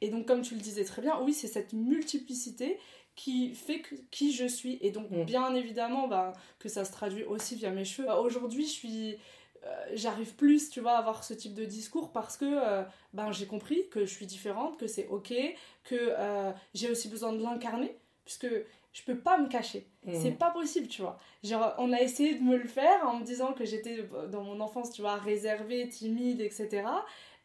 Et 0.00 0.08
donc, 0.08 0.26
comme 0.26 0.40
tu 0.40 0.54
le 0.54 0.60
disais 0.60 0.84
très 0.84 1.02
bien, 1.02 1.20
oui, 1.22 1.34
c'est 1.34 1.48
cette 1.48 1.74
multiplicité 1.74 2.78
qui 3.16 3.54
fait 3.54 3.80
que, 3.80 3.94
qui 4.10 4.32
je 4.32 4.46
suis. 4.46 4.78
Et 4.82 4.90
donc, 4.90 5.10
mm. 5.10 5.24
bien 5.24 5.54
évidemment, 5.54 6.06
bah, 6.06 6.34
que 6.58 6.68
ça 6.68 6.84
se 6.84 6.92
traduit 6.92 7.24
aussi 7.24 7.56
via 7.56 7.70
mes 7.70 7.84
cheveux. 7.84 8.06
Bah, 8.06 8.20
aujourd'hui, 8.20 8.64
je 8.64 8.72
suis. 8.72 9.16
Euh, 9.64 9.84
j'arrive 9.94 10.36
plus, 10.36 10.70
tu 10.70 10.80
vois, 10.80 10.92
à 10.92 10.98
avoir 10.98 11.24
ce 11.24 11.34
type 11.34 11.54
de 11.54 11.64
discours 11.64 12.12
parce 12.12 12.36
que 12.36 12.44
euh, 12.44 12.84
ben, 13.14 13.32
j'ai 13.32 13.46
compris 13.46 13.88
que 13.88 14.00
je 14.00 14.12
suis 14.12 14.26
différente, 14.26 14.78
que 14.78 14.86
c'est 14.86 15.08
ok, 15.08 15.34
que 15.82 15.96
euh, 15.98 16.52
j'ai 16.74 16.88
aussi 16.88 17.08
besoin 17.08 17.32
de 17.32 17.42
l'incarner, 17.42 17.96
puisque 18.24 18.46
je 18.92 19.02
peux 19.02 19.16
pas 19.16 19.38
me 19.38 19.48
cacher. 19.48 19.88
Mm. 20.04 20.12
C'est 20.22 20.32
pas 20.32 20.50
possible, 20.50 20.86
tu 20.86 21.02
vois. 21.02 21.18
Genre, 21.42 21.74
on 21.78 21.92
a 21.92 22.00
essayé 22.00 22.34
de 22.34 22.42
me 22.42 22.56
le 22.56 22.68
faire 22.68 23.08
en 23.08 23.18
me 23.18 23.24
disant 23.24 23.54
que 23.54 23.64
j'étais 23.64 24.08
dans 24.30 24.42
mon 24.42 24.60
enfance, 24.60 24.92
tu 24.92 25.00
vois, 25.00 25.16
réservée, 25.16 25.88
timide, 25.88 26.42
etc. 26.42 26.84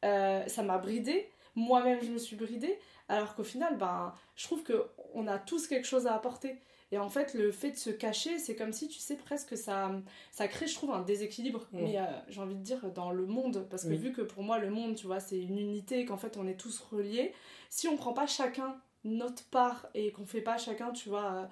ça 0.04 0.64
m'a 0.64 0.78
bridée. 0.78 1.30
Moi-même, 1.56 2.00
je 2.04 2.12
me 2.12 2.18
suis 2.18 2.36
bridée. 2.36 2.78
Alors 3.12 3.36
qu'au 3.36 3.44
final, 3.44 3.78
ben, 3.78 4.14
je 4.36 4.46
trouve 4.46 4.64
qu'on 4.64 5.28
a 5.28 5.38
tous 5.38 5.68
quelque 5.68 5.86
chose 5.86 6.08
à 6.08 6.16
apporter. 6.16 6.56
Et 6.94 6.98
en 6.98 7.10
fait, 7.10 7.34
le 7.34 7.52
fait 7.52 7.72
de 7.72 7.78
se 7.78 7.90
cacher, 7.90 8.38
c'est 8.38 8.56
comme 8.56 8.74
si, 8.74 8.88
tu 8.88 9.00
sais, 9.00 9.16
presque 9.16 9.58
ça, 9.58 9.92
ça 10.32 10.48
crée, 10.48 10.68
je 10.68 10.76
trouve, 10.76 10.92
un 10.92 11.02
déséquilibre. 11.02 11.68
Mm. 11.72 11.80
Mais 11.82 11.98
euh, 11.98 12.06
j'ai 12.30 12.42
envie 12.42 12.56
de 12.56 12.64
dire 12.64 12.92
dans 12.94 13.12
le 13.12 13.26
monde. 13.26 13.68
Parce 13.70 13.84
que 13.84 13.94
vu 13.94 14.12
que 14.14 14.22
pour 14.22 14.44
moi, 14.44 14.60
le 14.60 14.70
monde, 14.70 14.96
tu 14.96 15.08
vois, 15.08 15.20
c'est 15.20 15.40
une 15.40 15.58
unité, 15.58 16.06
qu'en 16.06 16.18
fait, 16.18 16.38
on 16.38 16.48
est 16.48 16.60
tous 16.60 16.80
reliés. 16.80 17.34
Si 17.70 17.88
on 17.88 17.98
prend 17.98 18.14
pas 18.14 18.28
chacun 18.28 18.76
notre 19.04 19.44
part 19.46 19.88
et 19.94 20.12
qu'on 20.12 20.26
fait 20.26 20.42
pas 20.42 20.58
chacun, 20.58 20.92
tu 20.92 21.10
vois, 21.10 21.34
euh, 21.34 21.46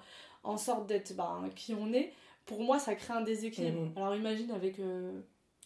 en 0.44 0.56
sorte 0.56 0.86
d'être 0.86 1.14
ben, 1.14 1.50
qui 1.54 1.74
on 1.74 1.92
est, 1.92 2.12
pour 2.46 2.62
moi, 2.62 2.78
ça 2.78 2.94
crée 2.94 3.14
un 3.14 3.22
déséquilibre. 3.22 3.80
Mm. 3.80 3.92
Alors 3.96 4.14
imagine 4.14 4.50
avec 4.50 4.78
euh, 4.78 5.20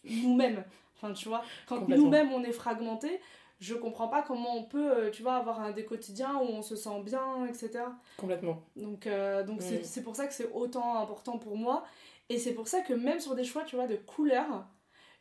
nous-mêmes. 0.05 0.65
Enfin, 0.97 1.13
tu 1.13 1.29
vois, 1.29 1.45
quand 1.67 1.89
nous-mêmes, 1.89 2.33
on 2.33 2.43
est 2.45 2.53
fragmentés, 2.53 3.21
je 3.61 3.75
comprends 3.75 4.09
pas 4.09 4.23
comment 4.23 4.57
on 4.57 4.65
peut, 4.65 4.93
euh, 4.93 5.11
tu 5.11 5.23
vois, 5.23 5.37
avoir 5.37 5.61
un 5.61 5.71
des 5.71 5.85
quotidiens 5.85 6.35
où 6.37 6.45
on 6.45 6.63
se 6.63 6.77
sent 6.77 7.03
bien, 7.05 7.47
etc. 7.47 7.85
Complètement. 8.17 8.63
Donc, 8.77 9.07
euh, 9.07 9.45
donc 9.45 9.63
c'est 9.63 10.03
pour 10.03 10.17
ça 10.17 10.27
que 10.27 10.35
c'est 10.35 10.51
autant 10.53 10.99
important 10.99 11.39
pour 11.39 11.57
moi. 11.57 11.85
Et 12.29 12.39
c'est 12.39 12.55
pour 12.55 12.69
ça 12.69 12.81
que 12.81 12.95
même 12.95 13.21
sur 13.21 13.35
des 13.35 13.45
choix, 13.45 13.65
tu 13.65 13.77
vois, 13.77 13.87
de 13.87 13.97
couleurs, 13.97 14.67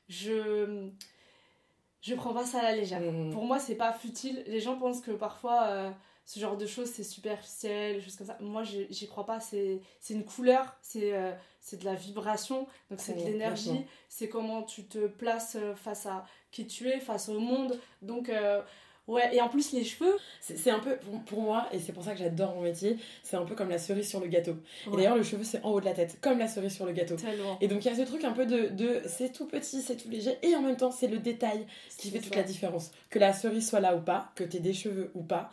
je 0.08 0.90
je 2.02 2.16
prends 2.16 2.34
pas 2.34 2.46
ça 2.46 2.60
à 2.60 2.64
la 2.64 2.76
légère. 2.76 3.00
Mm. 3.00 3.32
Pour 3.32 3.46
moi, 3.46 3.60
c'est 3.60 3.76
pas 3.76 3.94
futile. 3.94 4.44
Les 4.48 4.60
gens 4.60 4.78
pensent 4.78 5.00
que 5.00 5.12
parfois 5.12 5.64
euh, 5.68 5.92
ce 6.26 6.40
genre 6.40 6.58
de 6.58 6.66
choses 6.66 6.90
c'est 6.90 7.04
superficiel, 7.04 7.96
des 7.96 8.02
choses 8.02 8.16
comme 8.18 8.28
ça. 8.28 8.38
Moi, 8.42 8.64
j'y 8.64 9.08
crois 9.08 9.26
pas. 9.26 9.40
C'est 9.40 9.80
une 10.10 10.26
couleur, 10.26 10.76
c'est 10.82 11.14
c'est 11.62 11.80
de 11.80 11.86
la 11.86 11.96
vibration, 11.96 12.68
donc 12.90 13.00
c'est 13.00 13.14
de 13.14 13.24
l'énergie, 13.24 13.86
c'est 14.10 14.28
comment 14.28 14.64
tu 14.64 14.86
te 14.86 15.08
places 15.08 15.58
face 15.76 16.06
à 16.06 16.26
qui 16.54 16.66
tu 16.66 16.88
es, 16.88 17.02
face 17.02 17.28
au 17.28 17.40
monde. 17.40 17.78
Donc, 18.02 18.30
euh, 18.30 18.62
Ouais, 19.08 19.36
et 19.36 19.42
en 19.42 19.50
plus 19.50 19.74
les 19.74 19.84
cheveux. 19.84 20.16
C'est 20.40 20.72
un 20.72 20.80
peu, 20.80 20.98
pour, 21.26 21.42
moi, 21.42 21.68
et 21.74 21.80
c'est 21.80 21.92
pour 21.92 22.04
ça 22.04 22.14
que 22.14 22.20
j'adore 22.20 22.56
mon 22.56 22.62
métier, 22.62 22.98
c'est 23.22 23.36
un 23.36 23.44
peu 23.44 23.54
comme 23.54 23.70
la 23.70 23.78
cerise 23.78 24.08
sur 24.08 24.22
le 24.22 24.28
gâteau. 24.28 24.56
Et 24.88 24.96
d'ailleurs, 24.96 25.18
le 25.18 25.24
cheveu, 25.24 25.44
c'est 25.44 25.62
en 25.64 25.72
haut 25.72 25.82
de 25.82 25.86
la 25.86 25.94
tête, 25.94 26.20
comme 26.22 26.40
la 26.40 26.48
cerise 26.48 26.74
sur 26.74 26.86
le 26.86 26.94
gâteau. 26.94 27.16
Et 27.60 27.68
donc, 27.68 27.84
il 27.84 27.90
y 27.90 27.92
a 27.92 27.98
ce 27.98 28.10
truc 28.10 28.24
un 28.24 28.32
peu 28.32 28.46
de, 28.46 28.70
de 28.70 29.02
c'est 29.06 29.34
tout 29.34 29.46
petit, 29.46 29.82
c'est 29.82 29.98
tout 29.98 30.10
léger, 30.10 30.38
et 30.42 30.56
en 30.56 30.62
même 30.62 30.78
temps, 30.78 30.92
c'est 30.92 31.08
le 31.08 31.20
détail 31.20 31.66
qui 31.98 32.12
fait 32.12 32.20
toute 32.20 32.36
la 32.36 32.44
différence. 32.44 32.92
Que 33.10 33.20
la 33.20 33.34
cerise 33.34 33.68
soit 33.68 33.82
là 33.82 33.96
ou 33.96 34.02
pas, 34.02 34.32
que 34.36 34.44
tu 34.46 34.58
aies 34.58 34.62
des 34.62 34.74
cheveux 34.74 35.12
ou 35.16 35.22
pas, 35.22 35.52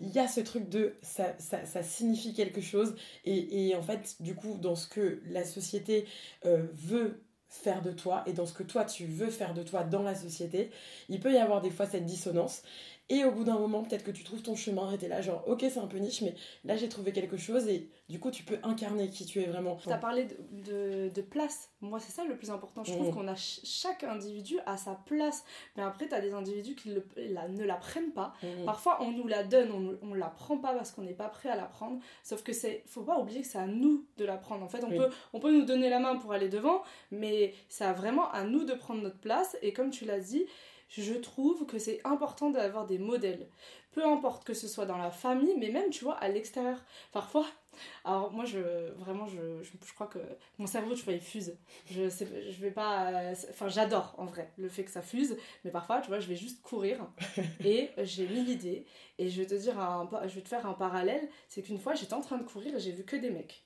il 0.00 0.10
y 0.10 0.18
a 0.18 0.26
ce 0.26 0.40
truc 0.40 0.70
de 0.70 0.94
ça, 1.02 1.34
ça, 1.38 1.66
ça 1.66 1.82
signifie 1.82 2.32
quelque 2.32 2.62
chose. 2.62 2.94
Et, 3.26 3.68
et, 3.68 3.76
en 3.76 3.82
fait, 3.82 4.16
du 4.20 4.34
coup, 4.34 4.56
dans 4.60 4.74
ce 4.74 4.86
que 4.86 5.20
la 5.28 5.44
société 5.44 6.06
euh, 6.46 6.66
veut 6.72 7.20
faire 7.48 7.82
de 7.82 7.92
toi 7.92 8.22
et 8.26 8.32
dans 8.32 8.46
ce 8.46 8.52
que 8.52 8.62
toi 8.62 8.84
tu 8.84 9.06
veux 9.06 9.30
faire 9.30 9.54
de 9.54 9.62
toi 9.62 9.84
dans 9.84 10.02
la 10.02 10.14
société, 10.14 10.70
il 11.08 11.20
peut 11.20 11.32
y 11.32 11.38
avoir 11.38 11.60
des 11.60 11.70
fois 11.70 11.86
cette 11.86 12.04
dissonance. 12.04 12.62
Et 13.08 13.24
au 13.24 13.30
bout 13.30 13.44
d'un 13.44 13.58
moment, 13.58 13.84
peut-être 13.84 14.02
que 14.02 14.10
tu 14.10 14.24
trouves 14.24 14.42
ton 14.42 14.56
chemin 14.56 14.90
et 14.90 14.98
t'es 14.98 15.06
là, 15.06 15.20
genre, 15.20 15.44
ok, 15.46 15.60
c'est 15.60 15.78
un 15.78 15.86
peu 15.86 15.98
niche, 15.98 16.22
mais 16.22 16.34
là 16.64 16.76
j'ai 16.76 16.88
trouvé 16.88 17.12
quelque 17.12 17.36
chose 17.36 17.68
et 17.68 17.88
du 18.08 18.18
coup 18.18 18.32
tu 18.32 18.42
peux 18.42 18.58
incarner 18.64 19.08
qui 19.10 19.24
tu 19.24 19.40
es 19.40 19.44
vraiment. 19.44 19.76
Tu 19.76 19.92
as 19.92 19.96
parlé 19.96 20.26
de, 20.50 21.08
de, 21.14 21.22
place. 21.22 21.70
Moi, 21.80 22.00
c'est 22.00 22.10
ça 22.10 22.24
le 22.24 22.36
plus 22.36 22.50
important. 22.50 22.82
Je 22.82 22.92
trouve 22.92 23.10
mm. 23.10 23.14
qu'on 23.14 23.28
a 23.28 23.36
chaque 23.36 24.02
individu 24.02 24.58
a 24.66 24.76
sa 24.76 24.94
place. 25.06 25.44
Mais 25.76 25.84
après, 25.84 26.08
tu 26.08 26.14
as 26.14 26.20
des 26.20 26.32
individus 26.32 26.74
qui 26.74 26.90
la, 27.16 27.46
ne 27.46 27.62
la 27.64 27.76
prennent 27.76 28.12
pas. 28.12 28.32
Mm. 28.42 28.64
Parfois, 28.64 28.98
on 29.00 29.12
nous 29.12 29.28
la 29.28 29.44
donne, 29.44 29.98
on 30.02 30.06
ne 30.06 30.16
la 30.16 30.28
prend 30.28 30.58
pas 30.58 30.74
parce 30.74 30.90
qu'on 30.90 31.02
n'est 31.02 31.14
pas 31.14 31.28
prêt 31.28 31.48
à 31.48 31.56
la 31.56 31.66
prendre. 31.66 32.00
Sauf 32.24 32.42
que 32.42 32.52
c'est 32.52 32.82
faut 32.86 33.02
pas 33.02 33.20
oublier 33.20 33.42
que 33.42 33.46
c'est 33.46 33.58
à 33.58 33.68
nous 33.68 34.04
de 34.16 34.24
la 34.24 34.36
prendre. 34.36 34.64
En 34.64 34.68
fait, 34.68 34.82
on, 34.82 34.90
peut, 34.90 35.10
on 35.32 35.38
peut 35.38 35.52
nous 35.52 35.64
donner 35.64 35.90
la 35.90 36.00
main 36.00 36.16
pour 36.16 36.32
aller 36.32 36.48
devant, 36.48 36.82
mais 37.12 37.54
c'est 37.68 37.90
vraiment 37.92 38.30
à 38.32 38.42
nous 38.42 38.64
de 38.64 38.74
prendre 38.74 39.02
notre 39.02 39.20
place. 39.20 39.56
Et 39.62 39.72
comme 39.72 39.90
tu 39.90 40.04
l'as 40.06 40.20
dit, 40.20 40.44
je 40.88 41.14
trouve 41.14 41.66
que 41.66 41.78
c'est 41.78 42.00
important 42.04 42.50
d'avoir 42.50 42.86
des 42.86 42.98
modèles. 42.98 43.48
Peu 43.92 44.04
importe 44.04 44.44
que 44.44 44.54
ce 44.54 44.68
soit 44.68 44.86
dans 44.86 44.98
la 44.98 45.10
famille, 45.10 45.54
mais 45.58 45.70
même, 45.70 45.90
tu 45.90 46.04
vois, 46.04 46.16
à 46.18 46.28
l'extérieur. 46.28 46.78
Parfois, 47.12 47.46
alors 48.04 48.30
moi, 48.30 48.44
je, 48.44 48.92
vraiment, 48.94 49.26
je, 49.26 49.62
je, 49.62 49.94
crois 49.94 50.06
que 50.06 50.18
mon 50.58 50.66
cerveau, 50.66 50.94
tu 50.94 51.02
vois, 51.02 51.14
il 51.14 51.20
fuse. 51.20 51.56
Je, 51.90 52.08
sais, 52.08 52.26
je 52.50 52.60
vais 52.60 52.70
pas... 52.70 53.32
Enfin, 53.50 53.68
j'adore, 53.68 54.14
en 54.18 54.26
vrai, 54.26 54.52
le 54.58 54.68
fait 54.68 54.84
que 54.84 54.90
ça 54.90 55.02
fuse. 55.02 55.36
Mais 55.64 55.70
parfois, 55.70 56.00
tu 56.00 56.08
vois, 56.08 56.20
je 56.20 56.28
vais 56.28 56.36
juste 56.36 56.62
courir. 56.62 57.10
et 57.64 57.90
j'ai 58.02 58.28
mis 58.28 58.44
l'idée. 58.44 58.86
Et 59.18 59.28
je 59.28 59.40
vais 59.40 59.46
te 59.46 59.54
dire, 59.54 59.78
un, 59.80 60.08
je 60.26 60.34
vais 60.34 60.42
te 60.42 60.48
faire 60.48 60.66
un 60.66 60.74
parallèle. 60.74 61.28
C'est 61.48 61.62
qu'une 61.62 61.78
fois, 61.78 61.94
j'étais 61.94 62.14
en 62.14 62.20
train 62.20 62.38
de 62.38 62.44
courir 62.44 62.76
et 62.76 62.80
j'ai 62.80 62.92
vu 62.92 63.04
que 63.04 63.16
des 63.16 63.30
mecs. 63.30 63.64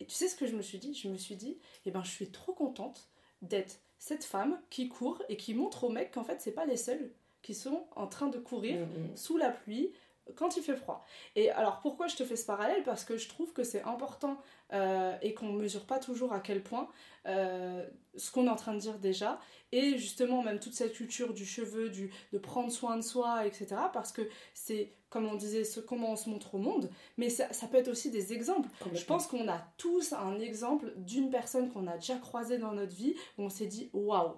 Et 0.00 0.06
tu 0.06 0.14
sais 0.14 0.28
ce 0.28 0.36
que 0.36 0.46
je 0.46 0.56
me 0.56 0.62
suis 0.62 0.78
dit? 0.78 0.94
Je 0.94 1.08
me 1.08 1.16
suis 1.16 1.36
dit, 1.36 1.58
eh 1.84 1.90
ben, 1.90 2.02
je 2.02 2.10
suis 2.10 2.30
trop 2.30 2.52
contente 2.52 3.10
d'être 3.42 3.80
cette 3.98 4.24
femme 4.24 4.58
qui 4.70 4.88
court 4.88 5.22
et 5.28 5.36
qui 5.36 5.54
montre 5.54 5.84
aux 5.84 5.90
mecs 5.90 6.12
qu'en 6.12 6.24
fait, 6.24 6.40
c'est 6.40 6.52
pas 6.52 6.66
les 6.66 6.76
seuls 6.76 7.10
qui 7.42 7.54
sont 7.54 7.86
en 7.96 8.06
train 8.06 8.28
de 8.28 8.38
courir 8.38 8.86
mm, 8.86 9.12
mm. 9.12 9.16
sous 9.16 9.36
la 9.36 9.50
pluie 9.50 9.92
quand 10.34 10.56
il 10.56 10.62
fait 10.62 10.76
froid. 10.76 11.04
Et 11.36 11.50
alors 11.50 11.80
pourquoi 11.80 12.06
je 12.06 12.16
te 12.16 12.24
fais 12.24 12.36
ce 12.36 12.44
parallèle? 12.44 12.82
Parce 12.82 13.04
que 13.04 13.16
je 13.16 13.28
trouve 13.28 13.52
que 13.52 13.64
c'est 13.64 13.82
important 13.82 14.38
euh, 14.72 15.16
et 15.22 15.34
qu'on 15.34 15.46
ne 15.46 15.58
mesure 15.58 15.86
pas 15.86 15.98
toujours 15.98 16.32
à 16.32 16.40
quel 16.40 16.62
point 16.62 16.88
euh, 17.26 17.86
ce 18.16 18.30
qu'on 18.30 18.46
est 18.46 18.50
en 18.50 18.56
train 18.56 18.74
de 18.74 18.80
dire 18.80 18.98
déjà, 18.98 19.40
et 19.72 19.98
justement 19.98 20.42
même 20.42 20.60
toute 20.60 20.74
cette 20.74 20.92
culture 20.92 21.34
du 21.34 21.44
cheveu, 21.44 21.90
du, 21.90 22.10
de 22.32 22.38
prendre 22.38 22.70
soin 22.70 22.96
de 22.96 23.02
soi, 23.02 23.46
etc. 23.46 23.76
Parce 23.92 24.12
que 24.12 24.22
c'est, 24.54 24.92
comme 25.10 25.26
on 25.26 25.34
disait, 25.34 25.64
ce, 25.64 25.80
comment 25.80 26.12
on 26.12 26.16
se 26.16 26.28
montre 26.28 26.54
au 26.54 26.58
monde, 26.58 26.90
mais 27.16 27.30
ça, 27.30 27.52
ça 27.52 27.66
peut 27.66 27.78
être 27.78 27.88
aussi 27.88 28.10
des 28.10 28.32
exemples. 28.32 28.68
Je 28.92 29.04
pense 29.04 29.26
qu'on 29.26 29.48
a 29.48 29.60
tous 29.76 30.12
un 30.12 30.38
exemple 30.38 30.92
d'une 30.96 31.30
personne 31.30 31.70
qu'on 31.70 31.86
a 31.86 31.96
déjà 31.96 32.16
croisée 32.16 32.58
dans 32.58 32.72
notre 32.72 32.94
vie, 32.94 33.14
où 33.38 33.44
on 33.44 33.48
s'est 33.48 33.66
dit, 33.66 33.90
waouh, 33.92 34.34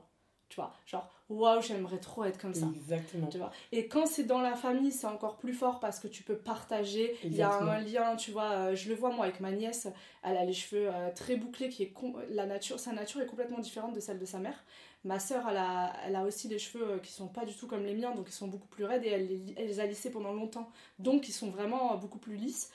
tu 0.49 0.57
vois, 0.57 0.73
genre 0.87 1.09
waouh, 1.31 1.63
j'aimerais 1.63 1.99
trop 1.99 2.25
être 2.25 2.39
comme 2.39 2.55
ça. 2.55 2.67
Exactement. 2.75 3.29
Tu 3.29 3.39
vois. 3.39 3.53
Et 3.73 3.87
quand 3.87 4.07
c'est 4.07 4.25
dans 4.25 4.41
la 4.41 4.57
famille, 4.57 4.91
c'est 4.91 5.07
encore 5.07 5.37
plus 5.37 5.55
fort 5.55 5.79
parce 5.79 6.01
que 6.01 6.09
tu 6.09 6.23
peux 6.25 6.37
partager. 6.37 7.17
Il 7.25 7.35
y 7.35 7.43
a 7.43 7.53
un 7.53 7.79
lien, 7.81 8.17
tu 8.17 8.33
vois. 8.33 8.51
Euh, 8.51 8.75
je 8.75 8.89
le 8.89 8.97
vois 8.97 9.11
moi 9.11 9.27
avec 9.27 9.41
ma 9.41 9.53
nièce. 9.53 9.89
Elle 10.23 10.37
a 10.37 10.45
les 10.45 10.53
cheveux 10.53 10.89
euh, 10.93 11.11
très 11.15 11.37
bouclés, 11.37 11.69
qui 11.69 11.85
est 11.85 11.95
la 12.31 12.47
nature, 12.47 12.79
sa 12.79 12.93
nature 12.93 13.21
est 13.23 13.27
complètement 13.27 13.61
différente 13.61 13.95
de 13.95 14.01
celle 14.01 14.19
de 14.19 14.27
sa 14.27 14.39
mère. 14.39 14.65
Ma 15.05 15.19
sœur, 15.19 15.47
elle 15.49 15.57
a, 15.57 15.95
elle 16.05 16.15
a 16.15 16.25
aussi 16.25 16.47
des 16.47 16.59
cheveux 16.59 16.87
euh, 16.87 16.99
qui 16.99 17.11
sont 17.11 17.29
pas 17.29 17.47
du 17.47 17.55
tout 17.55 17.67
comme 17.67 17.85
les 17.85 17.95
miens, 17.95 18.15
donc 18.15 18.27
ils 18.29 18.35
sont 18.35 18.49
beaucoup 18.49 18.69
plus 18.69 18.85
raides 18.85 19.05
et 19.05 19.09
elle, 19.09 19.55
elle 19.57 19.67
les 19.67 19.81
a 19.81 19.87
lissés 19.87 20.11
pendant 20.11 20.33
longtemps, 20.33 20.71
donc 20.99 21.29
ils 21.29 21.33
sont 21.33 21.51
vraiment 21.51 21.97
beaucoup 21.97 22.19
plus 22.19 22.37
lisses. 22.37 22.71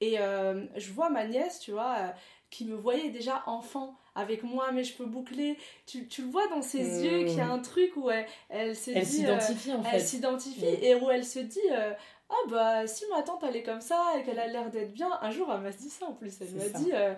Et 0.00 0.16
je 0.16 0.92
vois 0.92 1.08
ma 1.08 1.26
nièce, 1.26 1.58
tu 1.58 1.70
vois, 1.70 2.12
qui 2.50 2.64
me 2.64 2.76
voyait 2.76 3.10
déjà 3.10 3.42
enfant 3.46 3.96
avec 4.14 4.42
moi, 4.42 4.72
mes 4.72 4.84
cheveux 4.84 5.06
bouclés. 5.06 5.58
Tu, 5.86 6.08
tu 6.08 6.22
le 6.22 6.28
vois 6.28 6.48
dans 6.48 6.62
ses 6.62 6.82
mmh. 6.82 7.04
yeux 7.04 7.18
qu'il 7.26 7.36
y 7.36 7.40
a 7.40 7.48
un 7.48 7.58
truc 7.58 7.92
où 7.96 8.10
elle, 8.10 8.26
elle 8.48 8.74
se 8.74 8.90
elle 8.90 9.06
s'identifie 9.06 9.72
en 9.72 9.82
fait. 9.82 9.90
Elle 9.92 10.02
s'identifie 10.02 10.64
et 10.64 10.94
où 10.94 11.10
elle 11.10 11.24
se 11.24 11.38
dit 11.38 11.58
euh, 11.70 11.92
Ah 12.30 12.48
bah 12.48 12.86
si 12.86 13.04
ma 13.14 13.22
tante 13.22 13.44
elle 13.46 13.56
est 13.56 13.62
comme 13.62 13.80
ça 13.80 14.14
et 14.18 14.22
qu'elle 14.24 14.38
a 14.38 14.46
l'air 14.46 14.70
d'être 14.70 14.92
bien. 14.92 15.10
Un 15.20 15.30
jour 15.30 15.48
elle 15.52 15.60
m'a 15.60 15.70
dit 15.70 15.90
ça 15.90 16.06
en 16.06 16.14
plus. 16.14 16.34
Elle 16.40 16.54
m'a 16.54 16.78
dit 16.78 16.90
euh, 16.94 17.14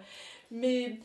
Mais 0.50 0.98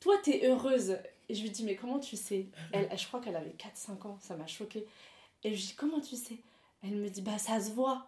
toi 0.00 0.16
t'es 0.22 0.46
heureuse. 0.46 0.96
Et 1.34 1.36
je 1.36 1.42
lui 1.42 1.50
dis 1.50 1.64
Mais 1.64 1.74
comment 1.74 1.98
tu 1.98 2.16
sais? 2.16 2.46
Elle, 2.72 2.88
Je 2.96 3.06
crois 3.08 3.20
qu'elle 3.20 3.34
avait 3.34 3.56
4-5 3.58 4.06
ans, 4.06 4.18
ça 4.20 4.36
m'a 4.36 4.46
choquée. 4.46 4.86
Et 5.42 5.50
je 5.50 5.56
lui 5.56 5.62
dis 5.62 5.74
Comment 5.76 5.98
tu 6.00 6.14
sais? 6.14 6.38
Elle 6.84 6.94
me 6.94 7.10
dit 7.10 7.22
Bah 7.22 7.38
ça 7.38 7.60
se 7.60 7.72
voit. 7.72 8.06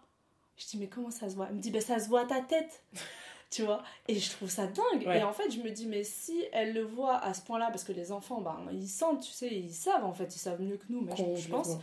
Je 0.55 0.65
dis 0.65 0.77
mais 0.77 0.87
comment 0.87 1.11
ça 1.11 1.29
se 1.29 1.35
voit? 1.35 1.47
Elle 1.49 1.55
me 1.55 1.61
dit 1.61 1.71
bah 1.71 1.81
ça 1.81 1.99
se 1.99 2.07
voit 2.07 2.21
à 2.21 2.25
ta 2.25 2.41
tête. 2.41 2.83
Tu 3.49 3.63
vois? 3.63 3.81
Et 4.09 4.19
je 4.19 4.29
trouve 4.31 4.49
ça 4.49 4.67
dingue. 4.67 5.03
Et 5.03 5.23
en 5.23 5.31
fait 5.31 5.49
je 5.49 5.59
me 5.61 5.69
dis 5.69 5.87
mais 5.87 6.03
si 6.03 6.43
elle 6.51 6.73
le 6.73 6.83
voit 6.83 7.15
à 7.15 7.33
ce 7.33 7.41
point 7.41 7.57
là 7.57 7.67
parce 7.67 7.85
que 7.85 7.93
les 7.93 8.11
enfants 8.11 8.41
ben 8.41 8.67
ils 8.73 8.89
sentent 8.89 9.21
tu 9.21 9.31
sais 9.31 9.47
ils 9.47 9.71
savent 9.71 10.03
en 10.03 10.11
fait 10.11 10.35
ils 10.35 10.39
savent 10.39 10.61
mieux 10.61 10.75
que 10.75 10.83
nous 10.89 10.99
mais 10.99 11.15
je, 11.15 11.47
pense. 11.47 11.77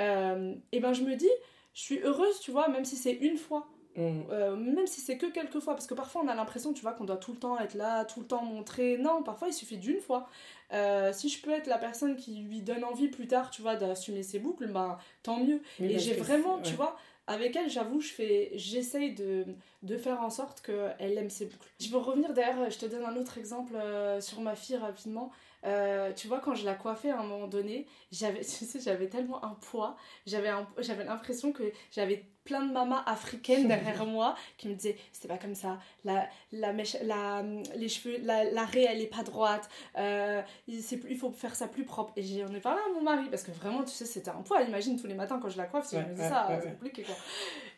Euh, 0.00 0.56
et 0.72 0.80
ben 0.80 0.92
je 0.92 1.02
me 1.02 1.14
dis 1.14 1.30
je 1.72 1.82
suis 1.82 2.00
heureuse 2.00 2.40
tu 2.40 2.50
vois 2.50 2.66
même 2.66 2.84
si 2.84 2.96
c'est 2.96 3.12
une 3.12 3.36
fois 3.36 3.68
mm. 3.96 4.22
euh, 4.30 4.56
même 4.56 4.86
si 4.86 5.00
c'est 5.00 5.16
que 5.16 5.26
quelques 5.26 5.60
fois 5.60 5.74
parce 5.74 5.86
que 5.86 5.94
parfois 5.94 6.22
on 6.24 6.28
a 6.28 6.34
l'impression 6.34 6.72
tu 6.72 6.82
vois 6.82 6.92
qu'on 6.92 7.04
doit 7.04 7.16
tout 7.16 7.32
le 7.32 7.38
temps 7.38 7.58
être 7.58 7.74
là 7.74 8.04
tout 8.04 8.20
le 8.20 8.26
temps 8.26 8.42
montrer 8.42 8.98
non 8.98 9.22
parfois 9.22 9.48
il 9.48 9.54
suffit 9.54 9.78
d'une 9.78 10.00
fois 10.00 10.28
euh, 10.72 11.12
si 11.12 11.28
je 11.28 11.40
peux 11.42 11.50
être 11.50 11.66
la 11.66 11.78
personne 11.78 12.16
qui 12.16 12.36
lui 12.36 12.62
donne 12.62 12.84
envie 12.84 13.08
plus 13.08 13.26
tard 13.26 13.50
tu 13.50 13.62
vois 13.62 13.76
d'assumer 13.76 14.22
ses 14.22 14.38
boucles 14.38 14.66
ben 14.68 14.98
tant 15.22 15.38
mieux 15.38 15.60
et 15.80 15.98
j'ai 15.98 16.14
vraiment 16.14 16.60
tu 16.60 16.74
vois 16.74 16.96
avec 17.26 17.56
elle, 17.56 17.70
j'avoue, 17.70 18.00
je 18.00 18.12
fais, 18.12 18.50
j'essaye 18.54 19.14
de, 19.14 19.46
de, 19.82 19.96
faire 19.96 20.20
en 20.20 20.28
sorte 20.28 20.60
qu'elle 20.60 21.16
aime 21.16 21.30
ses 21.30 21.46
boucles. 21.46 21.68
Je 21.80 21.88
veux 21.88 21.96
revenir 21.96 22.34
d'ailleurs, 22.34 22.70
je 22.70 22.78
te 22.78 22.84
donne 22.84 23.04
un 23.04 23.16
autre 23.16 23.38
exemple 23.38 23.74
euh, 23.76 24.20
sur 24.20 24.40
ma 24.42 24.54
fille 24.54 24.76
rapidement. 24.76 25.32
Euh, 25.64 26.12
tu 26.12 26.28
vois, 26.28 26.40
quand 26.40 26.54
je 26.54 26.64
la 26.64 26.74
coiffais 26.74 27.10
à 27.10 27.18
un 27.20 27.22
moment 27.22 27.46
donné, 27.46 27.86
j'avais, 28.12 28.40
tu 28.44 28.64
sais, 28.64 28.80
j'avais 28.80 29.08
tellement 29.08 29.44
un 29.44 29.56
poids, 29.60 29.96
j'avais, 30.26 30.50
j'avais 30.78 31.04
l'impression 31.04 31.52
que 31.52 31.62
j'avais 31.90 32.24
plein 32.44 32.64
de 32.66 32.72
mamas 32.72 33.02
africaines 33.06 33.66
derrière 33.68 34.04
moi 34.06 34.34
qui 34.58 34.68
me 34.68 34.74
disaient 34.74 34.98
c'est 35.12 35.28
pas 35.28 35.38
comme 35.38 35.54
ça, 35.54 35.78
la, 36.04 36.28
la 36.52 36.74
mèche, 36.74 36.96
la, 37.02 37.42
les 37.76 37.88
cheveux, 37.88 38.18
la, 38.22 38.44
la 38.44 38.64
raie 38.66 38.86
elle 38.88 39.00
est 39.00 39.06
pas 39.06 39.22
droite, 39.22 39.68
euh, 39.96 40.42
il, 40.68 40.84
il 41.08 41.16
faut 41.16 41.30
faire 41.32 41.54
ça 41.54 41.68
plus 41.68 41.84
propre. 41.84 42.12
Et 42.16 42.22
j'en 42.22 42.52
ai 42.54 42.60
parlé 42.60 42.80
à 42.86 42.92
mon 42.92 43.00
mari 43.02 43.28
parce 43.30 43.42
que 43.42 43.52
vraiment, 43.52 43.82
tu 43.82 43.90
sais, 43.90 44.04
c'était 44.04 44.30
un 44.30 44.42
poids. 44.42 44.62
Imagine 44.62 45.00
tous 45.00 45.06
les 45.06 45.14
matins 45.14 45.38
quand 45.40 45.48
je 45.48 45.56
la 45.56 45.66
coiffe, 45.66 45.86
si 45.86 45.96
je 45.96 46.00
me 46.02 46.14
dis 46.14 46.20
ça, 46.20 46.48
c'est 46.62 46.70
compliqué 46.70 47.02
quoi. 47.02 47.14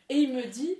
Et 0.09 0.15
il 0.15 0.33
me 0.33 0.43
dit, 0.43 0.77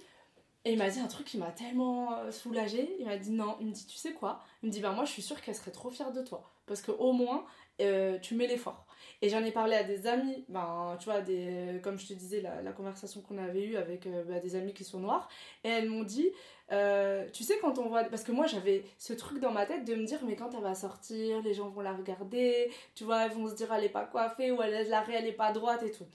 et 0.68 0.74
il 0.74 0.78
m'a 0.78 0.90
dit 0.90 1.00
un 1.00 1.08
truc 1.08 1.26
qui 1.26 1.38
m'a 1.38 1.52
tellement 1.52 2.14
euh, 2.18 2.32
soulagée. 2.32 2.96
Il 3.00 3.06
m'a 3.06 3.18
dit 3.18 3.32
non, 3.32 3.56
il 3.60 3.68
me 3.68 3.72
dit 3.72 3.86
tu 3.86 3.98
sais 3.98 4.14
quoi? 4.14 4.44
Il 4.62 4.68
me 4.68 4.72
dit 4.72 4.82
ben 4.82 4.92
moi 4.92 5.06
je 5.06 5.12
suis 5.12 5.22
sûre 5.22 5.40
qu'elle 5.42 5.56
serait 5.56 5.72
trop 5.72 5.90
fière 5.90 6.12
de 6.12 6.22
toi 6.22 6.44
parce 6.66 6.82
que 6.82 6.92
au 6.92 7.14
moins 7.14 7.46
euh, 7.80 8.18
tu 8.20 8.36
mets 8.36 8.48
l'effort. 8.48 8.86
Et 9.22 9.30
j'en 9.30 9.44
ai 9.44 9.52
parlé 9.52 9.76
à 9.76 9.84
des 9.84 10.08
amis, 10.08 10.46
ben, 10.50 10.96
tu 11.00 11.06
vois, 11.06 11.22
des, 11.22 11.80
comme 11.84 12.00
je 12.00 12.08
te 12.08 12.14
disais, 12.14 12.42
la, 12.42 12.72
conversation 12.72 13.22
qu'on 13.22 13.38
avait 13.38 13.64
eue 13.64 13.78
avec 13.78 14.08
euh, 14.08 14.24
bah, 14.24 14.40
des 14.40 14.56
amis 14.56 14.74
qui 14.74 14.84
sont 14.84 15.00
noirs, 15.00 15.30
et 15.64 15.70
elles 15.70 15.90
m'ont 15.90 16.04
dit, 16.04 16.32
euh, 16.72 17.28
tu 17.34 17.44
sais, 17.44 17.58
quand 17.60 17.78
on 17.78 17.88
voit. 17.88 18.04
Parce 18.06 18.24
que 18.24 18.32
moi, 18.32 18.48
j'avais 18.48 18.84
ce 18.98 19.14
truc 19.14 19.40
dans 19.40 19.52
ma 19.52 19.66
tête 19.66 19.86
de 19.86 19.96
me 19.96 20.06
dire, 20.06 20.20
mais 20.26 20.36
quand 20.36 20.50
elle 20.56 20.64
va 20.64 20.76
sortir, 20.76 21.42
les 21.44 21.54
gens 21.54 21.70
vont 21.70 21.82
la 21.82 21.94
regarder, 21.94 22.72
tu 22.96 23.04
vois, 23.04 23.26
elles 23.26 23.32
vont 23.32 23.48
se 23.48 23.56
dire, 23.56 23.72
elle 23.74 23.84
est 23.86 23.90
pas 23.90 24.06
coiffée, 24.06 24.52
ou 24.52 24.62
elle, 24.62 24.88
la 24.90 25.06
elle 25.12 25.28
est 25.28 25.32
pas 25.32 25.52
droite 25.52 25.84
et 25.84 25.92
tout. 25.92 26.06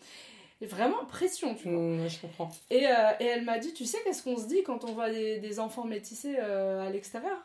Vraiment 0.66 1.04
pression, 1.06 1.54
tu 1.54 1.70
vois. 1.70 1.80
Mmh, 1.80 2.08
je 2.08 2.20
comprends. 2.20 2.50
Et, 2.70 2.84
et 3.20 3.24
elle 3.26 3.44
m'a 3.44 3.58
dit, 3.58 3.72
tu 3.72 3.84
sais, 3.84 3.98
qu'est-ce 4.04 4.22
qu'on 4.22 4.36
se 4.36 4.46
dit 4.46 4.62
quand 4.62 4.84
on 4.84 4.92
voit 4.92 5.10
des, 5.10 5.38
des 5.38 5.60
enfants 5.60 5.84
métissés 5.84 6.36
à 6.36 6.90
l'extérieur? 6.90 7.38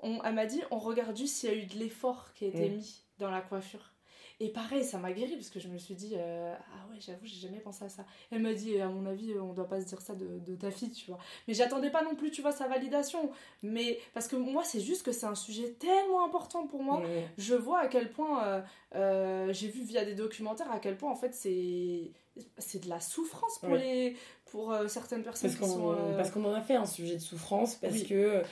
On, 0.00 0.22
Elle 0.22 0.34
m'a 0.34 0.46
dit, 0.46 0.62
on 0.70 0.78
regarde 0.78 1.16
juste 1.16 1.36
s'il 1.36 1.50
y 1.50 1.52
a 1.52 1.56
eu 1.56 1.66
de 1.66 1.74
l'effort 1.74 2.32
qui 2.34 2.44
a 2.44 2.48
été 2.48 2.68
mmh. 2.68 2.74
mis 2.74 3.02
dans 3.18 3.30
la 3.30 3.40
coiffure. 3.40 3.92
Et 4.40 4.50
pareil, 4.50 4.84
ça 4.84 4.98
m'a 4.98 5.10
guéri 5.10 5.34
parce 5.34 5.50
que 5.50 5.58
je 5.58 5.66
me 5.66 5.78
suis 5.78 5.96
dit, 5.96 6.12
euh, 6.14 6.54
ah 6.56 6.86
ouais, 6.88 6.98
j'avoue, 7.00 7.26
j'ai 7.26 7.40
jamais 7.40 7.58
pensé 7.58 7.84
à 7.84 7.88
ça. 7.88 8.06
Elle 8.30 8.40
m'a 8.40 8.54
dit, 8.54 8.80
à 8.80 8.86
mon 8.86 9.04
avis, 9.06 9.34
on 9.36 9.52
doit 9.52 9.66
pas 9.66 9.80
se 9.80 9.86
dire 9.86 10.00
ça 10.00 10.14
de, 10.14 10.38
de 10.38 10.54
ta 10.54 10.70
fille, 10.70 10.92
tu 10.92 11.06
vois. 11.10 11.18
Mais 11.48 11.54
j'attendais 11.54 11.90
pas 11.90 12.04
non 12.04 12.14
plus, 12.14 12.30
tu 12.30 12.40
vois, 12.40 12.52
sa 12.52 12.68
validation. 12.68 13.32
Mais 13.64 13.98
parce 14.14 14.28
que 14.28 14.36
moi, 14.36 14.62
c'est 14.62 14.78
juste 14.80 15.04
que 15.04 15.10
c'est 15.10 15.26
un 15.26 15.34
sujet 15.34 15.72
tellement 15.72 16.24
important 16.24 16.68
pour 16.68 16.84
moi. 16.84 17.02
Je 17.36 17.56
vois 17.56 17.80
à 17.80 17.88
quel 17.88 18.12
point, 18.12 18.44
euh, 18.44 18.62
euh, 18.94 19.52
j'ai 19.52 19.66
vu 19.66 19.82
via 19.82 20.04
des 20.04 20.14
documentaires 20.14 20.70
à 20.70 20.78
quel 20.78 20.96
point 20.96 21.10
en 21.10 21.16
fait 21.16 21.34
c'est 21.34 22.12
c'est 22.58 22.84
de 22.84 22.88
la 22.88 23.00
souffrance 23.00 23.58
pour 23.58 23.74
les 23.74 24.16
pour 24.50 24.74
certaines 24.88 25.22
personnes 25.22 25.50
parce 25.50 25.72
qu'on 25.72 25.94
parce 26.16 26.30
qu'on 26.30 26.44
en 26.44 26.54
a 26.54 26.60
fait 26.60 26.76
un 26.76 26.86
sujet 26.86 27.14
de 27.14 27.20
souffrance 27.20 27.76
parce 27.76 28.02
que 28.02 28.42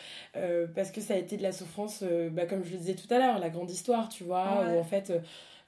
parce 0.74 0.90
que 0.90 1.00
ça 1.00 1.14
a 1.14 1.16
été 1.16 1.36
de 1.36 1.42
la 1.42 1.52
souffrance 1.52 2.04
bah, 2.32 2.46
comme 2.46 2.64
je 2.64 2.72
le 2.72 2.78
disais 2.78 2.94
tout 2.94 3.12
à 3.12 3.18
l'heure 3.18 3.38
la 3.38 3.50
grande 3.50 3.70
histoire 3.70 4.08
tu 4.08 4.24
vois 4.24 4.64
où 4.68 4.78
en 4.78 4.84
fait 4.84 5.12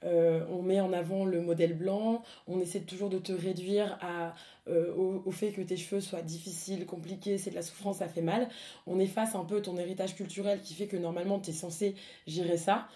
on 0.03 0.61
met 0.61 0.79
en 0.79 0.93
avant 0.93 1.25
le 1.25 1.41
modèle 1.41 1.75
blanc, 1.75 2.23
on 2.47 2.59
essaie 2.59 2.79
toujours 2.81 3.09
de 3.09 3.19
te 3.19 3.33
réduire 3.33 3.97
à, 4.01 4.33
au, 4.69 5.21
au, 5.25 5.31
fait 5.31 5.51
que 5.51 5.61
tes 5.61 5.75
cheveux 5.75 5.99
soient 5.99 6.21
difficiles, 6.21 6.85
compliqués, 6.85 7.37
c'est 7.37 7.49
de 7.49 7.55
la 7.55 7.61
souffrance, 7.61 7.97
ça 7.97 8.07
fait 8.07 8.21
mal. 8.21 8.47
On 8.87 8.99
efface 8.99 9.35
un 9.35 9.43
peu 9.43 9.61
ton 9.61 9.77
héritage 9.77 10.15
culturel 10.15 10.61
qui 10.61 10.73
fait 10.73 10.87
que 10.87 10.95
normalement 10.95 11.39
tu 11.39 11.49
es 11.49 11.53
censé 11.53 11.95
gérer 12.27 12.57
ça 12.57 12.87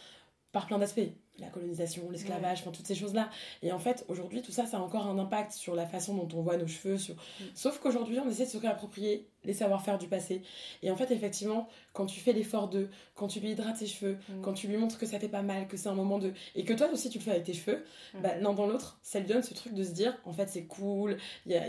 par 0.53 0.67
plein 0.67 0.77
d'aspects 0.77 1.01
la 1.39 1.47
colonisation, 1.47 2.09
l'esclavage, 2.11 2.59
enfin 2.61 2.71
toutes 2.71 2.85
ces 2.85 2.95
choses-là. 2.95 3.29
Et 3.61 3.71
en 3.71 3.79
fait, 3.79 4.05
aujourd'hui, 4.07 4.41
tout 4.41 4.51
ça, 4.51 4.65
ça 4.65 4.77
a 4.77 4.79
encore 4.79 5.07
un 5.07 5.17
impact 5.17 5.51
sur 5.51 5.75
la 5.75 5.85
façon 5.85 6.15
dont 6.15 6.27
on 6.37 6.41
voit 6.41 6.57
nos 6.57 6.67
cheveux. 6.67 6.97
Sur... 6.97 7.15
Mm. 7.15 7.43
Sauf 7.55 7.79
qu'aujourd'hui, 7.79 8.19
on 8.19 8.29
essaie 8.29 8.45
de 8.45 8.49
se 8.49 8.57
réapproprier 8.57 9.27
les 9.43 9.53
savoir-faire 9.53 9.97
du 9.97 10.07
passé. 10.07 10.41
Et 10.83 10.91
en 10.91 10.95
fait, 10.95 11.11
effectivement, 11.11 11.67
quand 11.91 12.05
tu 12.05 12.19
fais 12.19 12.33
l'effort 12.33 12.69
de, 12.69 12.87
quand 13.15 13.27
tu 13.27 13.39
lui 13.39 13.51
hydrates 13.51 13.77
ses 13.77 13.87
cheveux, 13.87 14.17
mm. 14.29 14.41
quand 14.41 14.53
tu 14.53 14.67
lui 14.67 14.77
montres 14.77 14.99
que 14.99 15.05
ça 15.05 15.19
fait 15.19 15.27
pas 15.27 15.41
mal, 15.41 15.67
que 15.67 15.75
c'est 15.75 15.89
un 15.89 15.95
moment 15.95 16.19
de... 16.19 16.33
Et 16.55 16.63
que 16.63 16.73
toi 16.73 16.87
aussi, 16.91 17.09
tu 17.09 17.17
le 17.17 17.23
fais 17.23 17.31
avec 17.31 17.43
tes 17.45 17.53
cheveux, 17.53 17.83
mm. 18.13 18.21
bah, 18.21 18.35
l'un 18.35 18.53
dans 18.53 18.67
l'autre, 18.67 18.99
ça 19.01 19.19
lui 19.19 19.27
donne 19.27 19.43
ce 19.43 19.53
truc 19.53 19.73
de 19.73 19.83
se 19.83 19.91
dire, 19.91 20.15
en 20.25 20.33
fait, 20.33 20.47
c'est 20.49 20.65
cool, 20.65 21.17
y 21.47 21.55
a, 21.55 21.63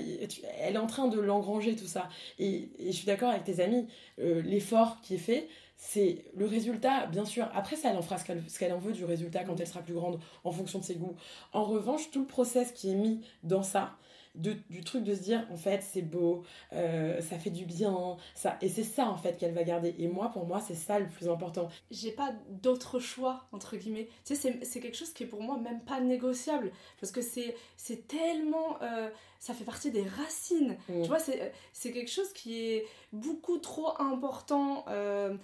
elle 0.58 0.74
est 0.74 0.78
en 0.78 0.86
train 0.86 1.08
de 1.08 1.18
l'engranger, 1.18 1.74
tout 1.74 1.86
ça. 1.86 2.08
Et, 2.38 2.68
je 2.78 2.92
suis 2.92 3.06
d'accord 3.06 3.30
avec 3.30 3.44
tes 3.44 3.60
amis, 3.60 3.86
euh, 4.18 4.42
l'effort 4.42 5.00
qui 5.00 5.14
est 5.14 5.18
fait, 5.18 5.48
c'est 5.76 6.24
le 6.34 6.46
résultat, 6.46 7.06
bien 7.06 7.24
sûr. 7.24 7.48
Après, 7.54 7.76
ça, 7.76 7.90
elle 7.90 7.96
en 7.96 8.02
fera 8.02 8.18
ce 8.18 8.58
qu'elle 8.58 8.72
en 8.72 8.78
veut 8.78 8.92
du 8.92 9.04
résultat 9.04 9.44
quand 9.44 9.58
elle 9.58 9.66
sera 9.66 9.80
plus 9.80 9.94
grande, 9.94 10.20
en 10.44 10.50
fonction 10.52 10.78
de 10.78 10.84
ses 10.84 10.94
goûts. 10.96 11.16
En 11.52 11.64
revanche, 11.64 12.10
tout 12.10 12.20
le 12.20 12.26
process 12.26 12.72
qui 12.72 12.90
est 12.90 12.94
mis 12.94 13.24
dans 13.42 13.62
ça, 13.62 13.96
du 14.34 14.82
truc 14.84 15.04
de 15.04 15.14
se 15.14 15.20
dire, 15.20 15.46
en 15.52 15.56
fait, 15.56 15.80
c'est 15.80 16.02
beau, 16.02 16.42
euh, 16.72 17.20
ça 17.20 17.38
fait 17.38 17.50
du 17.50 17.64
bien, 17.64 18.16
ça, 18.34 18.56
et 18.60 18.68
c'est 18.68 18.82
ça, 18.82 19.08
en 19.08 19.16
fait, 19.16 19.36
qu'elle 19.38 19.54
va 19.54 19.62
garder. 19.62 19.94
Et 19.98 20.08
moi, 20.08 20.30
pour 20.32 20.44
moi, 20.44 20.60
c'est 20.60 20.74
ça 20.74 20.98
le 20.98 21.06
plus 21.06 21.28
important. 21.28 21.68
J'ai 21.92 22.10
pas 22.10 22.32
d'autre 22.48 22.98
choix, 22.98 23.46
entre 23.52 23.76
guillemets. 23.76 24.08
Tu 24.24 24.34
sais, 24.34 24.58
c'est 24.62 24.80
quelque 24.80 24.96
chose 24.96 25.12
qui 25.12 25.22
est 25.22 25.26
pour 25.26 25.40
moi 25.40 25.56
même 25.58 25.80
pas 25.80 26.00
négociable, 26.00 26.72
parce 27.00 27.12
que 27.12 27.20
c'est 27.20 28.08
tellement... 28.08 28.82
Euh, 28.82 29.08
ça 29.38 29.52
fait 29.52 29.64
partie 29.64 29.90
des 29.90 30.04
racines. 30.04 30.78
Mm. 30.88 31.02
Tu 31.02 31.08
vois, 31.08 31.18
c'est 31.18 31.92
quelque 31.92 32.10
chose 32.10 32.32
qui 32.32 32.58
est 32.62 32.86
beaucoup 33.12 33.58
trop 33.58 33.92
important. 34.00 34.86
Euh, 34.88 35.36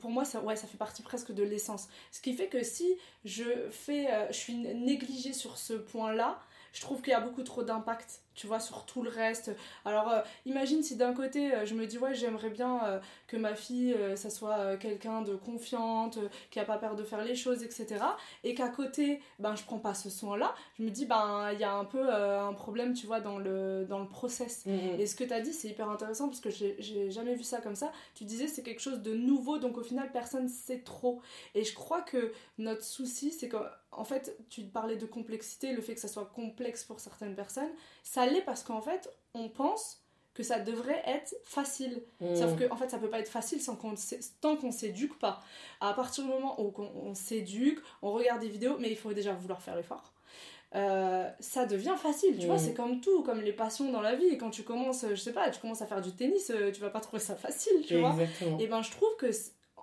pour 0.00 0.10
moi, 0.10 0.24
ça, 0.24 0.40
ouais, 0.40 0.56
ça 0.56 0.66
fait 0.66 0.76
partie 0.76 1.02
presque 1.02 1.32
de 1.32 1.42
l'essence. 1.42 1.88
Ce 2.10 2.20
qui 2.20 2.34
fait 2.34 2.48
que 2.48 2.62
si 2.62 2.96
je, 3.24 3.68
fais, 3.70 4.12
euh, 4.12 4.26
je 4.28 4.36
suis 4.36 4.54
négligée 4.54 5.32
sur 5.32 5.58
ce 5.58 5.74
point-là, 5.74 6.40
je 6.76 6.82
trouve 6.82 7.00
qu'il 7.00 7.12
y 7.12 7.14
a 7.14 7.20
beaucoup 7.20 7.42
trop 7.42 7.62
d'impact 7.62 8.20
tu 8.36 8.46
vois, 8.46 8.60
sur 8.60 8.84
tout 8.84 9.02
le 9.02 9.08
reste. 9.08 9.50
Alors, 9.84 10.10
euh, 10.10 10.20
imagine 10.44 10.82
si 10.82 10.94
d'un 10.94 11.14
côté, 11.14 11.54
euh, 11.54 11.64
je 11.64 11.74
me 11.74 11.86
dis, 11.86 11.96
ouais, 11.96 12.14
j'aimerais 12.14 12.50
bien 12.50 12.84
euh, 12.84 13.00
que 13.26 13.38
ma 13.38 13.54
fille, 13.54 13.96
ça 14.14 14.28
soit 14.28 14.76
quelqu'un 14.76 15.22
de 15.22 15.34
confiante, 15.34 16.18
qui 16.50 16.60
a 16.60 16.64
pas 16.64 16.76
peur 16.76 16.94
de 16.96 17.02
faire 17.02 17.24
les 17.24 17.34
choses, 17.34 17.62
etc. 17.62 17.96
Et 18.44 18.54
qu'à 18.54 18.68
côté, 18.68 19.20
ben, 19.38 19.56
je 19.56 19.64
prends 19.64 19.78
pas 19.78 19.94
ce 19.94 20.10
soin-là, 20.10 20.54
je 20.78 20.84
me 20.84 20.90
dis, 20.90 21.06
ben, 21.06 21.50
il 21.54 21.58
y 21.58 21.64
a 21.64 21.72
un 21.72 21.86
peu 21.86 22.12
un 22.12 22.52
problème, 22.52 22.92
tu 22.92 23.06
vois, 23.06 23.20
dans 23.20 23.38
le, 23.38 23.86
dans 23.88 23.98
le 23.98 24.06
process. 24.06 24.66
Mm-hmm. 24.66 25.00
Et 25.00 25.06
ce 25.06 25.16
que 25.16 25.24
tu 25.24 25.32
as 25.32 25.40
dit, 25.40 25.54
c'est 25.54 25.68
hyper 25.68 25.88
intéressant 25.88 26.28
parce 26.28 26.40
que 26.40 26.50
j'ai 26.50 27.10
jamais 27.10 27.34
vu 27.34 27.42
ça 27.42 27.62
comme 27.62 27.74
ça. 27.74 27.90
Tu 28.14 28.24
disais, 28.24 28.46
c'est 28.46 28.62
quelque 28.62 28.82
chose 28.82 29.00
de 29.00 29.14
nouveau, 29.14 29.56
donc 29.56 29.78
au 29.78 29.82
final, 29.82 30.12
personne 30.12 30.48
sait 30.48 30.80
trop. 30.80 31.22
Et 31.54 31.64
je 31.64 31.74
crois 31.74 32.02
que 32.02 32.32
notre 32.58 32.84
souci, 32.84 33.32
c'est 33.32 33.48
qu'en 33.96 34.04
fait, 34.04 34.36
tu 34.48 34.62
parlais 34.62 34.96
de 34.96 35.06
complexité, 35.06 35.72
le 35.72 35.80
fait 35.80 35.94
que 35.94 36.00
ça 36.00 36.08
soit 36.08 36.26
complexe 36.26 36.84
pour 36.84 37.00
certaines 37.00 37.34
personnes, 37.34 37.70
ça 38.02 38.26
parce 38.44 38.62
qu'en 38.62 38.82
fait, 38.82 39.10
on 39.34 39.48
pense 39.48 40.02
que 40.34 40.42
ça 40.42 40.58
devrait 40.58 41.02
être 41.06 41.34
facile. 41.44 42.02
Mm. 42.20 42.36
Sauf 42.36 42.58
que 42.58 42.70
en 42.70 42.76
fait, 42.76 42.90
ça 42.90 42.98
peut 42.98 43.08
pas 43.08 43.20
être 43.20 43.30
facile 43.30 43.60
sans 43.60 43.74
qu'on 43.74 43.94
tant 44.40 44.56
qu'on 44.56 44.70
s'éduque 44.70 45.18
pas. 45.18 45.42
À 45.80 45.94
partir 45.94 46.24
du 46.24 46.30
moment 46.30 46.60
où 46.60 46.74
on, 46.78 47.14
s'éduque, 47.14 47.78
on 48.02 48.12
regarde 48.12 48.40
des 48.40 48.48
vidéos, 48.48 48.76
mais 48.78 48.90
il 48.90 48.96
faut 48.96 49.14
déjà 49.14 49.32
vouloir 49.32 49.62
faire 49.62 49.76
l'effort. 49.76 50.12
Euh, 50.74 51.30
ça 51.40 51.64
devient 51.64 51.94
facile, 51.96 52.36
tu 52.38 52.46
vois, 52.46 52.56
mm. 52.56 52.58
c'est 52.58 52.74
comme 52.74 53.00
tout, 53.00 53.22
comme 53.22 53.40
les 53.40 53.54
passions 53.54 53.90
dans 53.90 54.02
la 54.02 54.14
vie. 54.14 54.26
Et 54.26 54.36
quand 54.36 54.50
tu 54.50 54.62
commences, 54.62 55.06
je 55.08 55.14
sais 55.14 55.32
pas, 55.32 55.48
tu 55.48 55.58
commences 55.60 55.80
à 55.80 55.86
faire 55.86 56.02
du 56.02 56.12
tennis, 56.12 56.50
euh, 56.50 56.70
tu 56.70 56.82
vas 56.82 56.90
pas 56.90 57.00
trouver 57.00 57.22
ça 57.22 57.34
facile, 57.34 57.86
tu 57.86 57.98
vois. 57.98 58.14
Et 58.60 58.66
ben, 58.66 58.82
je 58.82 58.90
trouve 58.90 59.16
que 59.18 59.30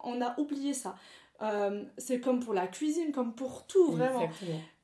on 0.03 0.22
a 0.22 0.39
oublié 0.39 0.74
ça. 0.74 0.95
Euh, 1.41 1.84
c'est 1.97 2.19
comme 2.19 2.39
pour 2.39 2.53
la 2.53 2.67
cuisine, 2.67 3.11
comme 3.11 3.34
pour 3.34 3.65
tout, 3.65 3.91
vraiment. 3.91 4.29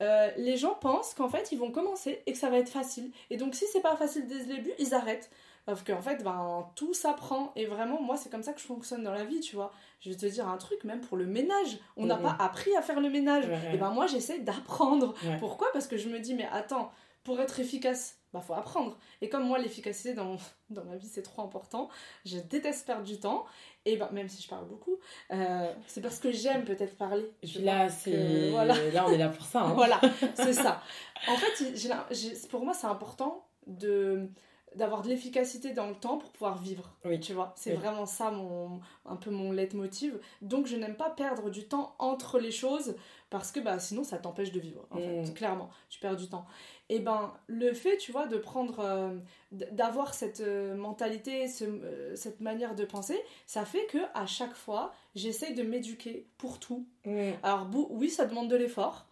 Euh, 0.02 0.30
les 0.38 0.58
gens 0.58 0.74
pensent 0.74 1.14
qu'en 1.14 1.30
fait, 1.30 1.52
ils 1.52 1.60
vont 1.60 1.72
commencer 1.72 2.22
et 2.26 2.34
que 2.34 2.38
ça 2.38 2.50
va 2.50 2.58
être 2.58 2.70
facile. 2.70 3.12
Et 3.30 3.38
donc, 3.38 3.56
si 3.56 3.66
c'est 3.72 3.82
pas 3.82 3.96
facile 3.96 4.28
dès 4.28 4.40
le 4.40 4.46
début, 4.46 4.72
ils 4.80 4.94
arrêtent. 4.94 5.30
Parce 5.66 5.84
qu'en 5.84 6.02
fait, 6.02 6.24
ben, 6.24 6.68
tout 6.76 6.94
s'apprend. 6.94 7.52
Et 7.56 7.66
vraiment, 7.66 8.02
moi, 8.02 8.18
c'est 8.18 8.30
comme 8.30 8.42
ça 8.42 8.54
que 8.54 8.60
je 8.60 8.66
fonctionne 8.66 9.04
dans 9.04 9.14
la 9.14 9.24
vie, 9.24 9.40
tu 9.40 9.56
vois. 9.56 9.72
Je 10.00 10.10
vais 10.10 10.16
te 10.16 10.26
dire 10.26 10.48
un 10.48 10.58
truc, 10.58 10.84
même 10.84 11.02
pour 11.02 11.16
le 11.16 11.28
ménage. 11.28 11.78
On 11.96 12.06
n'a 12.08 12.18
pas 12.18 12.36
appris 12.40 12.76
à 12.76 12.82
faire 12.82 13.00
le 13.00 13.10
ménage. 13.10 13.46
Et 13.72 13.78
ben, 13.78 13.92
moi, 13.92 14.08
j'essaie 14.08 14.40
d'apprendre. 14.40 15.14
Pourquoi? 15.40 15.68
Parce 15.72 15.88
que 15.88 15.98
je 15.98 16.10
me 16.10 16.20
dis, 16.20 16.34
mais 16.34 16.48
attends, 16.52 16.92
pour 17.24 17.40
être 17.40 17.60
efficace, 17.60 18.20
bah 18.34 18.42
faut 18.42 18.54
apprendre. 18.54 18.98
Et 19.22 19.30
comme 19.30 19.44
moi 19.44 19.58
l'efficacité 19.58 20.14
dans, 20.14 20.38
dans 20.70 20.84
ma 20.84 20.96
vie 20.96 21.08
c'est 21.08 21.22
trop 21.22 21.42
important, 21.42 21.90
je 22.26 22.38
déteste 22.38 22.86
perdre 22.86 23.04
du 23.04 23.20
temps. 23.20 23.46
Et 23.86 23.96
ben 23.96 24.10
même 24.12 24.28
si 24.28 24.42
je 24.44 24.48
parle 24.48 24.68
beaucoup, 24.68 24.98
euh, 25.32 25.74
c'est 25.88 26.02
parce 26.02 26.20
que 26.20 26.32
j'aime 26.32 26.66
peut-être 26.66 26.98
parler. 26.98 27.32
Là 27.60 27.90
c'est 27.90 28.50
voilà. 28.52 28.76
là 28.92 29.06
on 29.08 29.12
est 29.12 29.18
là 29.18 29.30
pour 29.30 29.46
ça. 29.46 29.62
Hein. 29.62 29.74
voilà, 29.76 30.00
c'est 30.36 30.54
ça. 30.54 30.82
En 31.28 31.36
fait, 31.36 32.48
pour 32.50 32.64
moi 32.64 32.74
c'est 32.74 32.88
important 32.88 33.48
de 33.68 34.30
d'avoir 34.76 35.02
de 35.02 35.10
l'efficacité 35.10 35.74
dans 35.74 35.88
le 35.88 35.96
temps 35.96 36.18
pour 36.18 36.32
pouvoir 36.32 36.58
vivre. 36.58 36.96
Oui. 37.06 37.20
Tu 37.20 37.34
vois, 37.34 37.54
c'est 37.56 37.74
vraiment 37.74 38.06
ça 38.06 38.32
mon 38.32 38.80
un 39.06 39.16
peu 39.16 39.32
mon 39.32 39.52
leitmotiv. 39.52 40.20
Donc 40.42 40.68
je 40.68 40.76
n'aime 40.76 40.96
pas 40.96 41.10
perdre 41.10 41.50
du 41.50 41.68
temps 41.68 41.96
entre 42.00 42.40
les 42.40 42.52
choses 42.52 42.96
parce 43.30 43.52
que 43.52 43.60
bah 43.60 43.80
sinon 43.80 44.04
ça 44.04 44.18
t'empêche 44.18 44.52
de 44.52 44.60
vivre 44.60 44.86
en 44.92 44.98
fait, 44.98 45.22
mm. 45.22 45.34
clairement, 45.34 45.70
tu 45.90 46.00
perds 46.00 46.16
du 46.16 46.28
temps 46.28 46.46
et 46.90 46.96
eh 46.96 47.00
ben 47.00 47.34
le 47.46 47.74
fait 47.74 47.98
tu 47.98 48.12
vois 48.12 48.26
de 48.26 48.38
prendre 48.38 48.80
euh, 48.80 49.16
d'avoir 49.52 50.16
cette 50.16 50.42
euh, 50.42 50.76
mentalité 50.76 51.46
euh, 51.62 52.16
cette 52.16 52.42
manière 52.42 52.74
de 52.74 52.84
penser 52.84 53.20
ça 53.46 53.64
fait 53.64 53.86
que 53.86 54.00
à 54.16 54.26
chaque 54.26 54.56
fois 54.56 54.92
j'essaye 55.14 55.54
de 55.54 55.62
m'éduquer 55.62 56.28
pour 56.40 56.60
tout 56.60 56.88
mm. 57.06 57.34
alors 57.44 57.68
oui 57.92 58.10
ça 58.10 58.26
demande 58.26 58.50
de 58.50 58.56
l'effort 58.56 59.06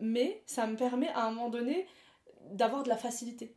mais 0.00 0.42
ça 0.46 0.66
me 0.66 0.74
permet 0.74 1.08
à 1.08 1.26
un 1.26 1.30
moment 1.30 1.50
donné 1.50 1.86
d'avoir 2.50 2.82
de 2.82 2.88
la 2.88 2.96
facilité 2.96 3.54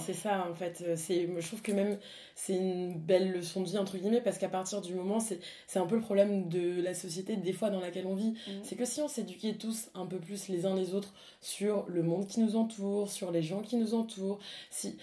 c'est 0.00 0.14
ça 0.14 0.46
en 0.50 0.54
fait. 0.54 0.82
Euh, 0.86 0.94
c'est, 0.96 1.28
je 1.38 1.46
trouve 1.46 1.62
que 1.62 1.72
même 1.72 1.98
c'est 2.34 2.54
une 2.54 2.98
belle 2.98 3.32
leçon 3.32 3.62
de 3.62 3.68
vie 3.68 3.78
entre 3.78 3.96
guillemets 3.96 4.20
parce 4.20 4.38
qu'à 4.38 4.48
partir 4.48 4.80
du 4.80 4.94
moment, 4.94 5.20
c'est, 5.20 5.40
c'est 5.66 5.78
un 5.78 5.86
peu 5.86 5.96
le 5.96 6.00
problème 6.00 6.48
de 6.48 6.80
la 6.80 6.94
société 6.94 7.36
des 7.36 7.52
fois 7.52 7.70
dans 7.70 7.80
laquelle 7.80 8.06
on 8.06 8.14
vit. 8.14 8.30
Mm. 8.30 8.50
C'est 8.62 8.76
que 8.76 8.84
si 8.84 9.00
on 9.00 9.08
s'éduquait 9.08 9.54
tous 9.54 9.90
un 9.94 10.06
peu 10.06 10.18
plus 10.18 10.48
les 10.48 10.66
uns 10.66 10.74
les 10.74 10.94
autres 10.94 11.12
sur 11.40 11.84
le 11.88 12.02
monde 12.02 12.26
qui 12.26 12.40
nous 12.40 12.56
entoure, 12.56 13.10
sur 13.10 13.30
les 13.30 13.42
gens 13.42 13.62
qui 13.62 13.76
nous 13.76 13.94
entourent, 13.94 14.38
si 14.70 14.96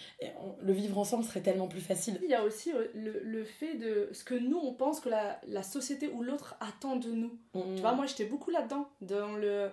le 0.61 0.73
vivre 0.73 0.97
ensemble 0.97 1.23
serait 1.23 1.41
tellement 1.41 1.67
plus 1.67 1.81
facile. 1.81 2.19
Il 2.23 2.29
y 2.29 2.35
a 2.35 2.43
aussi 2.43 2.71
euh, 2.71 2.87
le, 2.93 3.21
le 3.23 3.43
fait 3.43 3.75
de 3.75 4.09
ce 4.11 4.23
que 4.23 4.35
nous 4.35 4.57
on 4.57 4.73
pense 4.73 4.99
que 4.99 5.09
la, 5.09 5.39
la 5.47 5.63
société 5.63 6.09
ou 6.09 6.23
l'autre 6.23 6.55
attend 6.59 6.95
de 6.95 7.11
nous. 7.11 7.37
Mm. 7.53 7.75
Tu 7.75 7.81
vois, 7.81 7.93
moi 7.93 8.05
j'étais 8.05 8.25
beaucoup 8.25 8.51
là-dedans 8.51 8.87
dans 9.01 9.35
le 9.35 9.69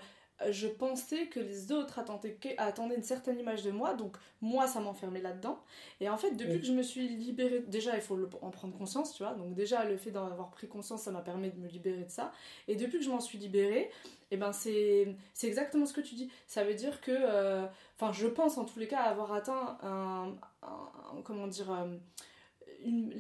je 0.51 0.67
pensais 0.67 1.27
que 1.27 1.41
les 1.41 1.73
autres 1.73 1.99
attendaient, 1.99 2.37
attendaient, 2.59 2.97
une 2.97 3.03
certaine 3.03 3.39
image 3.39 3.63
de 3.63 3.71
moi, 3.71 3.95
donc 3.95 4.17
moi 4.41 4.67
ça 4.67 4.81
m'enfermait 4.81 5.21
là-dedans. 5.21 5.59
Et 6.01 6.09
en 6.09 6.17
fait, 6.17 6.33
depuis 6.33 6.61
que 6.61 6.67
je 6.67 6.73
me 6.73 6.83
suis 6.83 7.09
libérée, 7.09 7.61
déjà 7.61 7.95
il 7.95 8.03
faut 8.03 8.19
en 8.43 8.51
prendre 8.51 8.77
conscience, 8.77 9.15
tu 9.15 9.23
vois, 9.23 9.35
donc 9.35 9.55
déjà 9.55 9.85
le 9.85 9.97
fait 9.97 10.11
d'en 10.11 10.27
avoir 10.27 10.51
pris 10.51 10.67
conscience, 10.69 11.03
ça 11.03 11.11
m'a 11.11 11.23
permis 11.23 11.51
de 11.51 11.59
me 11.59 11.69
libérer 11.69 12.05
de 12.05 12.11
ça. 12.11 12.33
Et 12.69 12.77
depuis 12.77 12.99
que 12.99 13.05
je 13.05 13.11
m'en 13.11 13.21
suis 13.21 13.39
libérée, 13.39 13.91
et 14.31 14.37
eh 14.37 14.37
ben 14.37 14.53
c'est, 14.53 15.15
exactement 15.45 15.87
ce 15.87 15.93
que 15.93 16.01
tu 16.01 16.15
dis. 16.17 16.31
Ça 16.49 16.65
veut 16.65 16.75
dire 16.75 17.01
que, 17.01 17.13
euh, 17.13 17.67
enfin, 17.97 18.11
je 18.11 18.27
pense 18.27 18.59
en 18.59 18.65
tous 18.65 18.81
les 18.81 18.89
cas 18.89 19.03
avoir 19.03 19.33
atteint 19.33 19.79
un, 19.83 20.35
comment 21.23 21.47
dire, 21.47 21.71
euh, 21.71 21.97
une, 22.85 23.13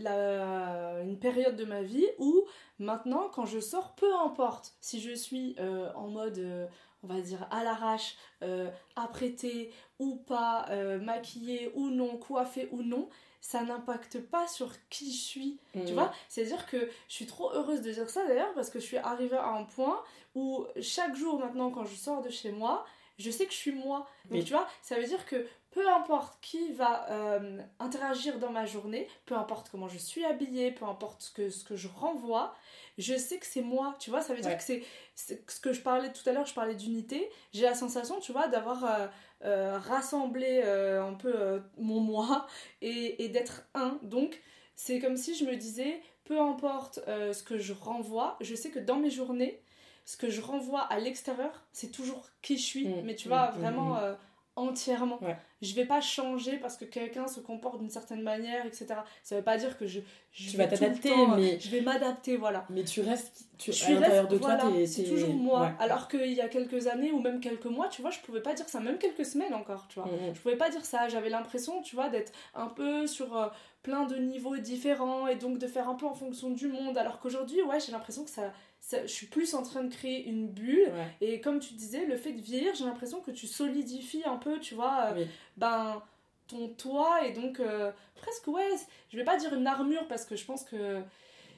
une, 1.04 1.18
période 1.20 1.54
de 1.54 1.64
ma 1.64 1.82
vie 1.82 2.06
où 2.18 2.44
maintenant, 2.80 3.28
quand 3.28 3.46
je 3.46 3.60
sors, 3.60 3.94
peu 3.94 4.12
importe 4.16 4.74
si 4.80 5.00
je 5.00 5.12
suis 5.12 5.54
euh, 5.60 5.92
en 5.94 6.08
mode 6.08 6.68
on 7.04 7.12
va 7.12 7.20
dire 7.20 7.46
à 7.50 7.62
l'arrache, 7.62 8.16
euh, 8.42 8.70
apprêté 8.96 9.70
ou 9.98 10.16
pas, 10.16 10.66
euh, 10.70 10.98
maquillé 10.98 11.70
ou 11.74 11.90
non, 11.90 12.16
coiffé 12.16 12.68
ou 12.72 12.82
non, 12.82 13.08
ça 13.40 13.62
n'impacte 13.62 14.18
pas 14.20 14.46
sur 14.46 14.72
qui 14.88 15.12
je 15.12 15.22
suis. 15.22 15.58
Tu 15.72 15.80
mm. 15.80 15.94
vois? 15.94 16.12
C'est-à-dire 16.28 16.66
que 16.66 16.88
je 17.08 17.14
suis 17.14 17.26
trop 17.26 17.52
heureuse 17.52 17.82
de 17.82 17.92
dire 17.92 18.08
ça 18.08 18.26
d'ailleurs 18.26 18.52
parce 18.54 18.70
que 18.70 18.80
je 18.80 18.86
suis 18.86 18.96
arrivée 18.96 19.36
à 19.36 19.50
un 19.50 19.64
point 19.64 20.02
où 20.34 20.66
chaque 20.80 21.14
jour 21.14 21.38
maintenant 21.38 21.70
quand 21.70 21.84
je 21.84 21.94
sors 21.94 22.22
de 22.22 22.30
chez 22.30 22.52
moi, 22.52 22.86
je 23.18 23.30
sais 23.30 23.46
que 23.46 23.52
je 23.52 23.58
suis 23.58 23.72
moi. 23.72 24.06
Donc 24.30 24.44
tu 24.44 24.52
vois, 24.52 24.66
ça 24.82 24.96
veut 24.96 25.06
dire 25.06 25.24
que 25.26 25.46
peu 25.74 25.88
importe 25.88 26.38
qui 26.40 26.72
va 26.72 27.10
euh, 27.10 27.60
interagir 27.80 28.38
dans 28.38 28.50
ma 28.50 28.64
journée, 28.64 29.08
peu 29.26 29.34
importe 29.34 29.68
comment 29.70 29.88
je 29.88 29.98
suis 29.98 30.24
habillée, 30.24 30.70
peu 30.70 30.84
importe 30.84 31.22
ce 31.22 31.30
que, 31.32 31.50
ce 31.50 31.64
que 31.64 31.74
je 31.74 31.88
renvoie, 31.88 32.54
je 32.96 33.16
sais 33.16 33.38
que 33.38 33.46
c'est 33.46 33.60
moi, 33.60 33.96
tu 33.98 34.10
vois, 34.10 34.20
ça 34.20 34.34
veut 34.34 34.40
dire 34.40 34.56
que 34.56 34.62
c'est 34.62 34.84
ce 35.16 35.60
que 35.60 35.72
je 35.72 35.80
parlais 35.80 36.12
tout 36.12 36.28
à 36.28 36.32
l'heure, 36.32 36.46
je 36.46 36.54
parlais 36.54 36.76
d'unité, 36.76 37.28
j'ai 37.52 37.64
la 37.64 37.74
sensation, 37.74 38.20
tu 38.20 38.30
vois, 38.30 38.46
d'avoir 38.46 38.84
euh, 38.84 39.06
euh, 39.44 39.78
rassemblé 39.78 40.62
un 40.62 41.14
peu 41.14 41.60
mon 41.76 42.00
moi 42.00 42.46
et, 42.80 43.24
et 43.24 43.28
d'être 43.28 43.64
un. 43.74 43.98
Donc, 44.02 44.40
c'est 44.76 45.00
comme 45.00 45.16
si 45.16 45.34
je 45.34 45.44
me 45.44 45.56
disais, 45.56 46.00
peu 46.24 46.40
importe 46.40 47.00
ce 47.06 47.42
que 47.42 47.58
je 47.58 47.72
renvoie, 47.72 48.36
je 48.40 48.54
sais 48.54 48.70
que 48.70 48.78
dans 48.78 48.96
mes 48.96 49.10
journées, 49.10 49.60
ce 50.04 50.16
que 50.16 50.28
je 50.28 50.40
renvoie 50.40 50.82
à 50.82 50.98
l'extérieur, 50.98 51.64
c'est 51.72 51.90
toujours 51.90 52.28
qui 52.42 52.58
je 52.58 52.62
suis. 52.62 52.88
Mm, 52.88 53.02
mais 53.04 53.14
tu 53.14 53.28
vois, 53.28 53.52
mm, 53.52 53.58
vraiment 53.58 53.96
euh, 53.96 54.14
entièrement. 54.56 55.18
Je 55.62 55.74
vais 55.74 55.86
pas 55.86 56.02
changer 56.02 56.58
parce 56.58 56.76
que 56.76 56.84
quelqu'un 56.84 57.26
se 57.26 57.40
comporte 57.40 57.78
d'une 57.78 57.88
certaine 57.88 58.22
manière, 58.22 58.66
etc. 58.66 58.86
Ça 59.22 59.36
veut 59.36 59.42
pas 59.42 59.56
dire 59.56 59.78
que 59.78 59.86
je. 59.86 60.00
je 60.30 60.50
tu 60.50 60.56
vas 60.58 60.66
t'adapter, 60.66 61.10
mais. 61.36 61.58
Je 61.58 61.70
vais 61.70 61.80
m'adapter, 61.80 62.36
voilà. 62.36 62.66
Mais 62.68 62.84
tu 62.84 63.00
restes. 63.00 63.46
Tu, 63.56 63.70
à 63.70 63.90
l'intérieur 63.90 64.28
de 64.28 64.36
toi, 64.36 64.58
c'est 64.86 65.04
toujours 65.04 65.34
moi. 65.34 65.72
Alors 65.78 66.08
qu'il 66.08 66.32
y 66.32 66.40
a 66.40 66.48
quelques 66.48 66.86
années 66.86 67.12
ou 67.12 67.20
même 67.20 67.40
quelques 67.40 67.66
mois, 67.66 67.88
tu 67.88 68.02
vois, 68.02 68.10
je 68.10 68.20
pouvais 68.20 68.42
pas 68.42 68.52
dire 68.52 68.68
ça, 68.68 68.80
même 68.80 68.98
quelques 68.98 69.24
semaines 69.24 69.54
encore, 69.54 69.86
tu 69.88 69.98
vois. 70.00 70.10
Je 70.34 70.40
pouvais 70.40 70.56
pas 70.56 70.68
dire 70.68 70.84
ça. 70.84 71.08
J'avais 71.08 71.30
l'impression, 71.30 71.80
tu 71.82 71.96
vois, 71.96 72.10
d'être 72.10 72.32
un 72.54 72.68
peu 72.68 73.06
sur. 73.06 73.36
Euh, 73.36 73.48
plein 73.84 74.06
de 74.06 74.16
niveaux 74.16 74.56
différents 74.56 75.28
et 75.28 75.36
donc 75.36 75.58
de 75.58 75.66
faire 75.66 75.88
un 75.90 75.94
peu 75.94 76.06
en 76.06 76.14
fonction 76.14 76.50
du 76.50 76.68
monde 76.68 76.96
alors 76.96 77.20
qu'aujourd'hui 77.20 77.60
ouais 77.62 77.78
j'ai 77.80 77.92
l'impression 77.92 78.24
que 78.24 78.30
ça 78.30 78.50
je 78.90 79.06
suis 79.06 79.26
plus 79.26 79.54
en 79.54 79.62
train 79.62 79.84
de 79.84 79.92
créer 79.92 80.26
une 80.26 80.48
bulle. 80.48 80.92
Et 81.20 81.40
comme 81.40 81.60
tu 81.60 81.74
disais, 81.74 82.04
le 82.06 82.16
fait 82.16 82.32
de 82.32 82.40
vieillir, 82.40 82.74
j'ai 82.74 82.84
l'impression 82.84 83.20
que 83.20 83.30
tu 83.30 83.46
solidifies 83.46 84.24
un 84.24 84.36
peu, 84.36 84.58
tu 84.60 84.74
vois, 84.74 85.12
euh, 85.12 85.24
ben, 85.56 86.02
ton 86.48 86.68
toit. 86.68 87.26
Et 87.26 87.32
donc, 87.32 87.60
euh, 87.60 87.90
presque, 88.14 88.46
ouais, 88.48 88.68
je 89.10 89.16
vais 89.16 89.24
pas 89.24 89.36
dire 89.36 89.54
une 89.54 89.66
armure 89.66 90.06
parce 90.08 90.24
que 90.24 90.36
je 90.36 90.44
pense 90.44 90.64
que 90.64 91.02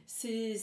c'est 0.09 0.55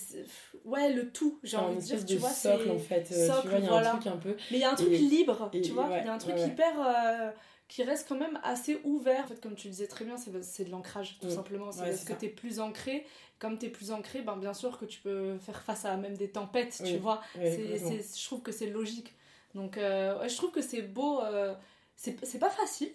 ouais 0.63 0.93
le 0.93 1.09
tout 1.09 1.37
j'ai 1.43 1.57
envie 1.57 1.75
de 1.75 1.81
dire 1.81 2.05
tu 2.05 2.15
vois 2.15 2.29
socle 2.29 2.71
en 2.71 2.79
fait 2.79 3.11
euh, 3.11 3.41
tu 3.41 3.49
vois 3.49 3.59
il 3.59 3.65
y 3.65 3.67
a 3.67 3.75
un 3.75 3.97
truc 3.97 4.07
un 4.07 4.15
peu. 4.15 4.37
Mais 4.51 4.57
il 4.57 4.59
y 4.59 4.63
a 4.63 4.71
un 4.71 4.75
truc 4.75 4.89
libre 4.89 5.51
tu 5.51 5.71
vois 5.71 5.89
il 5.99 6.05
y 6.05 6.07
a 6.07 6.13
un 6.13 6.17
truc 6.17 6.35
hyper 6.39 7.33
qui 7.73 7.81
reste 7.81 8.07
quand 8.07 8.15
même 8.15 8.39
assez 8.43 8.79
ouvert. 8.83 9.23
En 9.23 9.27
fait 9.27 9.41
comme 9.41 9.55
tu 9.55 9.67
le 9.67 9.71
disais 9.71 9.87
très 9.87 10.05
bien 10.05 10.15
c'est 10.17 10.63
de 10.63 10.69
l'ancrage 10.69 11.17
tout 11.19 11.29
simplement. 11.29 11.71
C'est 11.71 11.85
parce 11.85 12.03
que 12.03 12.13
tu 12.13 12.25
es 12.25 12.29
plus 12.29 12.59
ancré. 12.59 13.03
Comme 13.39 13.57
tu 13.57 13.65
es 13.65 13.69
plus 13.69 13.91
ancré, 13.91 14.21
ben 14.21 14.37
bien 14.37 14.53
sûr 14.53 14.77
que 14.77 14.85
tu 14.85 14.99
peux 15.01 15.37
faire 15.39 15.63
face 15.63 15.83
à 15.83 15.97
même 15.97 16.15
des 16.15 16.29
tempêtes, 16.29 16.83
tu 16.85 16.97
vois. 16.97 17.21
je 17.35 18.25
trouve 18.25 18.41
que 18.43 18.51
c'est 18.51 18.67
logique. 18.67 19.15
Donc, 19.55 19.77
euh, 19.77 20.27
je 20.27 20.35
trouve 20.37 20.51
que 20.51 20.61
c'est 20.61 20.83
beau. 20.83 21.19
Euh, 21.21 21.55
c'est 21.95 22.39
pas 22.39 22.49
facile, 22.51 22.91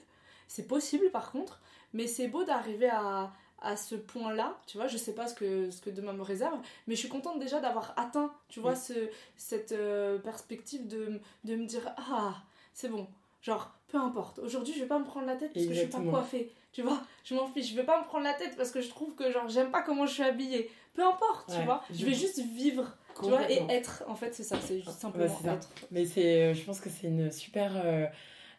c'est 0.46 0.68
possible 0.68 1.10
par 1.10 1.32
contre, 1.32 1.60
mais 1.92 2.06
c'est 2.06 2.28
beau 2.28 2.44
d'arriver 2.44 2.88
à, 2.88 3.32
à 3.60 3.76
ce 3.76 3.96
point-là, 3.96 4.60
tu 4.66 4.76
vois, 4.76 4.86
je 4.86 4.96
sais 4.96 5.14
pas 5.14 5.26
ce 5.26 5.34
que, 5.34 5.70
ce 5.70 5.80
que 5.80 5.90
demain 5.90 6.12
me 6.12 6.22
réserve, 6.22 6.58
mais 6.86 6.94
je 6.94 7.00
suis 7.00 7.08
contente 7.08 7.38
déjà 7.40 7.60
d'avoir 7.60 7.94
atteint, 7.96 8.32
tu 8.48 8.60
vois, 8.60 8.76
ce, 8.76 9.08
cette 9.36 9.72
euh, 9.72 10.18
perspective 10.18 10.86
de, 10.86 11.20
de 11.44 11.56
me 11.56 11.66
dire, 11.66 11.92
ah, 11.96 12.36
c'est 12.74 12.88
bon, 12.88 13.08
genre, 13.40 13.72
peu 13.88 13.98
importe, 13.98 14.38
aujourd'hui 14.40 14.74
je 14.74 14.80
vais 14.80 14.86
pas 14.86 14.98
me 14.98 15.04
prendre 15.04 15.26
la 15.26 15.36
tête 15.36 15.52
parce 15.54 15.66
que 15.66 15.74
je 15.74 15.78
suis 15.80 15.88
pas 15.88 16.00
coiffée, 16.00 16.52
tu 16.72 16.82
vois, 16.82 17.00
je 17.24 17.34
m'en 17.34 17.46
fiche, 17.46 17.70
je 17.70 17.76
vais 17.76 17.84
pas 17.84 18.00
me 18.00 18.04
prendre 18.06 18.24
la 18.24 18.34
tête 18.34 18.56
parce 18.56 18.70
que 18.70 18.80
je 18.80 18.88
trouve 18.88 19.14
que 19.14 19.30
genre 19.30 19.48
j'aime 19.48 19.70
pas 19.70 19.82
comment 19.82 20.06
je 20.06 20.12
suis 20.14 20.22
habillée. 20.22 20.70
Peu 20.94 21.04
importe, 21.06 21.50
tu 21.56 21.64
vois, 21.64 21.82
je 21.92 22.04
vais 22.04 22.14
juste 22.14 22.40
vivre, 22.40 22.96
tu 23.22 23.28
vois, 23.28 23.48
et 23.50 23.62
être. 23.68 24.02
En 24.08 24.16
fait, 24.16 24.34
c'est 24.34 24.42
ça, 24.42 24.56
c'est 24.60 24.80
juste 24.80 24.98
simplement 24.98 25.26
être. 25.44 25.68
Mais 25.92 26.04
c'est, 26.04 26.42
euh, 26.42 26.54
je 26.54 26.64
pense 26.64 26.80
que 26.80 26.90
c'est 26.90 27.06
une 27.06 27.30
super. 27.30 27.72
Euh, 27.76 28.06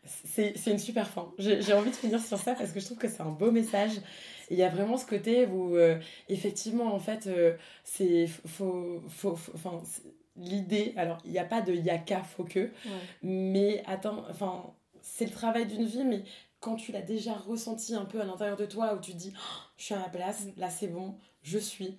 c'est 0.06 0.56
une 0.68 0.80
super 0.80 1.06
fin. 1.06 1.30
J'ai 1.38 1.74
envie 1.74 1.92
de 1.92 1.96
finir 1.96 2.22
sur 2.22 2.38
ça 2.38 2.56
parce 2.56 2.72
que 2.72 2.80
je 2.80 2.86
trouve 2.86 2.98
que 2.98 3.10
c'est 3.10 3.22
un 3.22 3.32
beau 3.32 3.52
message. 3.52 4.00
Il 4.50 4.58
y 4.58 4.64
a 4.64 4.70
vraiment 4.70 4.96
ce 4.96 5.06
côté 5.06 5.46
où, 5.48 5.76
euh, 5.76 6.00
effectivement, 6.30 6.94
en 6.96 7.00
fait, 7.00 7.30
c'est 7.84 8.26
faut, 8.28 9.02
faut, 9.10 9.38
enfin, 9.54 9.82
l'idée. 10.40 10.94
Alors, 10.98 11.20
il 11.26 11.32
n'y 11.32 11.40
a 11.40 11.46
pas 11.46 11.62
de 11.62 11.74
yaka, 11.74 12.24
faut 12.24 12.44
que. 12.44 12.72
Mais 13.22 13.84
attends, 13.86 14.26
enfin, 14.30 14.74
c'est 15.02 15.26
le 15.26 15.32
travail 15.32 15.68
d'une 15.68 15.86
vie, 15.86 16.04
mais 16.04 16.24
quand 16.60 16.76
tu 16.76 16.92
l'as 16.92 17.02
déjà 17.02 17.34
ressenti 17.34 17.96
un 17.96 18.06
peu 18.06 18.20
à 18.22 18.26
l'intérieur 18.26 18.58
de 18.58 18.66
toi, 18.66 18.96
où 18.96 19.00
tu 19.00 19.14
dis 19.14 19.34
oh, 19.36 19.62
je 19.78 19.86
suis 19.86 19.94
à 19.94 20.00
ma 20.00 20.10
place, 20.10 20.46
mm. 20.46 20.54
là 20.58 20.70
c'est 20.70 20.88
bon, 20.88 21.16
je 21.42 21.58
suis, 21.58 21.98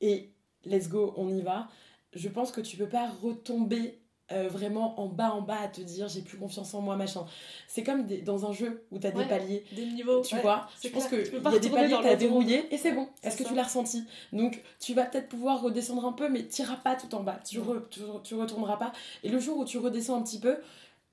et 0.00 0.30
let's 0.64 0.88
go, 0.88 1.14
on 1.16 1.28
y 1.34 1.42
va, 1.42 1.68
je 2.12 2.28
pense 2.28 2.52
que 2.52 2.60
tu 2.60 2.76
peux 2.76 2.88
pas 2.88 3.08
retomber 3.22 4.00
euh, 4.32 4.48
vraiment 4.48 4.98
en 5.00 5.06
bas 5.06 5.32
en 5.32 5.42
bas 5.42 5.58
à 5.60 5.68
te 5.68 5.80
dire 5.80 6.08
j'ai 6.08 6.22
plus 6.22 6.38
confiance 6.38 6.72
en 6.74 6.80
moi 6.80 6.96
machin. 6.96 7.26
C'est 7.68 7.82
comme 7.82 8.06
dans 8.06 8.46
un 8.46 8.52
jeu 8.52 8.84
où 8.90 8.98
tu 8.98 9.06
as 9.06 9.10
des 9.10 9.24
paliers. 9.24 9.64
des 9.72 9.86
niveaux 9.86 10.22
tu 10.22 10.36
vois 10.36 10.66
je 10.82 10.88
pense 10.88 11.06
que 11.08 11.16
il 11.16 11.52
y 11.52 11.56
a 11.56 11.58
des 11.58 11.70
paliers 11.70 11.94
que 11.96 12.02
tu 12.02 12.08
as 12.08 12.16
dérouillés 12.16 12.74
et 12.74 12.78
c'est 12.78 12.92
bon. 12.92 13.08
est-ce 13.22 13.36
que 13.36 13.44
tu 13.44 13.54
l'as 13.54 13.64
ressenti? 13.64 14.04
Donc 14.32 14.62
tu 14.80 14.94
vas 14.94 15.04
peut-être 15.04 15.28
pouvoir 15.28 15.60
redescendre 15.60 16.04
un 16.06 16.12
peu 16.12 16.28
mais 16.28 16.46
tu 16.46 16.62
n'iras 16.62 16.76
pas 16.76 16.96
tout 16.96 17.14
en 17.14 17.22
bas. 17.22 17.38
Tu, 17.44 17.58
tu, 17.90 18.00
tu, 18.22 18.34
retourneras 18.34 18.76
pas. 18.76 18.92
Et 19.22 19.28
le 19.28 19.38
jour 19.38 19.58
où 19.58 19.64
tu 19.64 19.78
redescends 19.78 20.18
un 20.18 20.22
petit 20.22 20.40
peu 20.40 20.56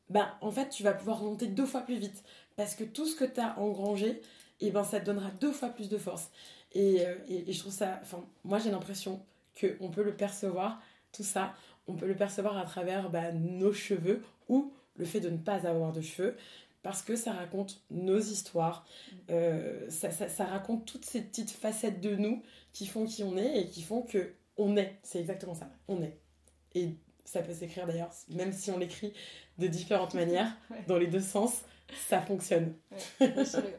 ben 0.09 0.29
en 0.41 0.51
fait 0.51 0.69
tu 0.69 0.83
vas 0.83 0.93
pouvoir 0.93 1.19
remonter 1.19 1.47
deux 1.47 1.65
fois 1.65 1.81
plus 1.81 1.97
vite. 1.97 2.23
Parce 2.55 2.75
que 2.75 2.83
tout 2.83 3.05
ce 3.05 3.15
que 3.15 3.25
tu 3.25 3.39
as 3.39 3.57
engrangé, 3.59 4.21
et 4.59 4.67
eh 4.67 4.71
ben, 4.71 4.83
ça 4.83 4.99
te 4.99 5.05
donnera 5.05 5.31
deux 5.39 5.51
fois 5.51 5.69
plus 5.69 5.89
de 5.89 5.97
force. 5.97 6.29
Et, 6.73 7.05
euh, 7.05 7.15
et, 7.27 7.51
je 7.51 7.59
trouve 7.59 7.73
ça, 7.73 7.99
enfin, 8.01 8.23
moi 8.43 8.59
j'ai 8.59 8.71
l'impression 8.71 9.19
qu'on 9.59 9.89
peut 9.89 10.03
le 10.03 10.15
percevoir, 10.15 10.79
tout 11.11 11.23
ça, 11.23 11.53
on 11.91 11.95
peut 11.95 12.07
le 12.07 12.15
percevoir 12.15 12.57
à 12.57 12.65
travers 12.65 13.09
bah, 13.09 13.31
nos 13.31 13.73
cheveux 13.73 14.23
ou 14.49 14.73
le 14.95 15.05
fait 15.05 15.19
de 15.19 15.29
ne 15.29 15.37
pas 15.37 15.67
avoir 15.67 15.91
de 15.91 16.01
cheveux, 16.01 16.35
parce 16.83 17.01
que 17.01 17.15
ça 17.15 17.31
raconte 17.31 17.83
nos 17.91 18.19
histoires, 18.19 18.85
euh, 19.29 19.89
ça, 19.89 20.11
ça, 20.11 20.27
ça, 20.27 20.45
raconte 20.45 20.85
toutes 20.85 21.05
ces 21.05 21.21
petites 21.21 21.51
facettes 21.51 22.01
de 22.01 22.15
nous 22.15 22.41
qui 22.73 22.87
font 22.87 23.05
qui 23.05 23.23
on 23.23 23.37
est 23.37 23.61
et 23.61 23.67
qui 23.67 23.81
font 23.81 24.01
que 24.01 24.33
on 24.57 24.75
est. 24.77 24.99
C'est 25.03 25.19
exactement 25.19 25.53
ça, 25.53 25.69
on 25.87 26.01
est. 26.01 26.17
Et 26.73 26.95
ça 27.25 27.41
peut 27.41 27.53
s'écrire 27.53 27.87
d'ailleurs, 27.87 28.11
même 28.29 28.51
si 28.51 28.71
on 28.71 28.77
l'écrit 28.77 29.13
de 29.57 29.67
différentes 29.67 30.13
manières, 30.13 30.51
dans 30.87 30.97
les 30.97 31.07
deux 31.07 31.21
sens, 31.21 31.61
ça 32.07 32.21
fonctionne. 32.21 32.73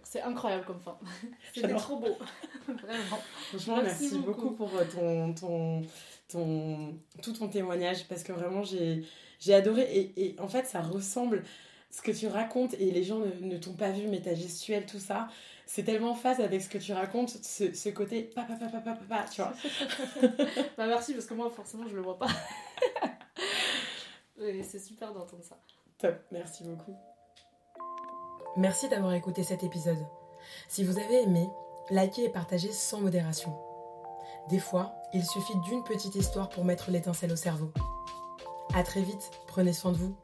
c'est 0.04 0.22
incroyable 0.22 0.64
comme 0.64 0.80
fin. 0.80 0.98
C'était 1.54 1.74
trop 1.74 1.98
beau. 1.98 2.18
Vraiment. 2.66 3.18
Franchement, 3.48 3.80
merci, 3.82 4.18
beaucoup. 4.18 4.52
pour 4.52 4.70
euh, 4.76 4.84
ton, 4.84 5.34
ton, 5.34 5.82
ton, 6.32 6.94
tout 7.22 7.32
ton 7.32 7.48
témoignage 7.48 8.06
parce 8.08 8.22
que 8.22 8.32
vraiment, 8.32 8.62
j'ai 8.62 9.54
adoré. 9.54 9.82
Et, 9.82 10.12
et, 10.16 10.36
en 10.40 10.48
fait, 10.48 10.66
ça 10.66 10.80
ressemble 10.80 11.44
ce 11.90 12.02
que 12.02 12.10
tu 12.10 12.26
racontes 12.26 12.74
et 12.74 12.90
les 12.90 13.04
gens 13.04 13.18
ne, 13.18 13.46
ne 13.46 13.58
t'ont 13.58 13.74
pas 13.74 13.90
vu, 13.90 14.08
mais 14.08 14.20
ta 14.20 14.34
gestuelle, 14.34 14.86
tout 14.86 14.98
ça. 14.98 15.28
C'est 15.66 15.84
tellement 15.84 16.10
en 16.10 16.14
phase 16.14 16.40
avec 16.40 16.60
ce 16.60 16.68
que 16.68 16.78
tu 16.78 16.92
racontes, 16.92 17.30
ce, 17.30 17.72
ce 17.72 17.88
côté 17.90 18.22
papa, 18.22 18.54
papa, 18.54 18.78
papa, 18.78 18.98
papa, 19.08 19.24
tu 19.30 19.42
vois. 19.42 19.52
bah 20.76 20.86
merci 20.86 21.14
parce 21.14 21.26
que 21.26 21.34
moi, 21.34 21.50
forcément, 21.50 21.86
je 21.88 21.94
le 21.94 22.02
vois 22.02 22.18
pas. 22.18 22.28
c'est 24.62 24.78
super 24.78 25.12
d'entendre 25.12 25.42
ça. 25.42 25.56
Top, 25.98 26.16
merci 26.32 26.64
beaucoup. 26.64 26.96
Merci 28.56 28.88
d'avoir 28.88 29.14
écouté 29.14 29.44
cet 29.44 29.62
épisode. 29.62 30.04
Si 30.68 30.84
vous 30.84 30.98
avez 30.98 31.22
aimé, 31.22 31.48
likez 31.90 32.24
et 32.24 32.28
partagez 32.28 32.72
sans 32.72 33.00
modération. 33.00 33.71
Des 34.48 34.58
fois, 34.58 34.94
il 35.12 35.24
suffit 35.24 35.56
d'une 35.60 35.84
petite 35.84 36.14
histoire 36.14 36.48
pour 36.48 36.64
mettre 36.64 36.90
l'étincelle 36.90 37.32
au 37.32 37.36
cerveau. 37.36 37.70
A 38.74 38.82
très 38.82 39.02
vite, 39.02 39.30
prenez 39.46 39.72
soin 39.72 39.92
de 39.92 39.96
vous 39.96 40.16